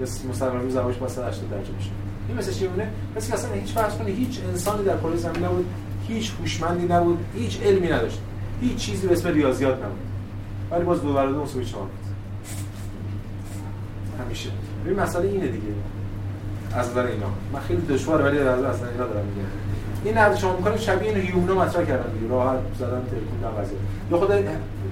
[0.00, 1.90] بس مثلث زوایش مثلا 80 درجه میشه
[2.28, 5.44] این مثل چی مونه مثل که اصلا هیچ فرض کنید هیچ انسانی در کره زمین
[5.44, 5.66] نبود.
[6.08, 8.20] هیچ هوشمندی نبود هیچ علمی نداشت.
[8.60, 9.98] هیچ چیزی به اسم ریاضیات نبود.
[10.70, 11.86] ولی باز دو برابر دو مساوی چهار
[14.24, 14.50] همیشه.
[14.86, 15.74] این مسئله اینه دیگه.
[16.74, 17.26] از نظر اینا.
[17.52, 19.48] من خیلی دشواره ولی از نظر اینا دارم میگم.
[20.04, 22.28] این نقد شما می‌کنید شبیه این هیومنا مطرح کردن دیگه.
[22.28, 23.78] راحت زدن تلفن در قضیه
[24.10, 24.30] یا خود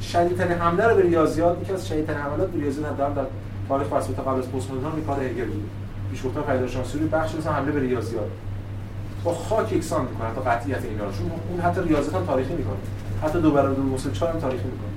[0.01, 3.25] شدیدترین حمله رو به ریاضیات یکی از شدیدترین حملات به ریاضیات در در
[3.69, 5.45] تاریخ فلسفه قبل از پست مدرن کار هگل.
[5.45, 5.71] بود
[6.11, 8.31] پیش گفتن پیدایشناسی بخش مثلا حمله به ریاضیات.
[9.25, 11.11] با خاک یکسان می‌کنه حتی قطعیت اینا رو.
[11.51, 12.77] اون حتی ریاضیات هم تاریخی می‌کنه.
[13.23, 14.93] حتی دو برابر دو مساوی 4 هم تاریخی می‌کنه.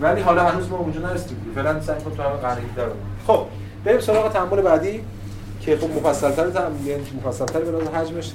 [0.00, 2.92] ولی حالا هنوز ما اونجا نرسیدیم فعلا سعی کنیم تو همه قرن 17
[3.26, 3.46] خب
[3.84, 5.04] بریم سراغ تحمل بعدی
[5.60, 8.32] که خب مفصل‌تر تحمل یعنی مفصل‌تر به حجمش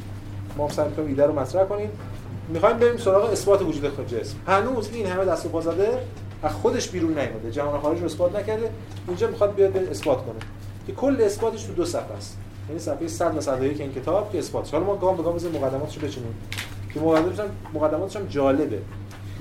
[0.58, 1.90] ما هم سعی کنیم ایده رو مطرح کنیم.
[2.50, 4.36] می‌خوایم بریم سراغ اثبات وجود خود جسم.
[4.48, 6.00] هنوز این همه دست و پا زده
[6.44, 7.52] از خودش بیرون نیومده.
[7.52, 8.70] جهان خارج رو اثبات نکرده.
[9.08, 10.40] اینجا می‌خواد بیاد اثبات کنه.
[10.88, 12.38] که کل اثباتش تو دو صفحه است.
[12.68, 14.74] یعنی صفحه 100 و 101 این کتاب که اثبات.
[14.74, 16.36] حالا ما گام به گام بزنیم مقدماتش رو بچینیم.
[16.94, 18.80] که مقدماتش هم مقدماتش هم جالبه.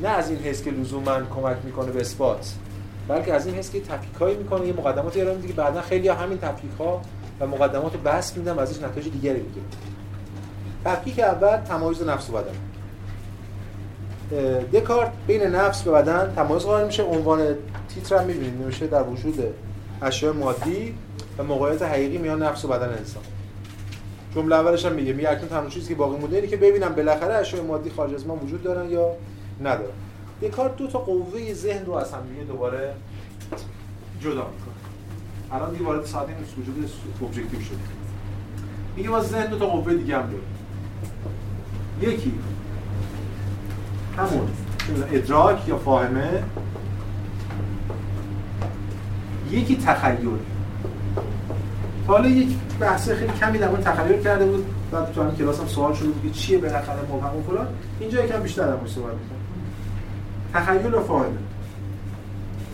[0.02, 2.52] نه از این حس که لزوما کمک می‌کنه به اثبات
[3.08, 4.66] بلکه از این حس که تفکیکایی می‌کنه.
[4.66, 7.02] یه مقدمات ارائه میده که بعدا خیلی همین تفکیک‌ها
[7.40, 9.66] و مقدمات رو بس میدن و ازش نتایج دیگری می‌گیرن
[10.84, 12.52] تفکیک اول تمایز نفس و بدن.
[14.72, 17.02] دکارت بین نفس و بدن تمایز قائل میشه.
[17.02, 17.46] عنوان
[17.88, 19.44] تیتر هم می‌بینید نمیشه در وجود
[20.02, 20.94] اشیاء مادی.
[21.38, 23.22] و موقعیت حقیقی میان نفس و بدن انسان.
[24.34, 27.34] جمله اولش هم میگه میگه اکنون تنها چیزی که باقی مونده اینه که ببینم بالاخره
[27.34, 29.12] اشیاء مادی خارج از ما وجود دارن یا
[29.60, 29.94] ندارن.
[30.42, 32.94] دکارت دو تا قوه ذهن رو از هم دیگه دوباره
[34.20, 34.74] جدا می‌کنه.
[35.52, 36.90] الان دیگه وارد ساده نیست وجود
[37.22, 37.78] objective شده.
[38.96, 42.32] میگه ما ذهن دو تا قوه دیگه هم داره یکی
[44.16, 44.48] همون
[45.12, 46.42] ادراک یا فاهمه.
[49.50, 50.38] یکی تخیل.
[52.06, 52.48] حالا یک
[52.80, 54.66] بحث خیلی کمی در مورد تخیل کرده بود.
[54.92, 57.66] بعد تو همین کلاس هم سوال شده بود که چیه بالاخره مبهم و فلان.
[58.00, 59.38] اینجا یکم بیشتر در مورد صحبت می‌کنم.
[60.54, 61.38] تخیل و فاهمه.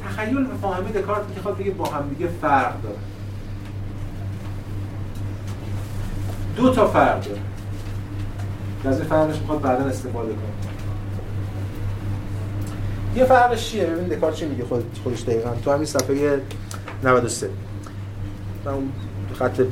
[0.04, 2.96] تخیل و فاهمه دکارت می‌خواد بگه با هم دیگه فرق داره.
[6.56, 7.40] دو تا فرق داره.
[8.84, 10.42] این فرقش می‌خواد بعدا استفاده کنه.
[13.16, 15.50] یه فرقش چیه؟ ببین دکارت چی میگه خود خودش دقیقاً.
[15.64, 16.40] تو همین صفحه
[17.04, 17.50] 93
[18.66, 18.92] اون
[19.42, 19.66] خط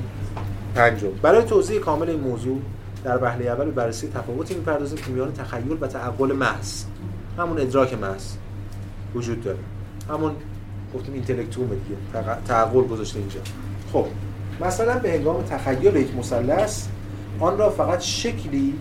[0.74, 1.10] پنجم.
[1.22, 2.60] برای توضیح کامل این موضوع
[3.04, 6.84] در وهله اول به بررسی تفاوتی می‌پردازیم که میان تخیل و تعقل محض.
[7.38, 8.24] همون ادراک محض
[9.14, 9.58] وجود داره.
[10.08, 10.32] همون
[10.94, 12.22] گفتیم اینتלקتوم دیگه.
[12.48, 13.40] تعقل گذاشته اینجا.
[13.92, 14.06] خب
[14.60, 16.86] مثلا به هنگام تخیل یک مثلث
[17.40, 18.74] آن را فقط شکلی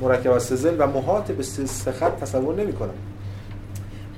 [0.00, 2.94] مرکب از سزل و محاط به سه خط تصور نمی کنم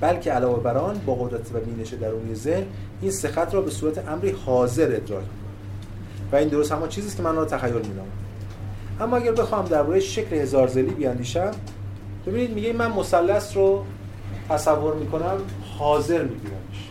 [0.00, 2.66] بلکه علاوه بر آن با قدرت و بینش درونی ذهن
[3.00, 5.24] این سه خط را به صورت امری حاضر ادراک
[6.32, 8.08] و این درست همان چیزی است که من را تخیل می‌نامم
[9.00, 11.50] اما اگر بخوام درباره شکل هزار زلی بیاندیشم
[12.26, 13.84] ببینید میگه من مثلث رو
[14.48, 15.36] تصور می‌کنم
[15.78, 16.88] حاضر میبینمش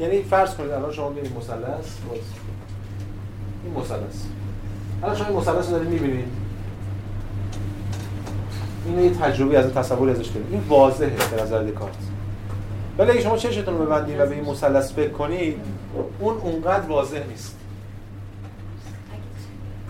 [0.00, 1.86] یعنی فرض کنید الان شما می‌بینید مثلث
[3.64, 4.24] این مثلث.
[5.02, 6.41] الان شما این مثلث رو دارید می‌بینید.
[8.86, 11.94] این یه تجربه از این تصوری ازش دارید این واضحه به نظر دکارت.
[12.98, 15.56] ولی اگه شما چشتون رو ببندید و به این مثلث فکر کنید
[16.20, 17.56] اون اونقدر واضح نیست.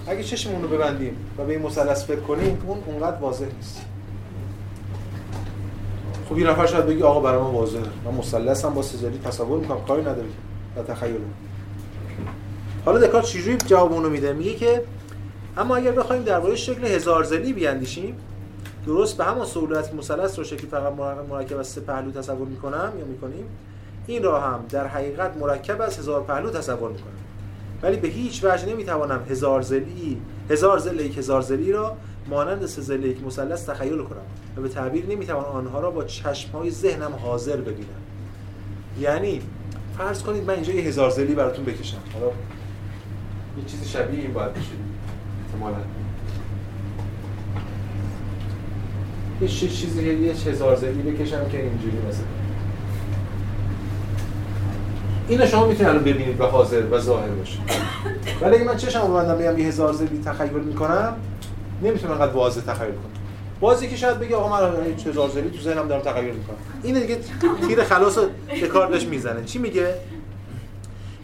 [0.07, 3.83] اگه چشممون رو ببندیم و به این مثلث فکر کنیم اون اونقدر واضح نیست.
[6.29, 7.83] خب یه نفر شاید بگی آقا برای من واضحه.
[8.05, 10.29] من مثلث هم با سزاری تصور می‌کنم کاری نداری
[10.77, 11.21] و تخیل.
[12.85, 14.83] حالا دکارت چجوری جواب اونو میده؟ میگه که
[15.57, 18.17] اما اگر بخوایم درباره شکل هزار زلی بیاندیشیم
[18.87, 20.93] درست به همان سهولت مثلث رو شکلی فقط
[21.31, 23.45] مرکب از سه پهلو تصور می‌کنم یا می‌کنیم
[24.07, 27.13] این را هم در حقیقت مرکب از هزار پهلو تصور می‌کنم.
[27.83, 31.97] ولی به هیچ وجه نمی‌توانم هزار زلی هزار زل یک هزار زلی را
[32.31, 34.23] مانند سه زل یک مثلث تخیل کنم
[34.57, 38.03] و به تعبیر نمی‌توانم آنها را با چشم های ذهنم حاضر ببینم.
[39.01, 39.43] یعنی
[39.99, 41.99] فرض کنید من اینجا یه هزار زلی براتون بکشم.
[42.13, 44.73] حالا یه چیزی شبیه این باید بشه.
[45.47, 46.02] احتمالاً.
[49.43, 52.25] یه چیزی یه هزار زلی بکشم که اینجوری مثلا
[55.29, 57.59] اینو شما می‌تونید الان ببینید و حاضر و ظاهر باشه
[58.41, 61.17] ولی اگه من چشم رو ببندم بگم یه هزار زلی تخیل می‌کنم
[61.83, 63.13] نمی‌تونم انقدر واضح تخیل کنم.
[63.61, 66.57] بازی که شاید بگه آقا من یه هزار زلی تو ذهنم دارم تخیل می‌کنم.
[66.83, 67.19] این دیگه
[67.69, 68.19] تیر خلاص
[68.61, 69.45] به کار داشت می‌زنه.
[69.45, 69.95] چی میگه؟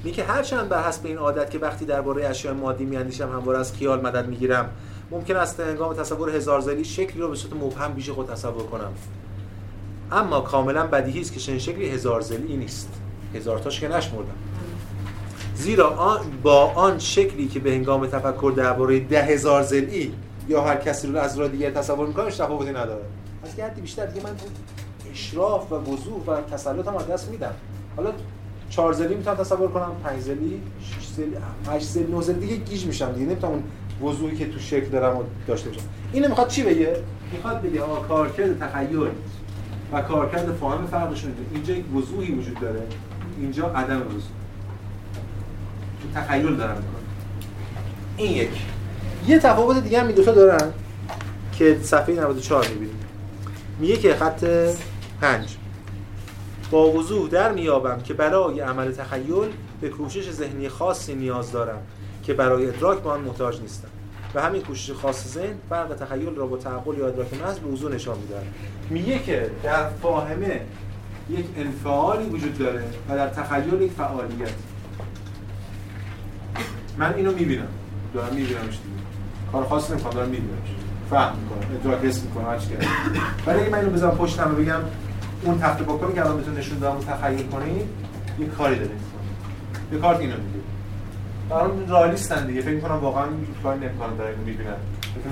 [0.04, 4.00] میگه هرچند بر حسب این عادت که وقتی درباره اشیاء مادی میاندیشم همواره از خیال
[4.00, 4.68] مدد می‌گیرم.
[5.10, 8.92] ممکن است هنگام تصور هزار زلی شکلی رو به صورت مبهم بیش خود تصور کنم.
[10.12, 12.88] اما کاملا بدیهی است که چنین شکلی هزار زلی نیست.
[13.34, 14.34] هزار تاش که نشمردم.
[15.54, 20.14] زیرا آن با آن شکلی که به هنگام تفکر درباره ده هزار زلی
[20.48, 23.04] یا هر کسی رو از را دیگر تصور می‌کنه تفاوتی نداره.
[23.44, 24.36] از که حدی بیشتر دیگه من
[25.12, 27.54] اشراف و وضوح و تسلط هم دست میدم.
[27.96, 28.12] حالا
[28.70, 31.36] چهار زلی می‌تونم تصور کنم پنج زلی شش زلی
[31.66, 33.26] هشت زلی نه زلی دیگه گیج میشم دیگه.
[33.26, 33.62] نمی‌تونم اون
[34.02, 35.82] وضوحی که تو شکل دارم و داشته باشم.
[36.12, 36.96] اینو می‌خواد چی بگه؟
[37.32, 39.08] می‌خواد بگه آقا کارکرد تخیل
[39.92, 42.82] و کارکرد فاهم فرقشون اینجا یک وضوحی وجود داره.
[43.38, 44.22] اینجا عدم وضوح
[46.02, 46.94] تو تخیل دارم می‌کنم
[48.16, 48.50] این یک.
[49.26, 50.72] یه تفاوت دیگه هم این دوتا دارن
[51.58, 52.98] که صفحه 94 می‌بینیم.
[53.80, 54.44] میگه که خط
[55.20, 55.56] 5
[56.70, 59.48] با وضوح در میابم که برای عمل تخیل
[59.80, 61.78] به کوشش ذهنی خاصی نیاز دارم.
[62.28, 63.88] که برای ادراک به آن محتاج نیستم
[64.34, 67.94] و همین کوشش خاص ذهن فرق تخیل را با تعقل یا ادراک محض به وضوح
[67.94, 68.34] نشان میده
[68.90, 70.60] میگه که در فاهمه
[71.30, 74.48] یک انفعالی وجود داره و در تخیل یک فعالیت.
[76.98, 77.68] من اینو می‌بینم.
[78.14, 79.02] دارم میبینمش دیگه.
[79.52, 80.68] کار خاصی نمی‌کنم دارم میبینمش.
[81.10, 82.68] فهم می‌کنم ادراک حس می‌کنم هر چی
[83.46, 84.80] ولی اگه من اینو بذارم پشتم و بگم
[85.42, 87.86] اون تخت باکاری که الان بهتون نشون تخیل کنید
[88.38, 88.90] یه کاری داره
[89.92, 90.67] یه کارت اینو میگه
[91.50, 92.60] برام رالیستن دیگه.
[92.60, 93.24] فکر می‌کنم واقعا
[93.62, 94.76] کار نمی‌کنم دارن اینو می‌بینن.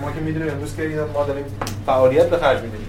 [0.00, 1.44] ما که می‌دونیم امروز که ما داریم
[1.86, 2.88] فعالیت به خرج میدیم.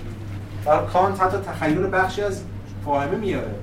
[0.65, 2.41] در کانت حتی تخیل بخشی از
[2.85, 3.55] فاهمه میاره.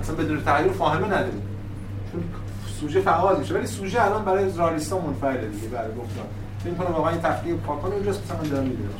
[0.00, 1.42] اصلا بدون تخیل فاهمه نداریم.
[2.12, 2.24] چون
[2.80, 6.22] سوژه فعال میشه ولی سوژه الان برای رالیستا منفعله دیگه برای گفتم
[6.64, 8.90] فکر کنم واقعا این تفکیک پاکان اونجاست مثلا دارم می‌بینم.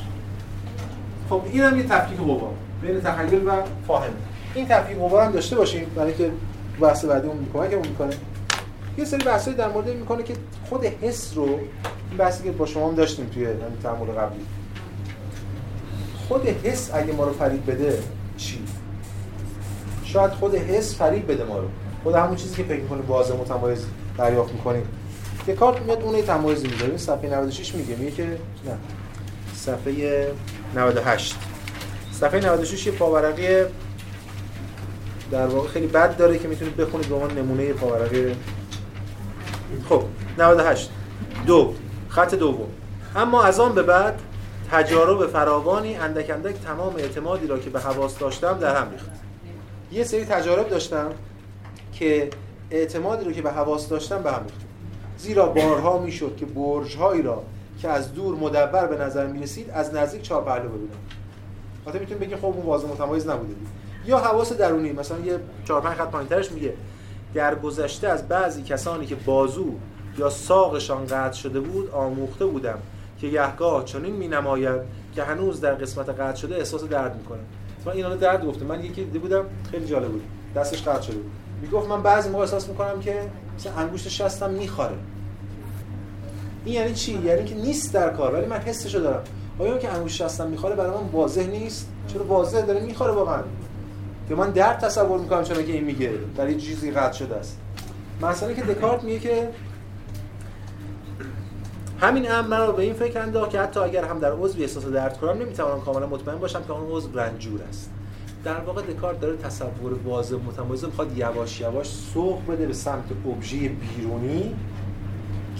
[1.30, 2.52] خب این هم یه تفکیک قوا
[2.82, 3.50] بین تخیل و
[3.86, 4.12] فاهمه.
[4.54, 6.30] این تفکیک قوا هم داشته باشیم برای که
[6.80, 8.14] بحث بعدی اون کمکمون می‌کنه
[8.98, 10.34] یه سری بحثایی در مورد می‌کنه که
[10.68, 13.46] خود حس رو این بحثی که با شما هم داشتیم توی
[13.82, 14.40] تعامل قبلی.
[16.28, 17.98] خود حس اگه ما رو فریب بده
[18.36, 18.58] چی؟
[20.04, 21.68] شاید خود حس فریب بده ما رو.
[22.02, 23.86] خود همون چیزی که فکر می‌کنه واضح متمایز
[24.18, 24.82] دریافت می‌کنیم.
[25.48, 26.96] یه کارت میاد اون تمایزی می‌ذاره.
[26.96, 28.78] صفحه 96 میگه میگه که نه.
[29.54, 30.28] صفحه
[30.76, 31.36] 98
[32.12, 33.64] صفحه 96 یه پاورقی
[35.30, 38.34] در واقع خیلی بد داره که می‌تونید بخونید به عنوان نمونه پاورقی
[39.88, 40.02] خب
[40.38, 40.90] 98
[41.46, 41.74] دو.
[42.08, 42.68] خط دوم.
[43.16, 44.20] اما از آن به بعد
[44.70, 49.10] تجارب فراوانی اندک اندک تمام اعتمادی را که به حواس داشتم در هم ریخت.
[49.92, 51.10] یه سری تجارب داشتم
[51.92, 52.30] که
[52.70, 54.60] اعتمادی رو که به حواس داشتم به هم ریخت.
[55.18, 57.42] زیرا بارها می‌شد که برج‌هایی را
[57.82, 60.88] که از دور مدور به نظر می رسید از نزدیک چهار پهلو ببینم.
[61.86, 63.54] حتی می‌تونید بگید خب اون واضح متمایز نبوده.
[64.06, 66.74] یا حواس درونی مثلا یه چهار پنج خط پایینترش میگه.
[67.34, 69.66] در گذشته از بعضی کسانی که بازو
[70.18, 72.78] یا ساقشان قطع شده بود آموخته بودم
[73.20, 74.80] که گهگاه چنین می نماید
[75.14, 77.38] که هنوز در قسمت قطع شده احساس درد می‌کنه.
[77.86, 80.22] من اینا رو درد گفته من یکی دیده بودم خیلی جالب بود.
[80.56, 81.30] دستش قطع شده بود.
[81.62, 83.22] می‌گفت من بعضی موقع احساس می‌کنم که
[83.58, 84.94] مثلا انگشت شستم می‌خوره
[86.64, 89.22] این یعنی چی؟ یعنی که نیست در کار ولی من حسشو دارم.
[89.58, 91.88] آیا که انگشت شستم می‌خوره برای من واضح نیست.
[92.06, 93.42] چرا واضح؟ داره می‌خوره واقعا.
[94.28, 96.12] که من درد تصور می‌کنم چرا که این میگه.
[96.36, 97.58] در یه چیزی قطع شده است.
[98.22, 99.48] مثلا که دکارت میگه که
[102.00, 105.18] همین امر مرا به این فکر انداخت که حتی اگر هم در عضو احساس درد
[105.18, 107.90] کنم نمی‌توانم کاملا مطمئن باشم که اون عضو رنجور است.
[108.44, 113.56] در واقع دکارت داره تصور واضح متمایز می‌خواد یواش یواش سوق بده به سمت ابژه
[113.56, 114.54] بیرونی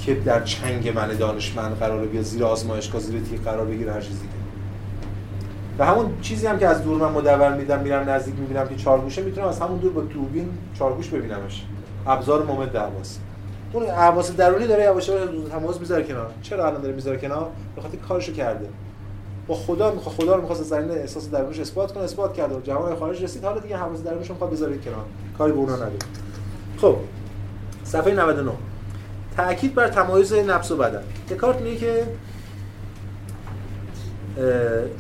[0.05, 4.29] که در چنگ من دانشمند قرار بیاد زیر آزمایشگاه زیر تیغ قرار بگیره هر چیزی
[5.79, 9.23] و همون چیزی هم که از دور من مدور میدم میرم نزدیک می‌بینم که چارگوشه
[9.23, 10.49] می‌تونم از همون دور با دوربین
[10.79, 11.65] چارگوش ببینمش.
[12.07, 13.19] ابزار مومنت حواس
[13.73, 16.31] اون حواس درونی داره یواش یواش تماس می‌ذاره کنار.
[16.43, 18.69] چرا الان داره می‌ذاره کنار؟ به کارشو کرده.
[19.47, 22.97] با خدا می‌خواد خدا رو می‌خواد زمین احساس درونش اثبات کنه اثبات کرده و جهان
[22.97, 23.45] خارج رسید.
[23.45, 25.05] حالا دیگه حواس درونش می‌خواد بذاره کنار.
[25.39, 25.93] کاری به اونا نداره.
[26.81, 26.97] خب
[27.85, 28.51] صفحه 99
[29.37, 31.03] تاکید بر تمایز نفس و بدن.
[31.31, 32.05] دکارت میگه که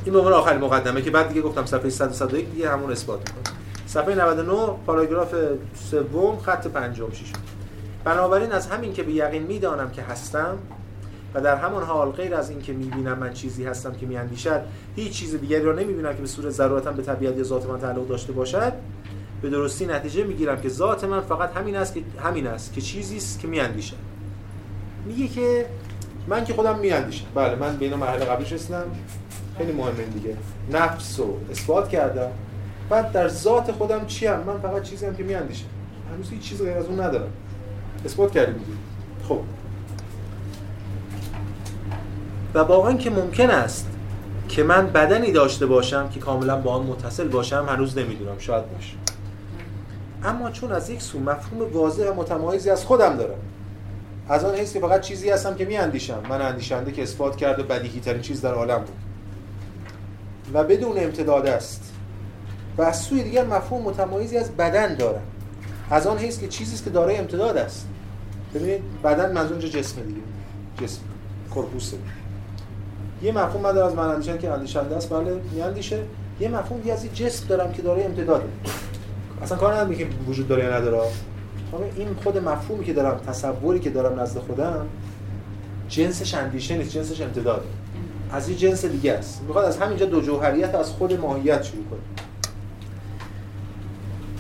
[0.04, 3.54] این به عنوان آخرین مقدمه که بعد دیگه گفتم صفحه 101 دیگه همون اثبات می‌کنه.
[3.86, 4.56] صفحه 99
[4.86, 5.34] پاراگراف
[5.90, 7.32] سوم خط پنجم شیش
[8.04, 10.58] بنابراین از همین که به یقین می‌دانم که هستم
[11.34, 14.60] و در همان حال غیر از این که می‌بینم من چیزی هستم که میاندیشد
[14.96, 18.08] هیچ چیز دیگری را نمی‌بینم که به صورت ضرورتا به طبیعت یا ذات من تعلق
[18.08, 18.72] داشته باشد.
[19.42, 23.16] به درستی نتیجه می‌گیرم که ذات من فقط همین است که همین است که چیزی
[23.16, 23.96] است که میاندیشد.
[25.06, 25.66] میگه که
[26.28, 27.24] من که خودم میاندیشم.
[27.34, 28.84] بله من به این مرحله قبلش رسیدم
[29.58, 30.36] خیلی مهمه دیگه.
[30.72, 32.30] نفس رو اثبات کردم.
[32.90, 35.66] بعد در ذات خودم چی هم؟ من فقط چیزی هم که میاندیشم.
[36.14, 37.30] هنوز هیچ چیزی غیر از اون ندارم.
[38.04, 38.78] اثبات کردیم دیگه.
[39.28, 39.40] خب.
[42.54, 43.88] و با آنکه ممکن است
[44.48, 48.38] که من بدنی داشته باشم که کاملا با آن متصل باشم هنوز نمی‌دونم.
[48.38, 48.94] شاید باشه.
[50.24, 53.38] اما چون از یک سو مفهوم واضح و متمایزی از خودم دارم
[54.28, 56.22] از آن حیث که فقط چیزی هستم که میاندیشم.
[56.30, 59.07] من اندیشنده که اثبات کرده بدیهی ترین چیز در عالم بود.
[60.54, 61.92] و بدون امتداد است.
[62.78, 65.22] و از سوی دیگر مفهوم متمایزی از بدن دارم.
[65.90, 67.88] از آن حیث که چیزی است که دارای امتداد است.
[68.54, 70.20] ببینید بدن منظور جسم دیگه.
[70.80, 71.00] جسم
[71.54, 71.96] کرپوسه
[73.22, 76.02] یه مفهوم من از من اندیشن که اندیشنده است بله میاندیشه.
[76.40, 78.44] یه مفهوم دیگه از این جسم دارم که دارای امتداده
[79.42, 80.98] اصلا کار ندارم که وجود داره یا نداره.
[81.96, 84.86] این خود مفهومی که دارم تصوری که دارم نزد خودم
[85.88, 87.66] جنسش اندیشه نیست جنسش امتداده
[88.32, 89.42] از این جنس دیگه است.
[89.46, 92.00] می‌خواد از همینجا دو جوهریت از خود ماهیت شروع کنه.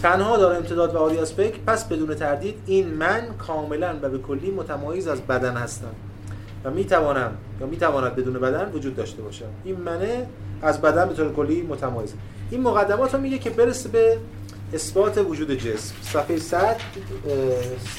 [0.02, 1.36] تنها داره امتداد و عالی از
[1.66, 5.94] پس بدون تردید این من کاملا و به کلی متمایز از بدن هستم.
[6.64, 9.48] و می‌توانم یا می‌تواند بدون بدن وجود داشته باشم.
[9.64, 10.26] این منه
[10.62, 12.14] از بدن به طور کلی متمایز.
[12.50, 14.18] این مقدمات رو میگه که برسه به
[14.74, 15.94] اثبات وجود جسم.
[16.02, 16.76] صفحه 100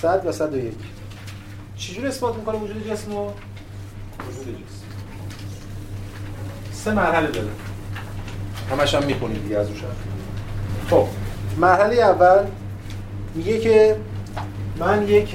[0.01, 0.73] 100 و 101
[1.75, 3.33] چجور اثبات می‌کنه وجود جسم رو؟
[4.29, 4.78] وجود جسم.
[6.85, 7.47] سه مرحله داره.
[8.71, 9.79] همش هم می‌کنید دیگه از روش
[10.89, 11.07] خب
[11.57, 12.45] مرحله اول
[13.35, 13.95] میگه که
[14.79, 15.33] من یک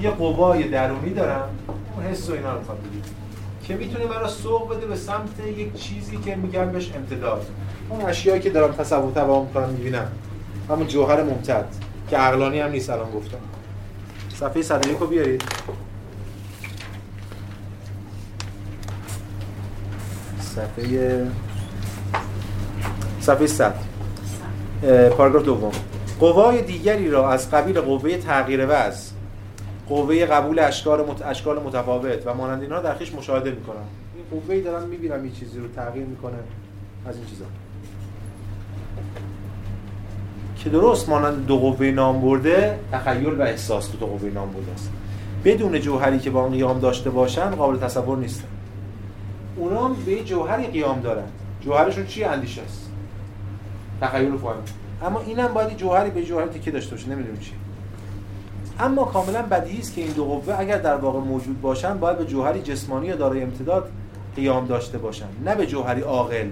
[0.00, 1.48] یه قوای درونی دارم
[1.96, 2.78] اون حس و اینا رو می‌خواد
[3.64, 7.46] که می‌تونه مرا سوق بده به سمت یک چیزی که میگم بهش امتداد.
[7.88, 10.06] اون اشیایی که دارم تصور توام می‌کنم می‌بینم.
[10.70, 11.64] همون جوهر ممتد
[12.10, 13.38] که عقلانی هم نیست الان گفتم.
[14.34, 15.42] صفحه 101 رو بیارید.
[20.56, 21.26] صفحه
[23.20, 23.74] صفحه 100
[25.16, 25.72] پاراگراف دوم.
[26.20, 29.12] قوای دیگری را از قبیل قوه تغییر وضع
[29.88, 31.22] قوه قبول اشکال مت...
[31.22, 33.76] اشکال متفاوت و مانند اینها در خیش مشاهده می‌کنم.
[34.14, 36.36] این قوه دارم می‌بینم این چیزی رو تغییر می‌کنه
[37.08, 37.44] از این چیزا.
[40.56, 44.72] که درست مانند دو قوه نام برده تخیل و احساس تو دو قوه نام برده
[44.72, 44.90] است.
[45.44, 48.48] بدون جوهری که با آن قیام داشته باشن قابل تصور نیستن
[49.56, 51.26] اونا به جوهری قیام دارن.
[51.60, 52.90] جوهرشون چی اندیشه است؟
[54.00, 54.54] تخیل و فهم
[55.02, 57.52] اما اینم باید جوهری به جوهری تکیه داشته باشه نمی‌دونم چی.
[58.80, 62.24] اما کاملا بدیهی است که این دو قوه اگر در واقع موجود باشن باید به
[62.24, 63.90] جوهری جسمانی یا دارای امتداد
[64.36, 66.48] قیام داشته باشن نه به جوهری عاقل.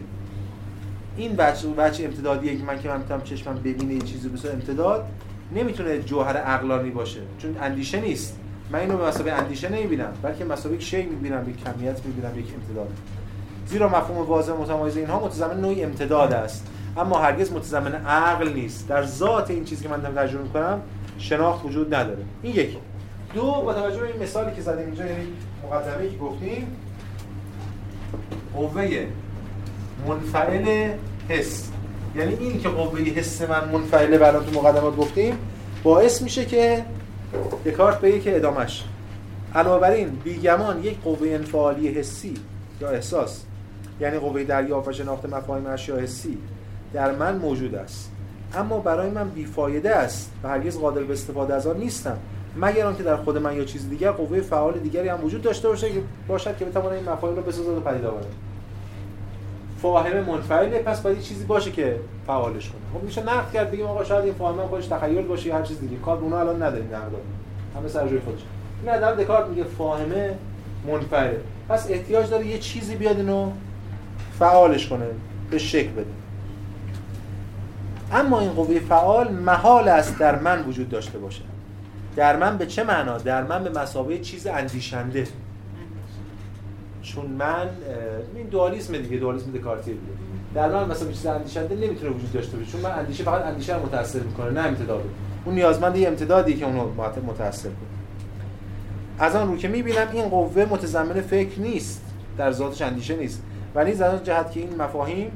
[1.17, 5.07] این بچه بچه امتدادیه که من که من می‌تونم چشمم ببینه یه چیزی بسه امتداد
[5.55, 8.41] نمی‌تونه جوهر عقلانی باشه چون اندیشه نیست.
[8.71, 12.89] من اینو به مسابقه اندیشه نمی‌بینم بلکه مسابقه شی می‌بینم یک کمیت می‌بینم یک امتداد
[13.67, 16.67] زیرا مفهوم واضح متمایز اینها متضمن نوعی امتداد است.
[16.97, 18.89] اما هرگز متضمن عقل نیست.
[18.89, 20.81] در ذات این چیزی که من دارم ترجمه می‌کنم
[21.19, 22.23] شناخت وجود نداره.
[22.43, 22.79] این یکی.
[23.35, 25.27] دو با توجه به این مثالی که زدیم اینجا یعنی
[25.67, 26.77] مقدمه‌ای که گفتیم
[28.55, 29.07] قوه
[30.09, 30.91] منفعل
[31.29, 31.71] حس.
[32.17, 35.39] یعنی این که قوه حس من منفعله و تو مقدمات گفتیم
[35.83, 36.85] باعث میشه که
[37.65, 38.85] دکارت بگه که ادامش.
[39.55, 42.35] علاوه بر این بیگمان یک قوه انفعالی حسی
[42.81, 43.45] یا احساس
[44.01, 46.39] یعنی قوه دریافت و شناخت مفاهیم اشیاء حسی
[46.93, 48.11] در من موجود است.
[48.55, 52.19] اما برای من بیفایده است و هرگز قادر به استفاده از آن نیستم
[52.57, 55.93] مگر آنکه در خود من یا چیز دیگر قوه فعال دیگری هم وجود داشته باشه
[55.93, 58.27] که باشد که بتواند این مفاهیم را بسازد و پدید آورد.
[59.85, 61.97] فاهمه منفعله پس باید چیزی باشه که
[62.27, 62.81] فعالش کنه.
[62.95, 65.81] خب میشه نقد کرد بگیم آقا شاید این فاهمه خودش تخیل باشه یا هر چیز
[65.81, 65.97] دیگه.
[65.97, 67.13] کار اونها الان نداریم نقد
[67.77, 68.41] همه سر جای خودش.
[68.83, 70.35] این در دکارت میگه فاهمه
[70.87, 71.41] منفعله.
[71.69, 73.51] پس احتیاج داره یه چیزی بیاد اینو
[74.39, 75.07] فعالش کنه
[75.51, 76.07] به شکل بده.
[78.13, 81.43] اما این قوه فعال محال است در من وجود داشته باشه.
[82.17, 85.27] در من به چه معنا؟ در من به مسابقه چیز اندیشنده.
[87.05, 87.69] چون من
[88.37, 90.03] این دوالیسم دیگه دوالیسم دکارتی دیگه.
[90.55, 93.87] در من مثلا چیز اندیشنده نمی‌تونه وجود داشته باشه چون من اندیشه فقط اندیشه رو
[93.87, 95.05] متاثر می‌کنه نه امتداد
[95.45, 96.89] اون نیازمند یه امتدادی که اونو
[97.27, 97.79] متاثر کنه.
[99.19, 102.03] از آن رو که می‌بینم این قوه متضمن فکر نیست
[102.39, 103.43] در ذاتش اندیشه نیست.
[103.75, 105.31] ولی از آن جهت که این مفاهیم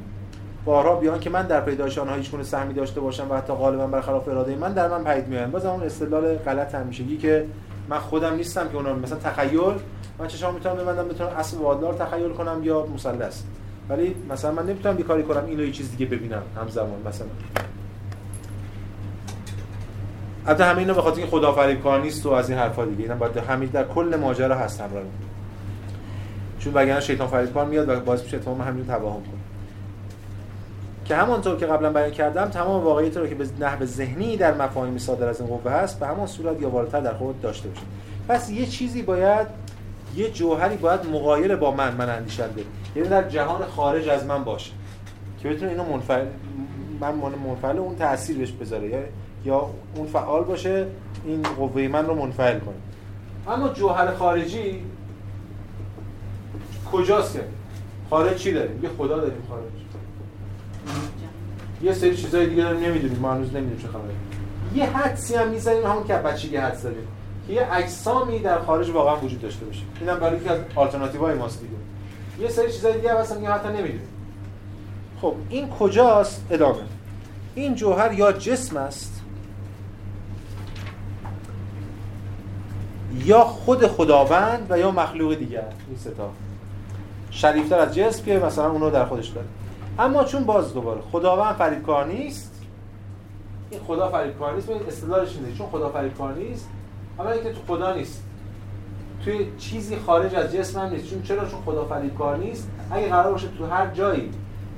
[0.64, 3.86] بارها بیان که من در پیدایش آنها هیچ گونه سهمی داشته باشم و حتی غالبا
[3.86, 5.52] برخلاف اراده من در من پدید میآیند.
[5.52, 7.44] باز اون استدلال غلط همیشگی که
[7.88, 9.74] من خودم نیستم که اونا مثلا تخیل
[10.18, 13.42] من چشام می‌تونم ببندم بتونم اسب وادار تخیل کنم یا مثلث.
[13.88, 17.26] ولی مثلا من نمی‌تونم بیکاری کنم اینو یه چیز دیگه ببینم همزمان مثلا.
[20.46, 23.02] البته همه اینا به خاطر اینکه خدا فریب کار نیست و از این حرفا دیگه.
[23.02, 25.02] اینا باید همین در کل ماجرا هست همراه
[26.58, 29.37] چون وگرنه شیطان فریب کار میاد و باعث میشه تمام همین توهم کنه.
[31.08, 34.98] که همانطور که قبلا بیان کردم تمام واقعیت رو که به نحو ذهنی در مفاهیم
[34.98, 37.82] صادر از این قوه هست به همان صورت یا والاتر در خود داشته باشه
[38.28, 39.46] پس یه چیزی باید
[40.16, 42.64] یه جوهری باید مقایل با من من اندیشنده
[42.96, 44.72] یعنی در جهان خارج از من باشه.
[45.42, 46.26] که بتونه اینو منفعل
[47.00, 49.08] من منفعل اون تاثیر بهش بذاره.
[49.44, 50.86] یا اون فعال باشه
[51.24, 52.74] این قوه من رو منفعل کنه.
[53.48, 54.82] اما جوهر خارجی
[56.92, 57.40] کجاست؟
[58.10, 59.87] خارج چی داریم؟ یه خدا داریم خارج.
[61.82, 64.14] یه سری چیزای دیگه داریم نمی‌دونیم ما هنوز نمی‌دونیم چه خبره.
[64.74, 67.08] یه حدسی هم می‌زنیم همون که بچگی حدس داریم.
[67.46, 69.82] که یه اجسامی در خارج واقعا وجود داشته باشه.
[70.00, 71.72] اینم برای یکی از آلترناتیوهای ماست دیگه.
[72.40, 74.08] یه سری چیزای دیگه هستن که حتی نمی‌دونیم.
[75.20, 76.78] خب این کجاست؟ ادامه.
[77.54, 79.22] این جوهر یا جسم است؟
[83.24, 85.64] یا خود خداوند و یا مخلوق دیگر.
[85.88, 86.30] این ستا
[87.30, 89.46] شریفتر از جسم که مثلا اونو در خودش داره.
[89.98, 92.54] اما چون باز دوباره خداوند فریبکار نیست
[93.70, 96.68] این خدا فریبکار نیست این استدلالش اینه چون خدا فریبکار نیست
[97.18, 98.24] اما اینکه تو خدا نیست.
[99.24, 101.10] توی چیزی خارج از جسم هم نیست.
[101.10, 102.70] چون چرا؟ چون خدا فریبکار نیست.
[102.90, 104.30] اگه قرار باشه تو هر جایی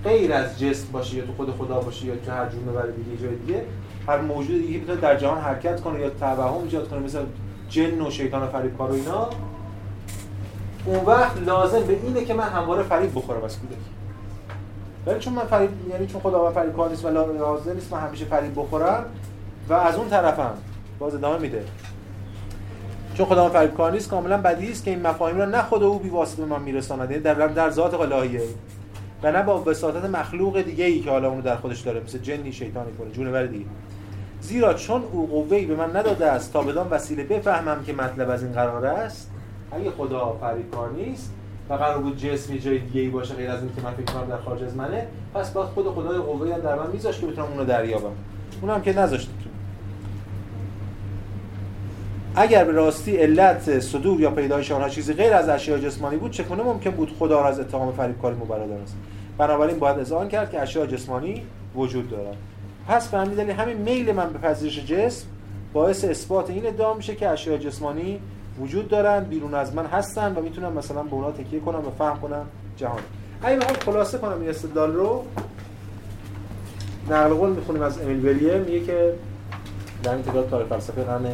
[0.05, 3.37] غیر از جسم باشه یا تو خود خدا باشه یا تو هر جور دیگه جای
[3.37, 3.65] دیگه
[4.09, 7.19] هر موجود دیگه بتونه در جهان حرکت کنه یا توهم ایجاد کنه مثل
[7.69, 9.29] جن و شیطان و فریبکار و اینا
[10.87, 13.90] اون وقت لازم به اینه که من همواره فریب بخورم از کودکی.
[15.07, 18.25] ولی چون من فریب یعنی چون خدا فریب کار نیست و لازم نیست من همیشه
[18.25, 19.05] فریب بخورم
[19.69, 20.55] و از اون طرفم
[20.99, 21.65] باز ادامه میده.
[23.15, 25.99] چون خدا فریب کار نیست کاملا بدی است که این مفاهیم را نه خود او
[25.99, 27.11] بی واسطه من میرساند.
[27.11, 28.43] یعنی در در ذات الهیه.
[29.23, 32.53] و نه با وساطت مخلوق دیگه ای که حالا اونو در خودش داره مثل جنی
[32.53, 33.67] شیطانی کنه جونور دیگه.
[34.41, 38.43] زیرا چون او قوه‌ای به من نداده است تا بدان وسیله بفهمم که مطلب از
[38.43, 39.31] این قرار است
[39.73, 41.33] اگه خدا فریب کار نیست
[41.71, 44.29] و قرار بود جسمی جای دیگه ای باشه غیر از این که من فکر کنم
[44.29, 47.49] در خارج از منه پس باید خود خدای قوه هم در من میذاشت که بتونم
[47.49, 48.13] اونو دریابم.
[48.63, 49.31] اونم که نذاشت
[52.35, 56.63] اگر به راستی علت صدور یا پیدایش آنها چیزی غیر از اشیاء جسمانی بود چگونه
[56.63, 58.97] ممکن بود خدا را از اتهام فریبکاری مبرا دانست
[59.39, 61.43] بنابراین باید اذعان کرد که اشیاء جسمانی
[61.75, 62.37] وجود دارد
[62.89, 65.27] پس به همین همین میل من به پذیرش جسم
[65.73, 68.21] باعث اثبات این ادعا میشه که اشیاء جسمانی
[68.61, 72.21] وجود دارن بیرون از من هستن و می‌تونم مثلا به اونا تکیه کنم و فهم
[72.21, 72.47] کنم
[72.77, 73.01] جهان.
[73.43, 75.25] اگه بخوام خلاصه کنم این استدلال رو
[77.11, 79.15] نقل قول می‌خونیم از امیل بریه میگه که
[80.03, 81.27] در این کتاب تاریخ فلسفه قرن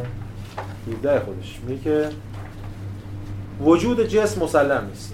[0.87, 1.59] 17 خودش.
[1.67, 2.09] میگه که
[3.61, 5.13] وجود جسم مسلم نیست.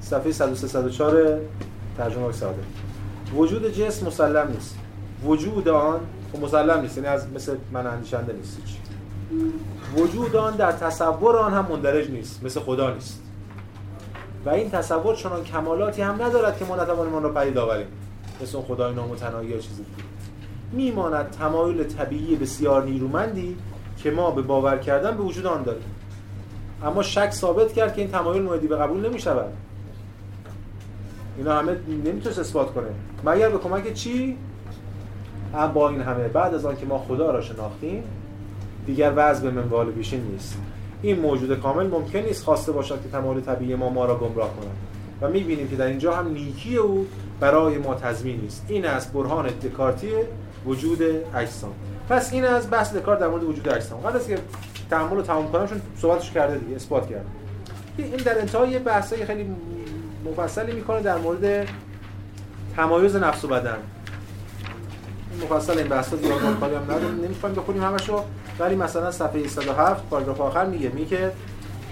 [0.00, 1.40] صفحه 103
[1.98, 2.62] ترجمه ساده
[3.36, 4.78] وجود جسم مسلم نیست.
[5.24, 6.00] وجود آن
[6.32, 8.81] خب مسلم نیست یعنی از مثل من اندیشنده نیست
[9.96, 13.22] وجود آن در تصور آن هم مندرج نیست مثل خدا نیست.
[14.44, 17.86] و این تصور چنان کمالاتی هم ندارد که ما نتوانیم آن را پدید آوریم.
[18.42, 20.08] مثل خدای نامتناهی یا چیزی دیگه.
[20.72, 23.56] میماند تمایل طبیعی بسیار نیرومندی
[23.96, 25.94] که ما به باور کردن به وجود آن داریم.
[26.84, 29.52] اما شک ثابت کرد که این تمایل موردی به قبول نمی شود
[31.36, 32.88] اینا همه نمی‌تونست اثبات کنه.
[33.24, 34.36] مگر به کمک چی؟
[35.74, 38.04] با این همه بعد از آن که ما خدا را شناختیم
[38.86, 40.58] دیگر وضع به منوال پیشین نیست.
[41.02, 44.76] این موجود کامل ممکن نیست خواسته باشد که تمام طبیعی ما ما را گمراه کند.
[45.20, 47.06] و می‌بینیم که در اینجا هم نیکی او
[47.40, 48.64] برای ما تضمین نیست.
[48.68, 50.08] این از برهان دکارتی
[50.66, 51.02] وجود
[51.36, 51.72] اجسام.
[52.08, 54.00] پس این از بحث دکارت در مورد وجود اجسام.
[54.00, 54.38] قبل از که
[54.90, 57.26] تعامل رو تمام کنم چون صحبتش کرده دیگه اثبات کرد
[57.98, 59.46] این در انتهای بحثای خیلی
[60.24, 61.68] مفصلی می‌کنه در مورد
[62.76, 63.76] تمایز نفس و بدن.
[65.42, 67.24] مفصل این بحثا دیگه هم نداریم.
[67.24, 68.24] نمی‌خوایم بخونیم همشو.
[68.58, 71.32] ولی مثلا صفحه 107 پاراگراف آخر میگه میگه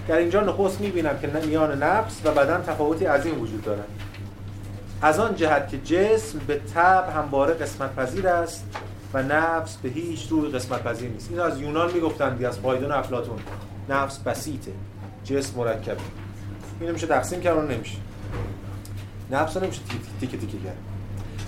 [0.09, 3.89] در اینجا نخست می‌بینم که میان نفس و بدن تفاوتی عظیم وجود دارد
[5.03, 8.65] از آن جهت که جسم به طب همواره قسمت پذیر است
[9.15, 11.31] و نفس به هیچ روی قسمت پذیر نیست.
[11.31, 13.39] این از یونان می‌گفتن دی از پایدون افلاطون.
[13.89, 14.73] نفس بسیطه.
[15.25, 15.97] جسم مرکبه.
[16.81, 17.97] اینو میشه تقسیم کرد نمیشه.
[19.31, 19.81] نفس نمیشه
[20.21, 20.77] تیکه تیکه کرد.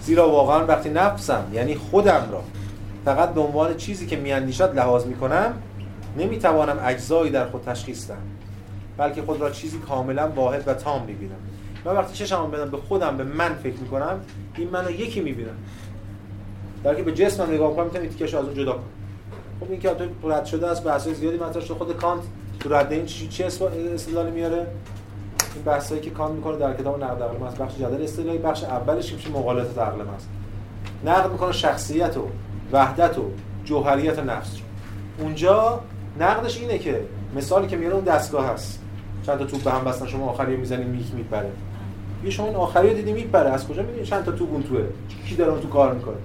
[0.02, 2.42] زیرا واقعا وقتی نفسم یعنی خودم را
[3.04, 5.54] فقط به عنوان چیزی که میاندیشد لحاظ می‌کنم
[6.18, 8.18] نمی‌توانم اجزایی در خود تشخیص دهم
[8.96, 11.36] بلکه خود را چیزی کاملا واحد و تام می‌بینم.
[11.84, 14.20] من وقتی چشمم بدم به خودم به من فکر می‌کنم
[14.56, 15.56] این منو یکی می‌بینم.
[16.84, 18.82] در که به جسمم نگاه کنم می‌تونم تیکش از اون جدا کنم.
[19.60, 19.90] خب این که
[20.22, 22.22] تو رد شده است بحث زیادی مطرح خود کانت
[22.60, 24.66] تو رد این چی چه استدلالی میاره؟
[25.54, 29.12] این بحثایی که کانت می‌کنه در کتاب نقد عقل است بخش جدل استدلالی بخش اولش
[29.12, 30.28] میشه مقالطه عقل است
[31.04, 32.28] نقد می‌کنه شخصیت و
[32.72, 33.22] وحدت و
[33.64, 34.56] جوهریت نفس
[35.18, 35.80] اونجا
[36.20, 37.00] نقدش اینه که
[37.36, 38.80] مثالی که میاره اون دستگاه هست.
[39.26, 41.50] چند تا توپ به هم بستن شما آخری می‌زنید میک میپره.
[42.24, 43.50] یه شما این آخری رو دیدی میپره.
[43.50, 44.84] از کجا می‌دونی چند تا توپ اون توه؟
[45.28, 46.16] کی داره اون تو کار می‌کنه؟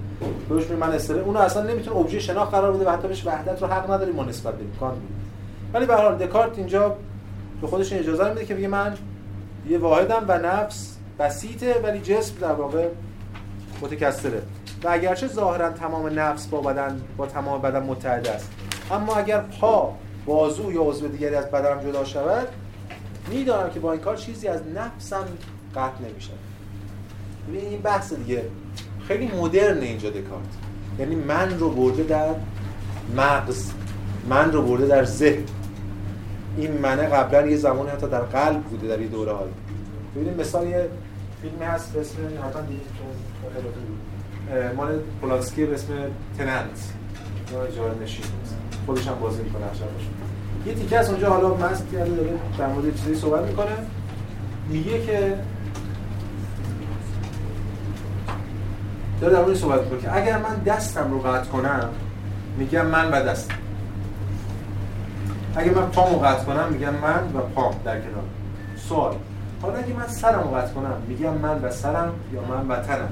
[0.48, 3.68] بهش من استره اون اصلا نمی‌تونه ابژه شناخت قرار بده و حتی بهش وحدت رو
[3.68, 4.96] حق نداریم ما نسبت کانت
[5.74, 6.96] ولی به حال دکارت اینجا
[7.60, 8.94] به خودش اجازه میده که بگه من
[9.68, 12.88] یه واحدم و نفس بسیطه ولی جسم در واقع
[13.82, 14.42] متکثره.
[14.84, 18.50] و اگرچه ظاهرا تمام نفس با بدن با تمام بدن متحد است.
[18.90, 19.94] اما اگر پا
[20.26, 22.48] بازو یا عضو دیگری از بدنم جدا شود
[23.30, 25.24] می‌دانم که با این کار چیزی از نفسم
[25.74, 26.30] قطع نمیشه
[27.48, 28.44] ببین این بحث دیگه
[29.08, 30.48] خیلی مدرن اینجا دکارت.
[30.98, 32.34] یعنی من رو برده در
[33.16, 33.70] مغز
[34.28, 35.44] من رو برده در ذهن.
[36.56, 39.52] این منه قبلا یه زمانی حتی در قلب بوده در یه دوره هایی
[40.16, 40.88] ببینید مثال یه
[41.42, 42.18] فیلمی هست به اسم
[42.48, 42.62] حتما
[44.76, 45.92] مال پولانسکی به اسم
[46.38, 46.92] تننت.
[47.72, 48.24] اجاره نشین
[48.86, 49.62] خودش هم بازی می‌کنه
[50.66, 53.72] یه تیکه از اونجا حالا مست کرده داره در مورد چیزی صحبت می‌کنه.
[54.68, 55.34] میگه که
[59.20, 61.88] داره در مورد صحبت می‌کنه که اگر من دستم رو قطع کنم
[62.58, 63.54] میگم من و دستم
[65.56, 68.24] اگر من پامو قطع کنم میگم من و پام در کنار.
[68.76, 69.14] سوال.
[69.62, 73.08] حالا اگه من سرم رو قطع کنم میگم من و سرم یا من و تنم؟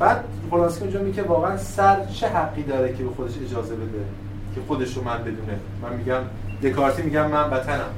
[0.00, 4.04] بعد پولانسکی اونجا میگه واقعا سر چه حقی داره که به خودش اجازه بده
[4.54, 6.20] که خودش رو من بدونه؟ من میگم
[6.62, 7.90] دکارتی میگم من وطنم.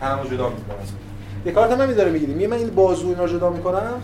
[0.00, 0.76] تنمو جدا می‌کنم.
[1.46, 4.02] دکارت هم داره می‌گیریم میگه من این بازو اینا جدا می‌کنم.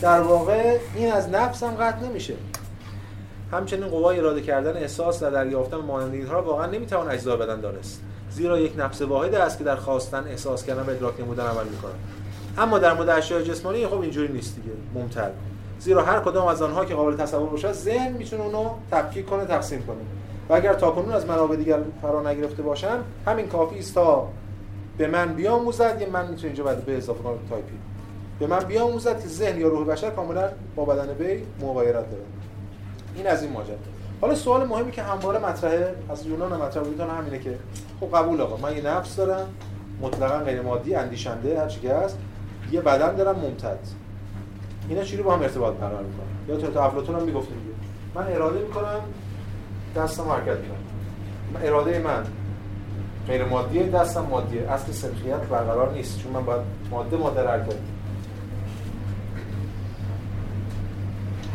[0.00, 2.34] در واقع این از نفسم قطع نمیشه.
[3.52, 8.02] همچنین قوای اراده کردن احساس و دریافتن مانند اینها واقعا نمی‌توان اجزا بدن دانست.
[8.30, 11.92] زیرا یک نفس واحد است که در خواستن احساس کردن و ادراک نمودن عمل می‌کنه
[12.58, 14.76] اما در مورد اشیاء جسمانی خب اینجوری نیست دیگه.
[14.94, 15.32] ممتد
[15.80, 19.82] زیرا هر کدام از آنها که قابل تصور باشد ذهن می‌تونه اونو تفکیک کنه تقسیم
[19.86, 19.96] کنه.
[20.48, 24.28] و اگر تاکنون از منابع دیگر فرا نگرفته باشم همین کافی است تا
[24.98, 27.74] به من بیاموزد یه من می‌تونه اینجا بعد به اضافه کنم تایپی
[28.38, 32.22] به من بیاموزد که ذهن یا روح بشر کاملا با بدن بی مغایرت داره
[33.14, 33.76] این از این ماجرا.
[34.20, 37.58] حالا سوال مهمی که همواره مطرحه از یونان مطرح بودن همینه که
[38.00, 39.46] خب قبول آقا من یه نفس دارم
[40.02, 42.18] مطلقا غیر مادی اندیشنده هر چی که هست
[42.72, 43.78] یه بدن دارم ممتد
[44.88, 47.48] اینا رو با هم ارتباط برقرار می‌کنن؟ یا تو افلاطون هم می‌گفت
[48.14, 49.00] من اراده می‌کنم
[49.96, 52.24] دستم حرکت می‌کنم اراده من
[53.28, 54.72] غیر مادیه دستم مادیه.
[54.72, 56.60] اصل سنخیت برقرار نیست چون من باید
[56.90, 57.74] ماده ماده حرکت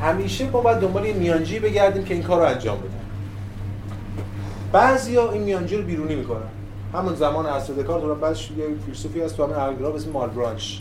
[0.02, 2.90] همیشه ما باید دنبال یه میانجی بگردیم که این کار رو انجام بده
[4.72, 6.50] بعضیا این میانجی رو بیرونی می‌کنن.
[6.94, 10.78] همون زمان عصر دکارت بعدش یه فیلسوفی هست تو همین به اسم مالبرانچ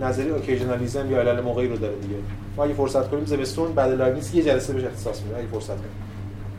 [0.00, 2.14] نظری اوکیژنالیسم یا علل موقعی رو داره دیگه.
[2.56, 5.90] ما اگه فرصت کنیم زمستون بعد لایبنیتس یه جلسه بهش اختصاص میده اگه فرصت کنیم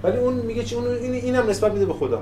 [0.04, 2.22] ولی اون میگه چی؟ اون این اینم نسبت میده به خدا.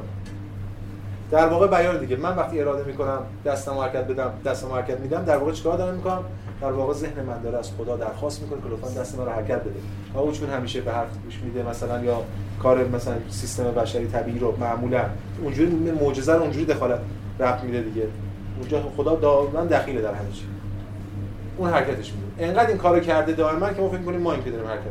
[1.32, 2.16] در واقع بیان دیگه.
[2.16, 6.24] من وقتی اراده می‌کنم دستم حرکت بدم دستم حرکت میدم در واقع چیکار دارم می‌کنم؟
[6.62, 9.60] در واقع ذهن من داره از خدا درخواست می‌کنه که لطفا دست من رو حرکت
[9.62, 9.80] بده.
[10.14, 12.22] و او چون همیشه به حرف گوش میده مثلا یا
[12.64, 15.06] کار مثلا سیستم بشری طبیعی رو معمولا
[15.44, 15.72] اونجوری
[16.02, 17.00] معجزه رو اونجوری دخالت
[17.40, 18.08] رفت میده دیگه.
[18.60, 20.44] اونجا خدا دائما دخیله در همه چی.
[21.60, 24.52] اون حرکتش میده انقدر این کارو کرده دائما که ما فکر کنیم ما این که
[24.52, 24.84] داریم حرکت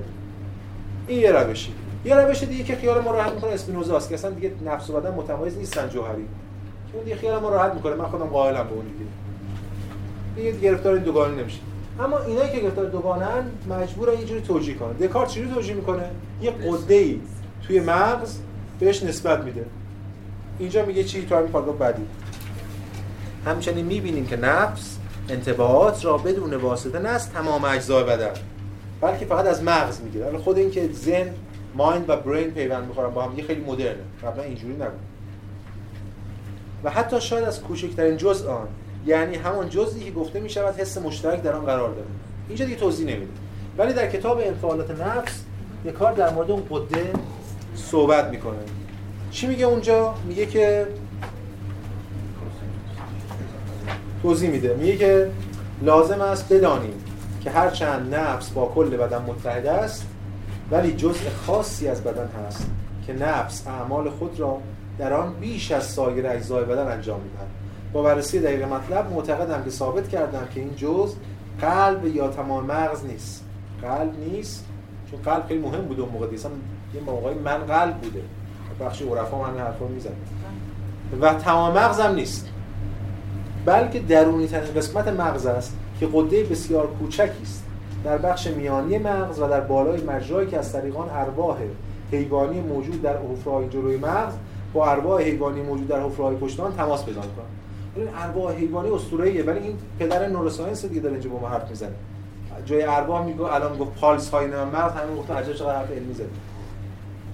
[1.06, 1.74] این یه روشی
[2.04, 4.92] یه روش دیگه که خیال ما راحت می‌کنه اسپینوزا است که اصلا دیگه نفس و
[4.92, 6.24] بدن متمایز نیستن جوهری.
[6.92, 7.94] اون دیگه خیال ما راحت می‌کنه.
[7.94, 10.50] من خودم قائلم به اون دیگه.
[10.50, 11.58] دیگه گرفتار این دوگانه نمیشه.
[12.00, 14.92] اما اینایی که گرفتار دوگانن مجبورن یه جوری توجیه کنن.
[14.92, 16.10] دکارت چجوری توجیه می‌کنه؟
[16.42, 17.20] یه قده ای
[17.66, 18.38] توی مغز
[18.80, 19.64] بهش نسبت میده.
[20.58, 22.02] اینجا میگه چی؟ تو همین پاراگراف بعدی.
[23.46, 24.97] همچنین می‌بینیم که نفس
[25.28, 28.32] انتباهات را بدون واسطه نه از تمام اجزای بدن
[29.00, 31.30] بلکه فقط از مغز می‌گیره حالا خود این که ذهن
[31.74, 34.02] مایند و برین پیوند می‌خورن با هم یه خیلی مدرنه.
[34.22, 35.00] قبلا اینجوری نبود.
[36.84, 38.68] و حتی شاید از کوچکترین جزء آن
[39.06, 42.06] یعنی همون جزئی که گفته می شود حس مشترک در آن قرار داره
[42.48, 43.32] اینجا دیگه توضیح نمیده
[43.78, 45.42] ولی در کتاب انفعالات نفس
[45.84, 47.12] یه کار در مورد اون قده
[47.74, 48.58] صحبت می‌کنه.
[49.30, 50.86] چی میگه اونجا؟ میگه که
[54.22, 54.74] توضیح میده.
[54.74, 55.30] میگه که
[55.82, 57.04] لازم است بدانیم
[57.40, 60.06] که هر چند نفس با کل بدن متحد است
[60.70, 62.66] ولی جزء خاصی از بدن هست
[63.06, 64.58] که نفس اعمال خود را
[64.98, 67.46] در آن بیش از سایر اجزای بدن انجام می‌دهد.
[67.92, 71.14] با بررسی دقیق مطلب معتقدم که ثابت کردم که این جزء
[71.60, 73.44] قلب یا تمام مغز نیست.
[73.82, 74.64] قلب نیست
[75.10, 76.42] چون قلب خیلی مهم بوده اون موقع دیگه.
[76.94, 78.22] یه موقعی من قلب بوده.
[78.80, 80.12] بخشی عرفا همین حرفا می‌زنه.
[81.20, 82.48] و تمام مغز هم نیست.
[83.64, 87.64] بلکه درونی ترین قسمت مغز است که قده بسیار کوچکی است.
[88.04, 91.56] در بخش میانی مغز و در بالای مجرایی که از طریق آن ارواح
[92.12, 94.32] حیوانی موجود در حفره‌های جلوی مغز
[94.72, 97.48] با ارواح حیوانی موجود در حفره‌های پشت آن تماس پیدا می‌کنند
[97.96, 101.94] این ارواح حیوانی اسطوره‌ایه ولی این پدر نوروساینس دیگه داره اینجا با ما حرف می‌زنه.
[102.64, 106.28] جای ارواح میگه الان میگه پالس های مغز همین گفت عجب چقدر حرف علمی زده.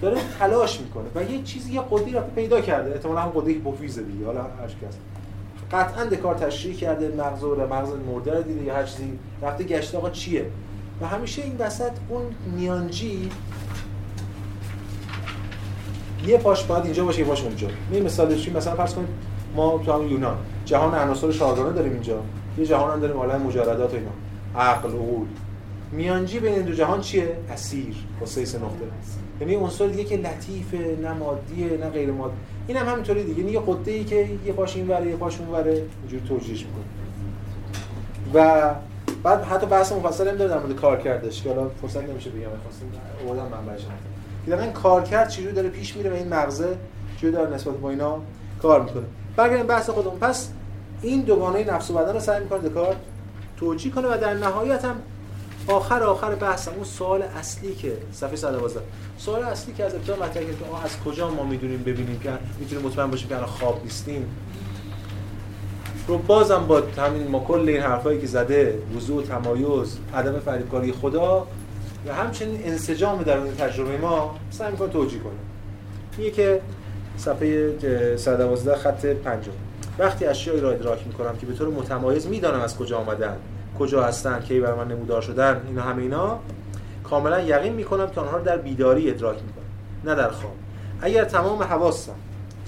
[0.01, 2.90] داره تلاش می‌کنه و یه چیزی یه قدی رو پیدا کرده.
[2.90, 4.96] احتمالاً هم قدی هیپوفیز دیگه حالا هر کس
[5.74, 9.98] قطعا دکار تشریح کرده مغز رو مغز مرده رو دیده یا هر چیزی رفته گشته
[9.98, 10.46] آقا چیه؟
[11.01, 12.22] و همیشه این وسط اون
[12.56, 13.30] میانجی
[16.26, 17.68] یه پاش باید اینجا باشه یه پاش اونجا.
[17.90, 19.09] می مثال چی مثلا فرض کنید
[19.56, 22.22] ما تو هم یونان جهان عناصر شارگانه داریم اینجا
[22.59, 24.10] یه جهان هم داریم عالم مجردات و اینا.
[24.56, 25.26] عقل عقول.
[25.93, 28.85] میانجی بین دو جهان چیه؟ اسیر با سه نقطه.
[29.40, 32.35] یعنی عنصر دیگه که لطیفه نه مادیه نه غیر مادی.
[32.66, 33.39] این هم همینطوری دیگه.
[33.39, 36.65] یعنی یه قطه ای که یه پاش این وره یه پاش اون وره اینجوری توجیهش
[36.66, 36.85] می‌کنه.
[38.35, 38.70] و
[39.23, 42.48] بعد حتی بحث مفصل هم داره در مورد کار کردش که حالا فرصت نمیشه بگم
[42.62, 42.86] خواستم
[43.27, 43.81] آوردم منبعش
[44.47, 46.77] که دقیقاً کار کرد چجوری داره پیش میره و این مغزه
[47.16, 48.19] چجوری داره نسبت با اینا
[48.62, 49.05] کار می‌کنه.
[49.36, 50.19] برگردیم بحث خودمون.
[50.19, 50.48] پس
[51.02, 52.97] این دوگانه نفس و بدن رو سعی می‌کنه دکارت
[53.56, 54.97] توجیه کنه و در نهایت هم
[55.69, 58.81] آخر آخر بحث اون سوال اصلی که صفحه 112
[59.19, 62.86] سوال اصلی که از ابتدا مطرح کرد که از کجا ما می‌دونیم ببینیم که می‌تونیم
[62.86, 64.27] مطمئن باشیم که الان خواب نیستیم؟
[66.09, 71.47] رو بازم با همین ما کل این حرفایی که زده وضوع تمایز عدم فریبکاری خدا
[72.07, 75.32] و همچنین انسجام در اون تجربه ما سعی می‌کنه توجیه کنه
[76.19, 76.61] میگه که
[77.16, 79.45] صفحه 112 خط 5
[79.99, 83.36] وقتی اشیایی را ادراک می‌کنم که به طور متمایز می‌دانم از کجا آمدن.
[83.78, 86.38] کجا هستن کی بر من نمودار شدن اینا همه اینا
[87.05, 89.64] کاملا یقین می‌کنم که آنها رو در بیداری ادراک می‌کنم
[90.05, 90.52] نه در خواب.
[91.01, 92.12] اگر تمام حواسم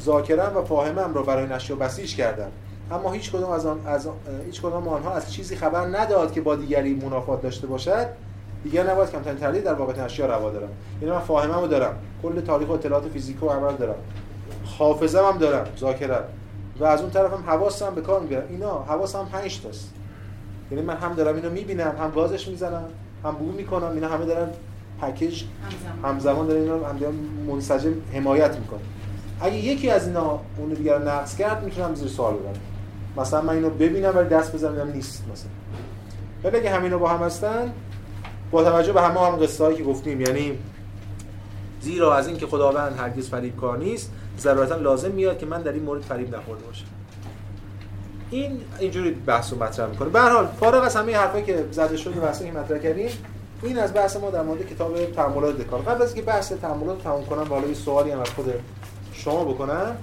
[0.01, 2.49] ذاکرم و فاهمم را برای اشیا بسیج کردم
[2.93, 4.09] اما هیچ کدام از آن از
[4.47, 8.07] هیچ کدام آنها از چیزی خبر نداد که با دیگری منافات داشته باشد
[8.65, 10.69] دیگر نباید کمترین تحلیل در واقع اشیا روا دارم.
[11.03, 13.95] یعنی من فاهمم رو دارم کل تاریخ و اطلاعات فیزیک و عمل دارم.
[14.79, 16.25] حافظم هم دارم ذاکرم.
[16.79, 18.43] و از اون طرفم حواسم به کار می‌گیرم.
[18.49, 19.93] اینا حواسم 5 تاست.
[20.71, 22.85] یعنی من هم دارم اینو می‌بینم هم گازش می‌زنم
[23.25, 24.49] هم بو می‌کنم اینا همه دارن
[25.03, 25.45] پکیج
[26.03, 26.47] همزمان.
[26.47, 27.15] دارن اینا هم
[27.47, 28.81] منسجم حمایت می‌کنن.
[29.41, 32.61] اگه یکی از اینا اون دیگر رو نقص کرد می‌تونم زیر سوال ببرم.
[33.17, 35.51] مثلا من اینو ببینم ولی دست بزنم نیست مثلا.
[36.45, 37.73] ولی اگه همینا با هم هستن
[38.51, 40.59] با توجه به همه هم قصه که گفتیم یعنی
[41.81, 45.83] زیرا از اینکه خداوند هرگز فریب کار نیست ضرورتا لازم میاد که من در این
[45.83, 46.87] مورد فریب نخورده باشم.
[48.31, 50.09] این اینجوری بحث رو مطرح می‌کنه.
[50.09, 53.11] به هر حال فارغ از همه حرفایی که زده شد و بحثی که مطرح کردیم
[53.63, 57.25] این از بحث ما در مورد کتاب تعاملات دکار قبل از اینکه بحث تعاملات تموم
[57.25, 58.53] کنم والا سوالی هم از خود
[59.13, 59.97] شما بکنم.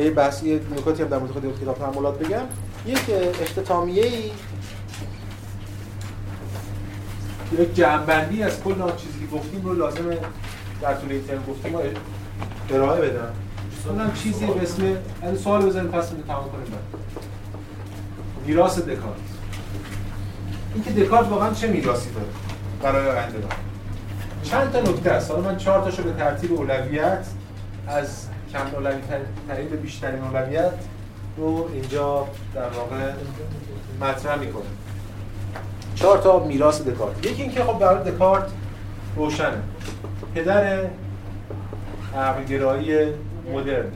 [0.00, 2.42] یه بحث یه نکاتی هم در مورد خود کتاب تعاملات بگم.
[2.86, 3.00] یک
[3.42, 4.30] اختتامیه ای
[7.58, 10.18] یک جمع‌بندی از کل آن چیزی که گفتیم رو لازمه
[10.80, 11.74] در طول این ترم گفتیم
[12.70, 13.32] ارائه بدم.
[13.86, 14.82] اونم چیزی به اسم
[15.22, 17.24] این سوال بزنید پس رو تمام کنیم بعد.
[18.46, 19.16] میراث دکارت.
[20.74, 22.26] اینکه دکارت واقعا چه میراثی داره
[22.82, 23.38] برای آینده
[24.42, 25.30] چند تا نکته است.
[25.30, 27.26] حالا من چهار تاشو به ترتیب اولویت
[27.88, 29.04] از کم اولویت
[29.48, 30.72] ترین به بیشترین اولویت
[31.36, 33.12] رو اینجا در واقع
[34.00, 34.62] مطرح می‌کنه
[35.94, 37.26] چهار تا میراث دکارت.
[37.26, 38.46] یکی اینکه خب برای دکارت
[39.16, 39.62] روشنه.
[40.34, 40.84] پدر
[42.16, 43.06] عقلگرایی
[43.50, 43.92] مدرن.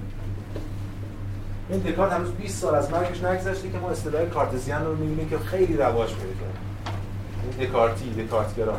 [1.71, 5.39] این دکارت هنوز 20 سال از مرگش نگذشته که ما اصطلاح کارتزیان رو می‌بینیم که
[5.39, 6.59] خیلی رواج پیدا کرده.
[7.61, 8.75] این دکارتی دکارتگرا.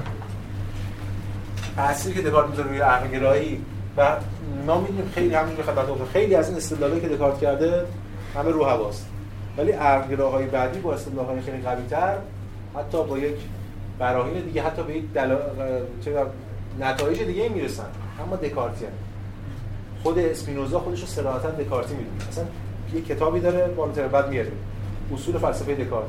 [1.75, 3.65] تأثیری که دکارت می‌ذاره روی عقل گرایی
[3.97, 4.15] و
[4.65, 7.85] ما می‌دونیم خیلی همینجوری خدمت خیلی از این استدلالی که دکارت کرده
[8.35, 9.07] همه رو هواست
[9.57, 12.17] ولی ارگراهای بعدی با استدلال‌های خیلی قوی‌تر
[12.75, 13.35] حتی با یک
[13.99, 15.35] براهین دیگه حتی به یک دل...
[16.79, 17.89] نتایج دیگه می‌رسن.
[18.25, 18.91] اما دکارتی هم.
[20.03, 22.29] خود اسپینوزا خودش رو صراحتا دکارتی می‌دونه.
[22.29, 22.43] اصلا
[22.93, 24.51] یه کتابی داره بالاتر بعد میاره
[25.13, 26.07] اصول فلسفه دکارت.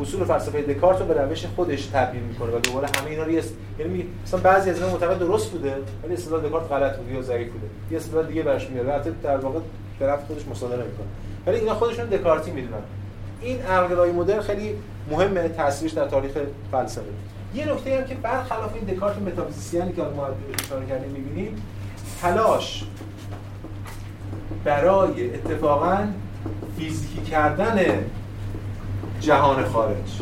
[0.00, 4.06] اصول فلسفه دکارت رو به روش خودش تبیین می‌کنه و دوباره همه اینا رو یعنی
[4.24, 7.66] مثلا بعضی از اینا معتقد درست بوده ولی اصطلاح دکارت غلط بوده یا ضعیف بوده.
[7.90, 9.58] یه اصطلاح دیگه براش میاره البته در واقع
[9.98, 11.06] طرف خودش مصادره می‌کنه.
[11.46, 12.82] ولی اینا خودشون دکارتی می‌دونن.
[13.40, 14.74] این عقلای مدرن خیلی
[15.10, 16.32] مهمه تاثیرش در تاریخ
[16.72, 17.04] فلسفه.
[17.54, 20.28] یه نکته هم که برخلاف این دکارت متافیزیسیانی که ما
[20.64, 21.62] اشاره کردیم می‌بینیم
[22.20, 22.84] تلاش.
[24.64, 25.98] برای اتفاقا
[26.78, 27.78] فیزیکی کردن
[29.20, 30.20] جهان خارج.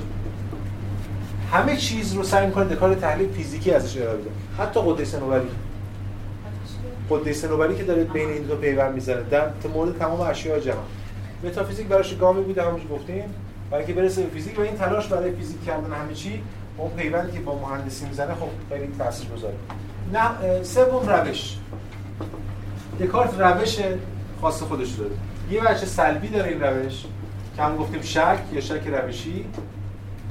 [1.52, 4.30] همه چیز رو سعی می‌کنه دکارت تحلیل فیزیکی ازش ارائه بده.
[4.58, 5.48] حتی قدس نوبری
[7.10, 9.22] قدس نوبری که داره بین این دو پیوند می‌زنه.
[9.30, 10.84] در مورد تمام اشیاء جهان.
[11.44, 13.24] متافیزیک براش گامی بوده همونش گفتیم.
[13.70, 16.42] برای که برسه به فیزیک و این تلاش برای فیزیک کردن همه چی
[16.78, 19.54] اون پیوندی که با مهندسی می‌زنه خب خیلی تاثیر گذاره
[20.12, 21.56] نه سوم روش.
[23.00, 23.78] دکارت روش
[24.40, 25.10] خاص خودش داره.
[25.50, 27.04] یه بچه سلبی داره این روش.
[27.56, 29.44] که هم گفتیم شک یا شک روشی.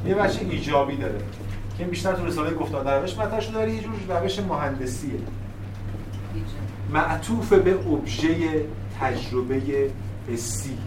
[0.06, 1.20] یه بچه ایجابی داره.
[1.78, 5.20] که بیشتر تو رساله گفتار در روش مطرح شده داره یه جور روش مهندسیه.
[6.94, 8.66] معطوف به ابژه
[9.02, 9.62] تجربه
[10.32, 10.78] حسی.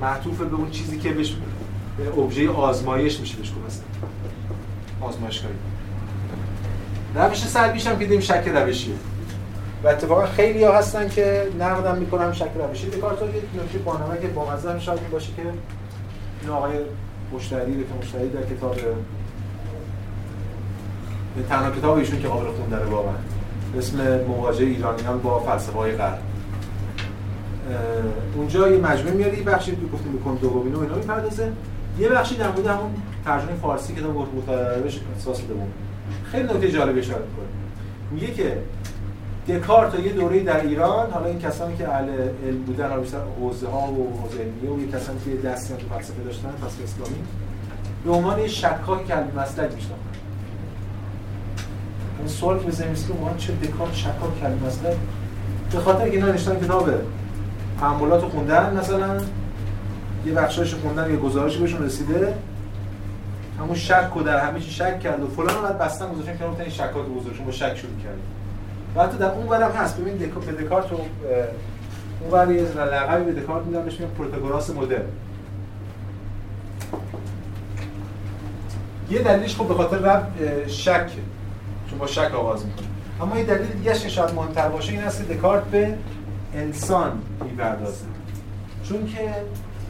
[0.00, 1.36] معطوف به اون چیزی که بهش
[1.98, 3.84] به ابژه آزمایش میشه بهش گفت
[5.00, 5.54] آزمایشگاهی.
[7.14, 8.94] روش سلبیش هم که دیم شک روشیه.
[9.84, 12.90] و اتفاقا خیلی ها هستن که نقدم می‌کنم شک روشی.
[12.90, 15.42] دکارت یک نکته بانمه که با مزه شاید باشه که
[16.42, 16.72] این آقای
[17.32, 18.76] مشتری که مشتری در کتاب
[21.48, 23.14] تنها کتاب ایشون که قابل خوندن واقعا.
[23.78, 26.18] اسم مواجهه ایرانیان با فلسفه های غرب
[28.36, 31.52] اونجا یه مجموعه میاری بخشی که گفتیم به کن دومین و اینا می‌پردازه.
[31.98, 32.90] یه بخشی در مورد همون
[33.24, 35.68] ترجمه فارسی که دو متعارفش اساس دوم
[36.32, 37.46] خیلی نکته جالبی اشاره می‌کنه.
[38.10, 38.58] میگه که
[39.48, 42.08] دکارت یه دوره در ایران حالا این کسانی که اهل
[42.46, 45.94] علم بودن حالا بیشتر حوزه ها و حوزه علمیه و یه کسانی که دستی تو
[45.94, 47.24] فلسفه داشتن فلسفه اسلامی
[48.04, 49.96] به عنوان شکاک کلمه مسلک میشناختن.
[52.18, 54.96] این سوال که بزنیم که ما چه دکارت شکاک کلمه مسلک؟
[55.72, 56.90] به خاطر که اینا نوشتن کتاب
[57.80, 59.20] تعاملات خوندن مثلا
[60.26, 62.34] یه بخشایش خوندن یه گزارشی بهشون رسیده.
[63.58, 66.70] همون شک و در همه چی شک کرد و فلان بعد بستن گذاشتن که این
[66.70, 68.35] شکات گذاشتن با شک شروع کرد
[68.96, 70.00] و حتی در اون برم هست.
[70.00, 70.98] ببین دکو به دکارت رو
[72.20, 75.02] اون ور یه لقبی به دکارت میدن بهش میگن پروتاگوراس مدرن.
[79.10, 80.28] یه دلیلش خب به خاطر رب
[80.66, 81.10] شک
[81.90, 82.86] چون با شک آغاز می‌کنه.
[83.20, 85.94] اما یه دلیل دیگه شاید مهمتر باشه این است که دکارت به
[86.54, 87.12] انسان
[87.44, 88.04] می‌پردازه.
[88.88, 89.34] چون که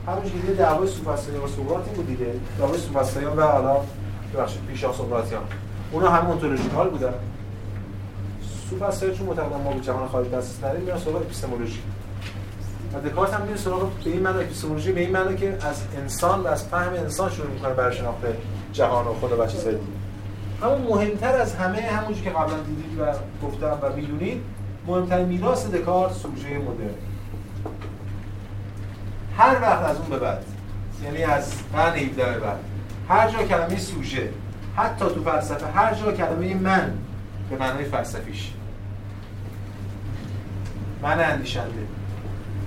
[0.06, 2.26] همونش که دعوای سوفسطائیان و سقراط بود دیگه.
[2.58, 3.76] دعوای سوفسطائیان و حالا
[4.34, 5.42] ببخشید پیشا سقراطیان.
[5.92, 7.14] اونا هم اونتولوژیکال بودن.
[8.78, 11.82] سوفسطائیان چون معتقدن ما به جهان خارج دست نداریم میرن سراغ اپیستمولوژی.
[12.94, 16.40] و دکارت هم میره سراغ به این معنی اپیستمولوژی به این معنی که از انسان
[16.40, 18.18] و از فهم انسان شروع می‌کنه برای شناخت
[18.72, 19.86] جهان و خدا و چیزای دیگه
[20.62, 23.04] اما مهمتر از همه همونجوری که قبلا دیدید و
[23.46, 24.42] گفتم و می‌دونید
[24.86, 26.94] مهمترین میراث دکارت سوژه مدرن.
[29.38, 30.44] هر وقت از اون به بعد
[31.04, 32.58] یعنی از قرن 17 به بعد
[33.08, 34.30] هر جا کلمه سوژه
[34.76, 36.92] حتی تو فلسفه هر جا کلمه من
[37.50, 38.52] به معنای فلسفیش
[41.06, 41.82] من اندیشنده.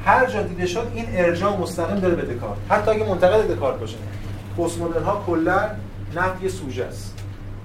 [0.05, 3.97] هر جا دیده شد این ارجاع مستقیم داره به دکارت حتی اگه منتقد دکارت باشه.
[4.57, 5.69] پست ها کلا
[6.15, 7.15] نفی سوژه است.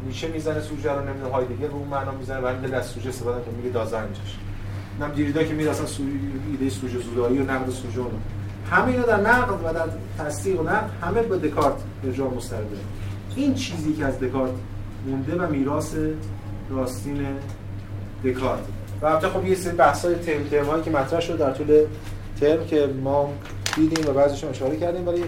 [0.07, 3.45] نیچه می‌زنه سوژه رو نمی‌دونه هایدگر رو اون معنا می‌زنه برای دل از سوژه استفاده
[3.45, 4.39] که میگه دازنجش
[5.01, 6.03] نم دیریدا که میره اصلا سو...
[6.51, 8.11] ایده سوژه زودایی و نقد سوژه رو.
[8.71, 9.89] همه اینا در نقد و در
[10.19, 11.75] تصدیق و نقد همه به دکارت
[12.05, 12.67] ارجاع مستقیم
[13.37, 14.53] این چیزی که از دکارت
[15.07, 15.95] مونده و میراث
[16.71, 17.27] راستین
[18.25, 18.61] دکارت
[19.03, 21.85] و البته خب یه سری بحث‌های ترم ترم که مطرح شد در طول
[22.41, 23.33] ترم که ما
[23.77, 25.25] دیدیم و بعضیشون اشاره کردیم ولی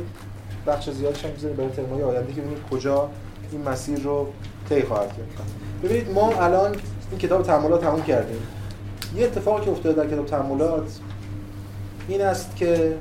[0.67, 3.09] بخش زیادش هم می‌ذاریم برای ترم‌های آینده که ببینیم کجا
[3.53, 4.29] این مسیر رو
[4.69, 5.27] طی خواهد کرد.
[5.83, 6.77] ببینید ما الان
[7.11, 8.39] این کتاب تأملات تموم کردیم.
[9.17, 10.99] یه اتفاقی که افتاده در کتاب تأملات
[12.09, 12.97] این است که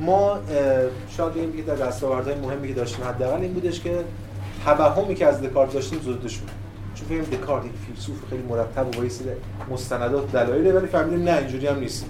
[0.00, 0.38] ما
[1.16, 3.98] شاید بگیم که در دستاوردهای مهمی که داشتیم حداقل این بودش که
[4.64, 6.65] توهمی که از دکارت داشتیم زوده شد.
[6.96, 11.66] چون فهمیم دکارت یک فیلسوف خیلی مرتب و با مستندات دلایله ولی فهمیدیم نه اینجوری
[11.66, 12.06] هم نیست.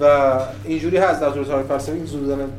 [0.00, 0.04] و
[0.64, 2.52] اینجوری هست در طول فلسفی این زودن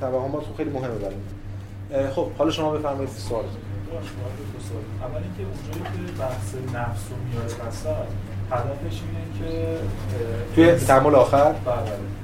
[0.00, 3.44] توهمات خیلی مهمه برای خب حالا شما بفرمایید سوال.
[3.44, 7.54] اول اینکه اونجایی که بحث نفس رو میاره
[8.50, 9.78] هدفش اینه که
[10.54, 12.17] توی تعامل آخر؟ بله.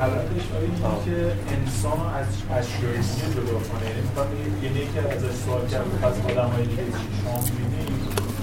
[0.00, 1.16] هدفش اینه که
[1.56, 2.26] انسان از
[2.58, 4.28] اشیای دیگه جدا کنه یعنی می‌خواد
[4.62, 7.86] یعنی که ازش سوال کرد از آدمای دیگه چی؟ شما می‌بینی؟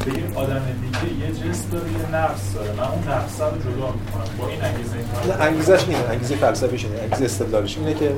[0.06, 2.72] به یه آدم دیگه یه جسم داره یه نفس داره.
[2.72, 4.38] من اون نفس رو جدا می‌کنم.
[4.40, 8.16] با این انگیزه این انگیزش اینه انگیزه فلسفیش اینه انگیزه استدلالش اینه که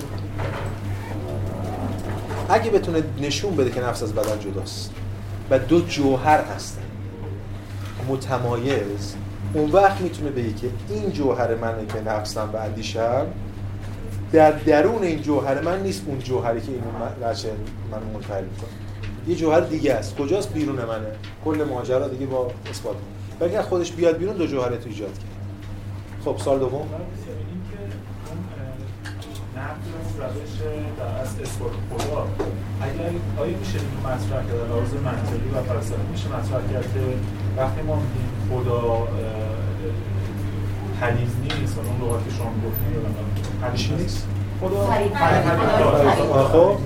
[2.50, 4.92] اگه بتونه نشون بده که نفس از بدن جداست
[5.50, 6.82] و دو جوهر هستن
[8.08, 9.16] متمایز
[9.56, 13.26] اون وقت می‌تونه بگه که این جوهر منه که نفسم و اندیشم.
[14.32, 17.50] در درون این جوهر من نیست اون جوهری که اینو بچه
[17.92, 18.70] من منفعل می‌کنه.
[19.28, 20.16] یه جوهر دیگه است.
[20.16, 21.08] کجاست؟ بیرون منه.
[21.46, 22.96] کل ماجرا دیگه با اثبات
[23.40, 25.26] بلکه خودش بیاد بیرون دو جوهر تو ایجاد کرد.
[26.26, 26.88] خب سال دوم؟
[29.66, 29.86] نقد
[30.18, 30.56] روش
[31.22, 32.28] از اثبات خدا
[32.82, 37.00] اگر آیا میشه این مطرح کرد لحاظ منطقی و فلسفی میشه مطرح کرد که
[37.58, 39.08] وقتی ما میگیم خدا
[41.02, 44.28] حدیث نیست و اون لغت که شما گفتید حدیث نیست
[44.62, 44.86] خدا
[46.46, 46.78] خب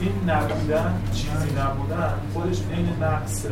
[0.00, 3.50] این نبودن چیزی نبودن خودش عین نقصه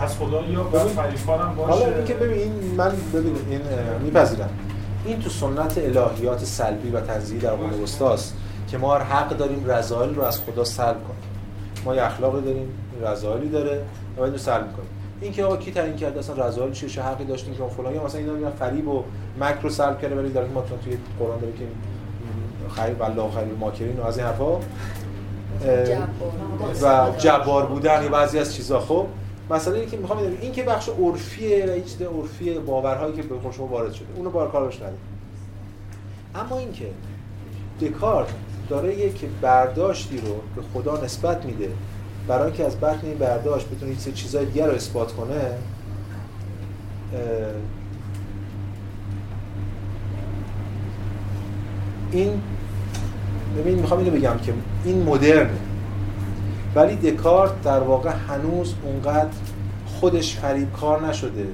[0.00, 3.60] پس خدا یا باید فریفان باشه حالا این که ببین من ببین این
[4.02, 4.50] میپذیرم.
[5.04, 8.34] این تو سنت الهیات سلبی و تنزیهی در قرون وسطاست
[8.68, 11.22] که ما حق داریم رضایل رو از خدا سلب کنیم.
[11.84, 12.68] ما یه اخلاقی داریم
[13.02, 13.82] رضایلی داره
[14.16, 14.88] و باید رو سلب کنیم.
[15.20, 17.94] این که آقا کی تعیین کرده؟ اصلا رضایل چیه؟ چه حقی داشتیم؟ که فلان.
[17.94, 19.04] یا مثلا اینا میگن فریب و
[19.40, 21.64] مکر رو سلب کرده ولی در ما توی قرآن داره که
[22.80, 24.56] خیر والله خیر الماکرین و از این حرفا.
[26.82, 28.80] و جبار بودن یا بعضی از چیزا.
[28.80, 29.06] خب
[29.50, 33.66] مثلا اینکه می‌خوام بگم این که بخش عرفیه و چیز عرفی باورهایی که به شما
[33.66, 34.98] وارد شده اونو بار کارش ندید
[36.34, 36.86] اما اینکه
[37.80, 38.28] دکارت
[38.68, 41.70] داره یک برداشتی رو به خدا نسبت میده
[42.28, 45.58] برای اینکه از بطن این برداشت بتونه چیز چیزای دیگر رو اثبات کنه
[52.12, 52.42] این
[53.58, 54.52] ببین می‌خوام اینو بگم که
[54.84, 55.50] این مدرنه.
[56.74, 59.30] ولی دکارت در واقع هنوز اونقدر
[59.86, 61.46] خودش فریب کار نشده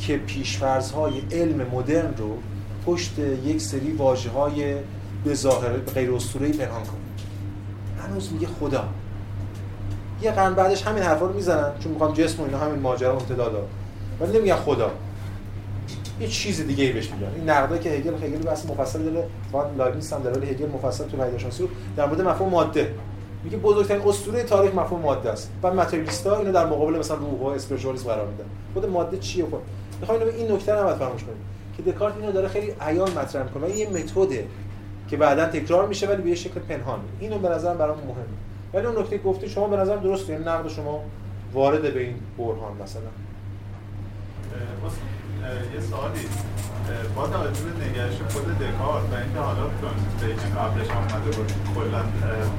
[0.00, 2.36] که پیشفرزهای علم مدرن رو
[2.86, 4.76] پشت یک سری واجه های
[5.24, 8.06] به ظاهر غیر اسطوره‌ای پنهان کنه.
[8.06, 8.84] هنوز میگه خدا.
[10.22, 13.68] یه قرن بعدش همین حرفا رو می‌زنن چون می‌خوام جسم و اینا همین ماجرا امتداد
[14.20, 14.90] ولی نمیگن خدا.
[16.20, 17.32] یه چیز دیگه ای بهش میگن.
[17.34, 21.16] این نقدا که هگل هگل بحث مفصل داره فقط لایبنیتس هم داره هگل مفصل تو
[21.16, 22.94] پیداشناسی رو در مورد مفهوم ماده.
[23.44, 25.50] میگه بزرگترین اسطوره تاریخ مفهوم ماده است.
[25.62, 28.44] و ماتریالیستا اینو در مقابل مثلا روح و قرار میدن.
[28.74, 29.60] خود ماده چیه؟ خود
[30.00, 31.36] می‌خوام اینو این نکته رو فراموش کنیم
[31.76, 33.64] که دکارت اینو داره خیلی عیان مطرح می‌کنه.
[33.64, 34.46] این یه متده
[35.08, 38.14] که بعدا تکرار میشه ولی به یه شکل پنهان اینو به نظرم برام مهمه.
[38.74, 40.32] ولی اون نکته گفته شما به نظرم درسته.
[40.32, 41.00] یعنی نقد شما
[41.52, 43.02] وارد به این برهان مثلا.
[45.74, 46.26] یه سوالی.
[47.16, 52.02] با توجه به نگرش خود دکارت و اینکه حالا چون بیجین قبلش آمده بود کلا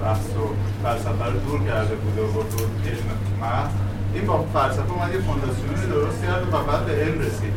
[0.03, 0.43] بحث و
[0.83, 3.07] فلسفه رو دور کرده بود و گفت بود علم
[3.41, 3.71] محض
[4.13, 7.53] این با فلسفه اومد یه فونداسیونی درست کرد و بعد به علم رسید.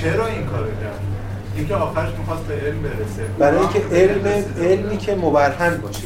[0.00, 1.00] چرا این کارو کرد؟
[1.56, 3.22] اینکه آخرش می‌خواست به علم برسه.
[3.38, 6.02] برای اینکه علم علمی که مبرهن باشه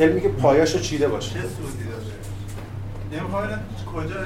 [0.00, 1.83] علمی که پایاشو چیده باشه چه سودی؟
[3.14, 3.44] نمی‌خوام
[3.94, 4.20] کجا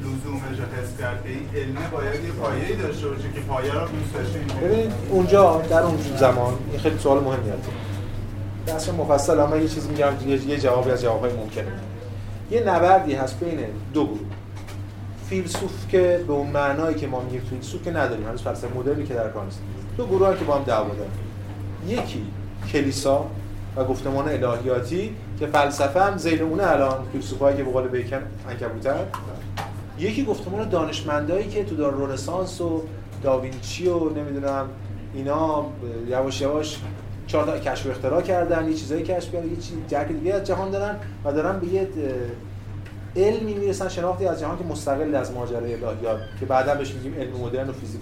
[0.00, 3.80] لزومش رو حس کرد که این علمه باید یه پایه‌ای داشته باشه که پایه رو
[3.80, 7.68] دوست داشتیم ببینید اونجا در اون زمان این خیلی سوال مهمی هست
[8.66, 11.72] دست مفصل اما یه چیزی میگم یه جوابی از جوابهای ممکنه.
[12.50, 13.58] یه نبردی هست بین
[13.94, 14.18] دو گروه.
[15.28, 19.14] فیلسوف که به اون معنایی که ما میگیم فیلسوف که نداریم هنوز فلسفه مدرنی که
[19.14, 19.60] در کار نیست.
[19.96, 21.10] دو گروه که با هم دعوا دارن.
[21.88, 22.26] یکی
[22.72, 23.26] کلیسا
[23.76, 29.04] و گفتمان الهیاتی که فلسفه هم زیر اونه الان فیلسوفایی که به قول بیکن انکبوتر.
[29.98, 32.82] یکی گفتمان دانشمندایی که تو دار رنسانس و
[33.22, 34.68] داوینچی و نمی‌دونم
[35.14, 35.66] اینا
[36.08, 36.78] یواش یواش
[37.26, 40.70] چهار تا کشف اختراع کردن یه چیزایی کشف کردن یه چیز درک دیگه از جهان
[40.70, 41.88] دارن و دارن به یه
[43.16, 47.36] علمی می‌رسن شناختی از جهان که مستقل از ماجرای الهیات که بعدا بهش میگیم علم
[47.36, 48.00] مدرن و فیزیک.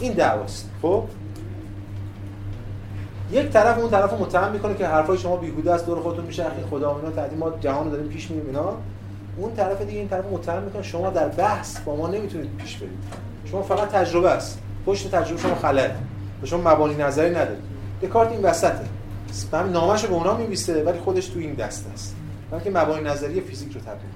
[0.00, 0.70] این دعواست.
[0.82, 1.04] خب؟
[3.32, 6.96] یک طرف اون طرف متهم می‌کنه که حرفای شما بیهوده است دور خودتون میچرخید خدا
[6.96, 8.74] اینا تعدیم ما جهان رو داریم پیش میریم اینا.
[9.36, 12.98] اون طرف دیگه این طرف متهم می‌کنه شما در بحث با ما نمی‌تونید پیش برید.
[13.44, 14.58] شما فقط تجربه است.
[14.86, 15.90] پشت تجربه شما خلل
[16.42, 17.64] و شما مبانی نظری ندارید
[18.02, 18.84] دکارت این وسطه.
[19.52, 22.16] هم نامش رو به اونا میبیسته ولی خودش تو این دست است.
[22.50, 24.10] بلکه مبانی نظری فیزیک رو تبدیل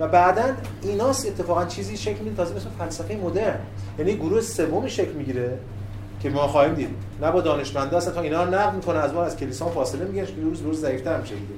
[0.00, 0.42] و بعدا
[0.82, 2.36] ایناست اتفاقا چیزی شکل میده.
[2.36, 3.58] تازه مثل فلسفه مدرن.
[3.98, 5.58] یعنی گروه سومی شکل می‌گیره.
[6.20, 6.88] که ما خواهیم دید.
[7.22, 10.26] نه با دانشمندا اصلا تا اینا رو نقد می‌کنه از ما از کلیسا فاصله می‌گیره
[10.26, 11.54] که روز روز ضعیف‌تر میشه دیگه.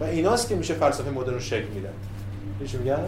[0.00, 1.92] و ایناست که میشه فلسفه مدرن رو شکل میدن
[2.66, 2.98] چی میگن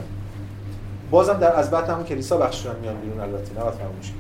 [1.11, 3.61] بازم در از بعد همون کلیسا بخششون میان بیرون البته.
[3.61, 4.13] نباید فراموش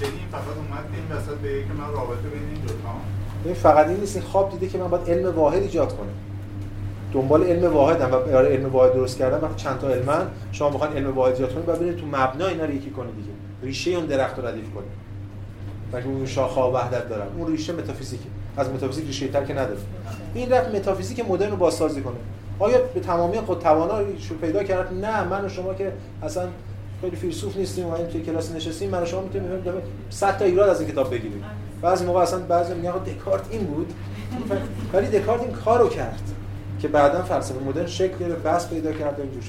[0.00, 2.68] یعنی فقط اومد این وسط به که من رابطه بین این دو
[3.54, 6.08] تا فقط این نیست این خواب دیده که من باید علم واحد ایجاد کنم.
[7.12, 10.96] دنبال علم واحدم و برای علم واحد درست کردن وقتی چند تا علمن شما بخواید
[10.96, 13.28] علم واحد ایجاد کنید بعد برید تو مبنا اینا رو یکی کنید دیگه.
[13.62, 15.07] ریشه اون درخت رو ردیف کنید.
[15.92, 17.26] وقتی اون شاخه وحدت دارن.
[17.38, 18.24] اون ریشه متافیزیکه.
[18.56, 19.78] از متافیزیک ریشه تر که نداره.
[20.34, 22.16] این رفت متافیزیک مدرن رو بازسازی کنه.
[22.58, 24.06] آیا به تمامی خود توانا رو
[24.40, 25.92] پیدا کرد؟ نه من و شما که
[26.22, 26.48] اصلا
[27.00, 29.50] خیلی فیلسوف نیستیم و توی کلاس نشستیم من و شما می‌تونیم
[30.10, 31.44] 100 تا ایراد از این کتاب بگیریم.
[31.82, 33.92] بعضی موقع اصلا بعضی میگن دکارت این بود.
[34.92, 36.22] ولی دکارت این کارو کرد
[36.80, 39.42] که بعدا فلسفه مدرن شکل گرفت بس پیدا کرد و اینجور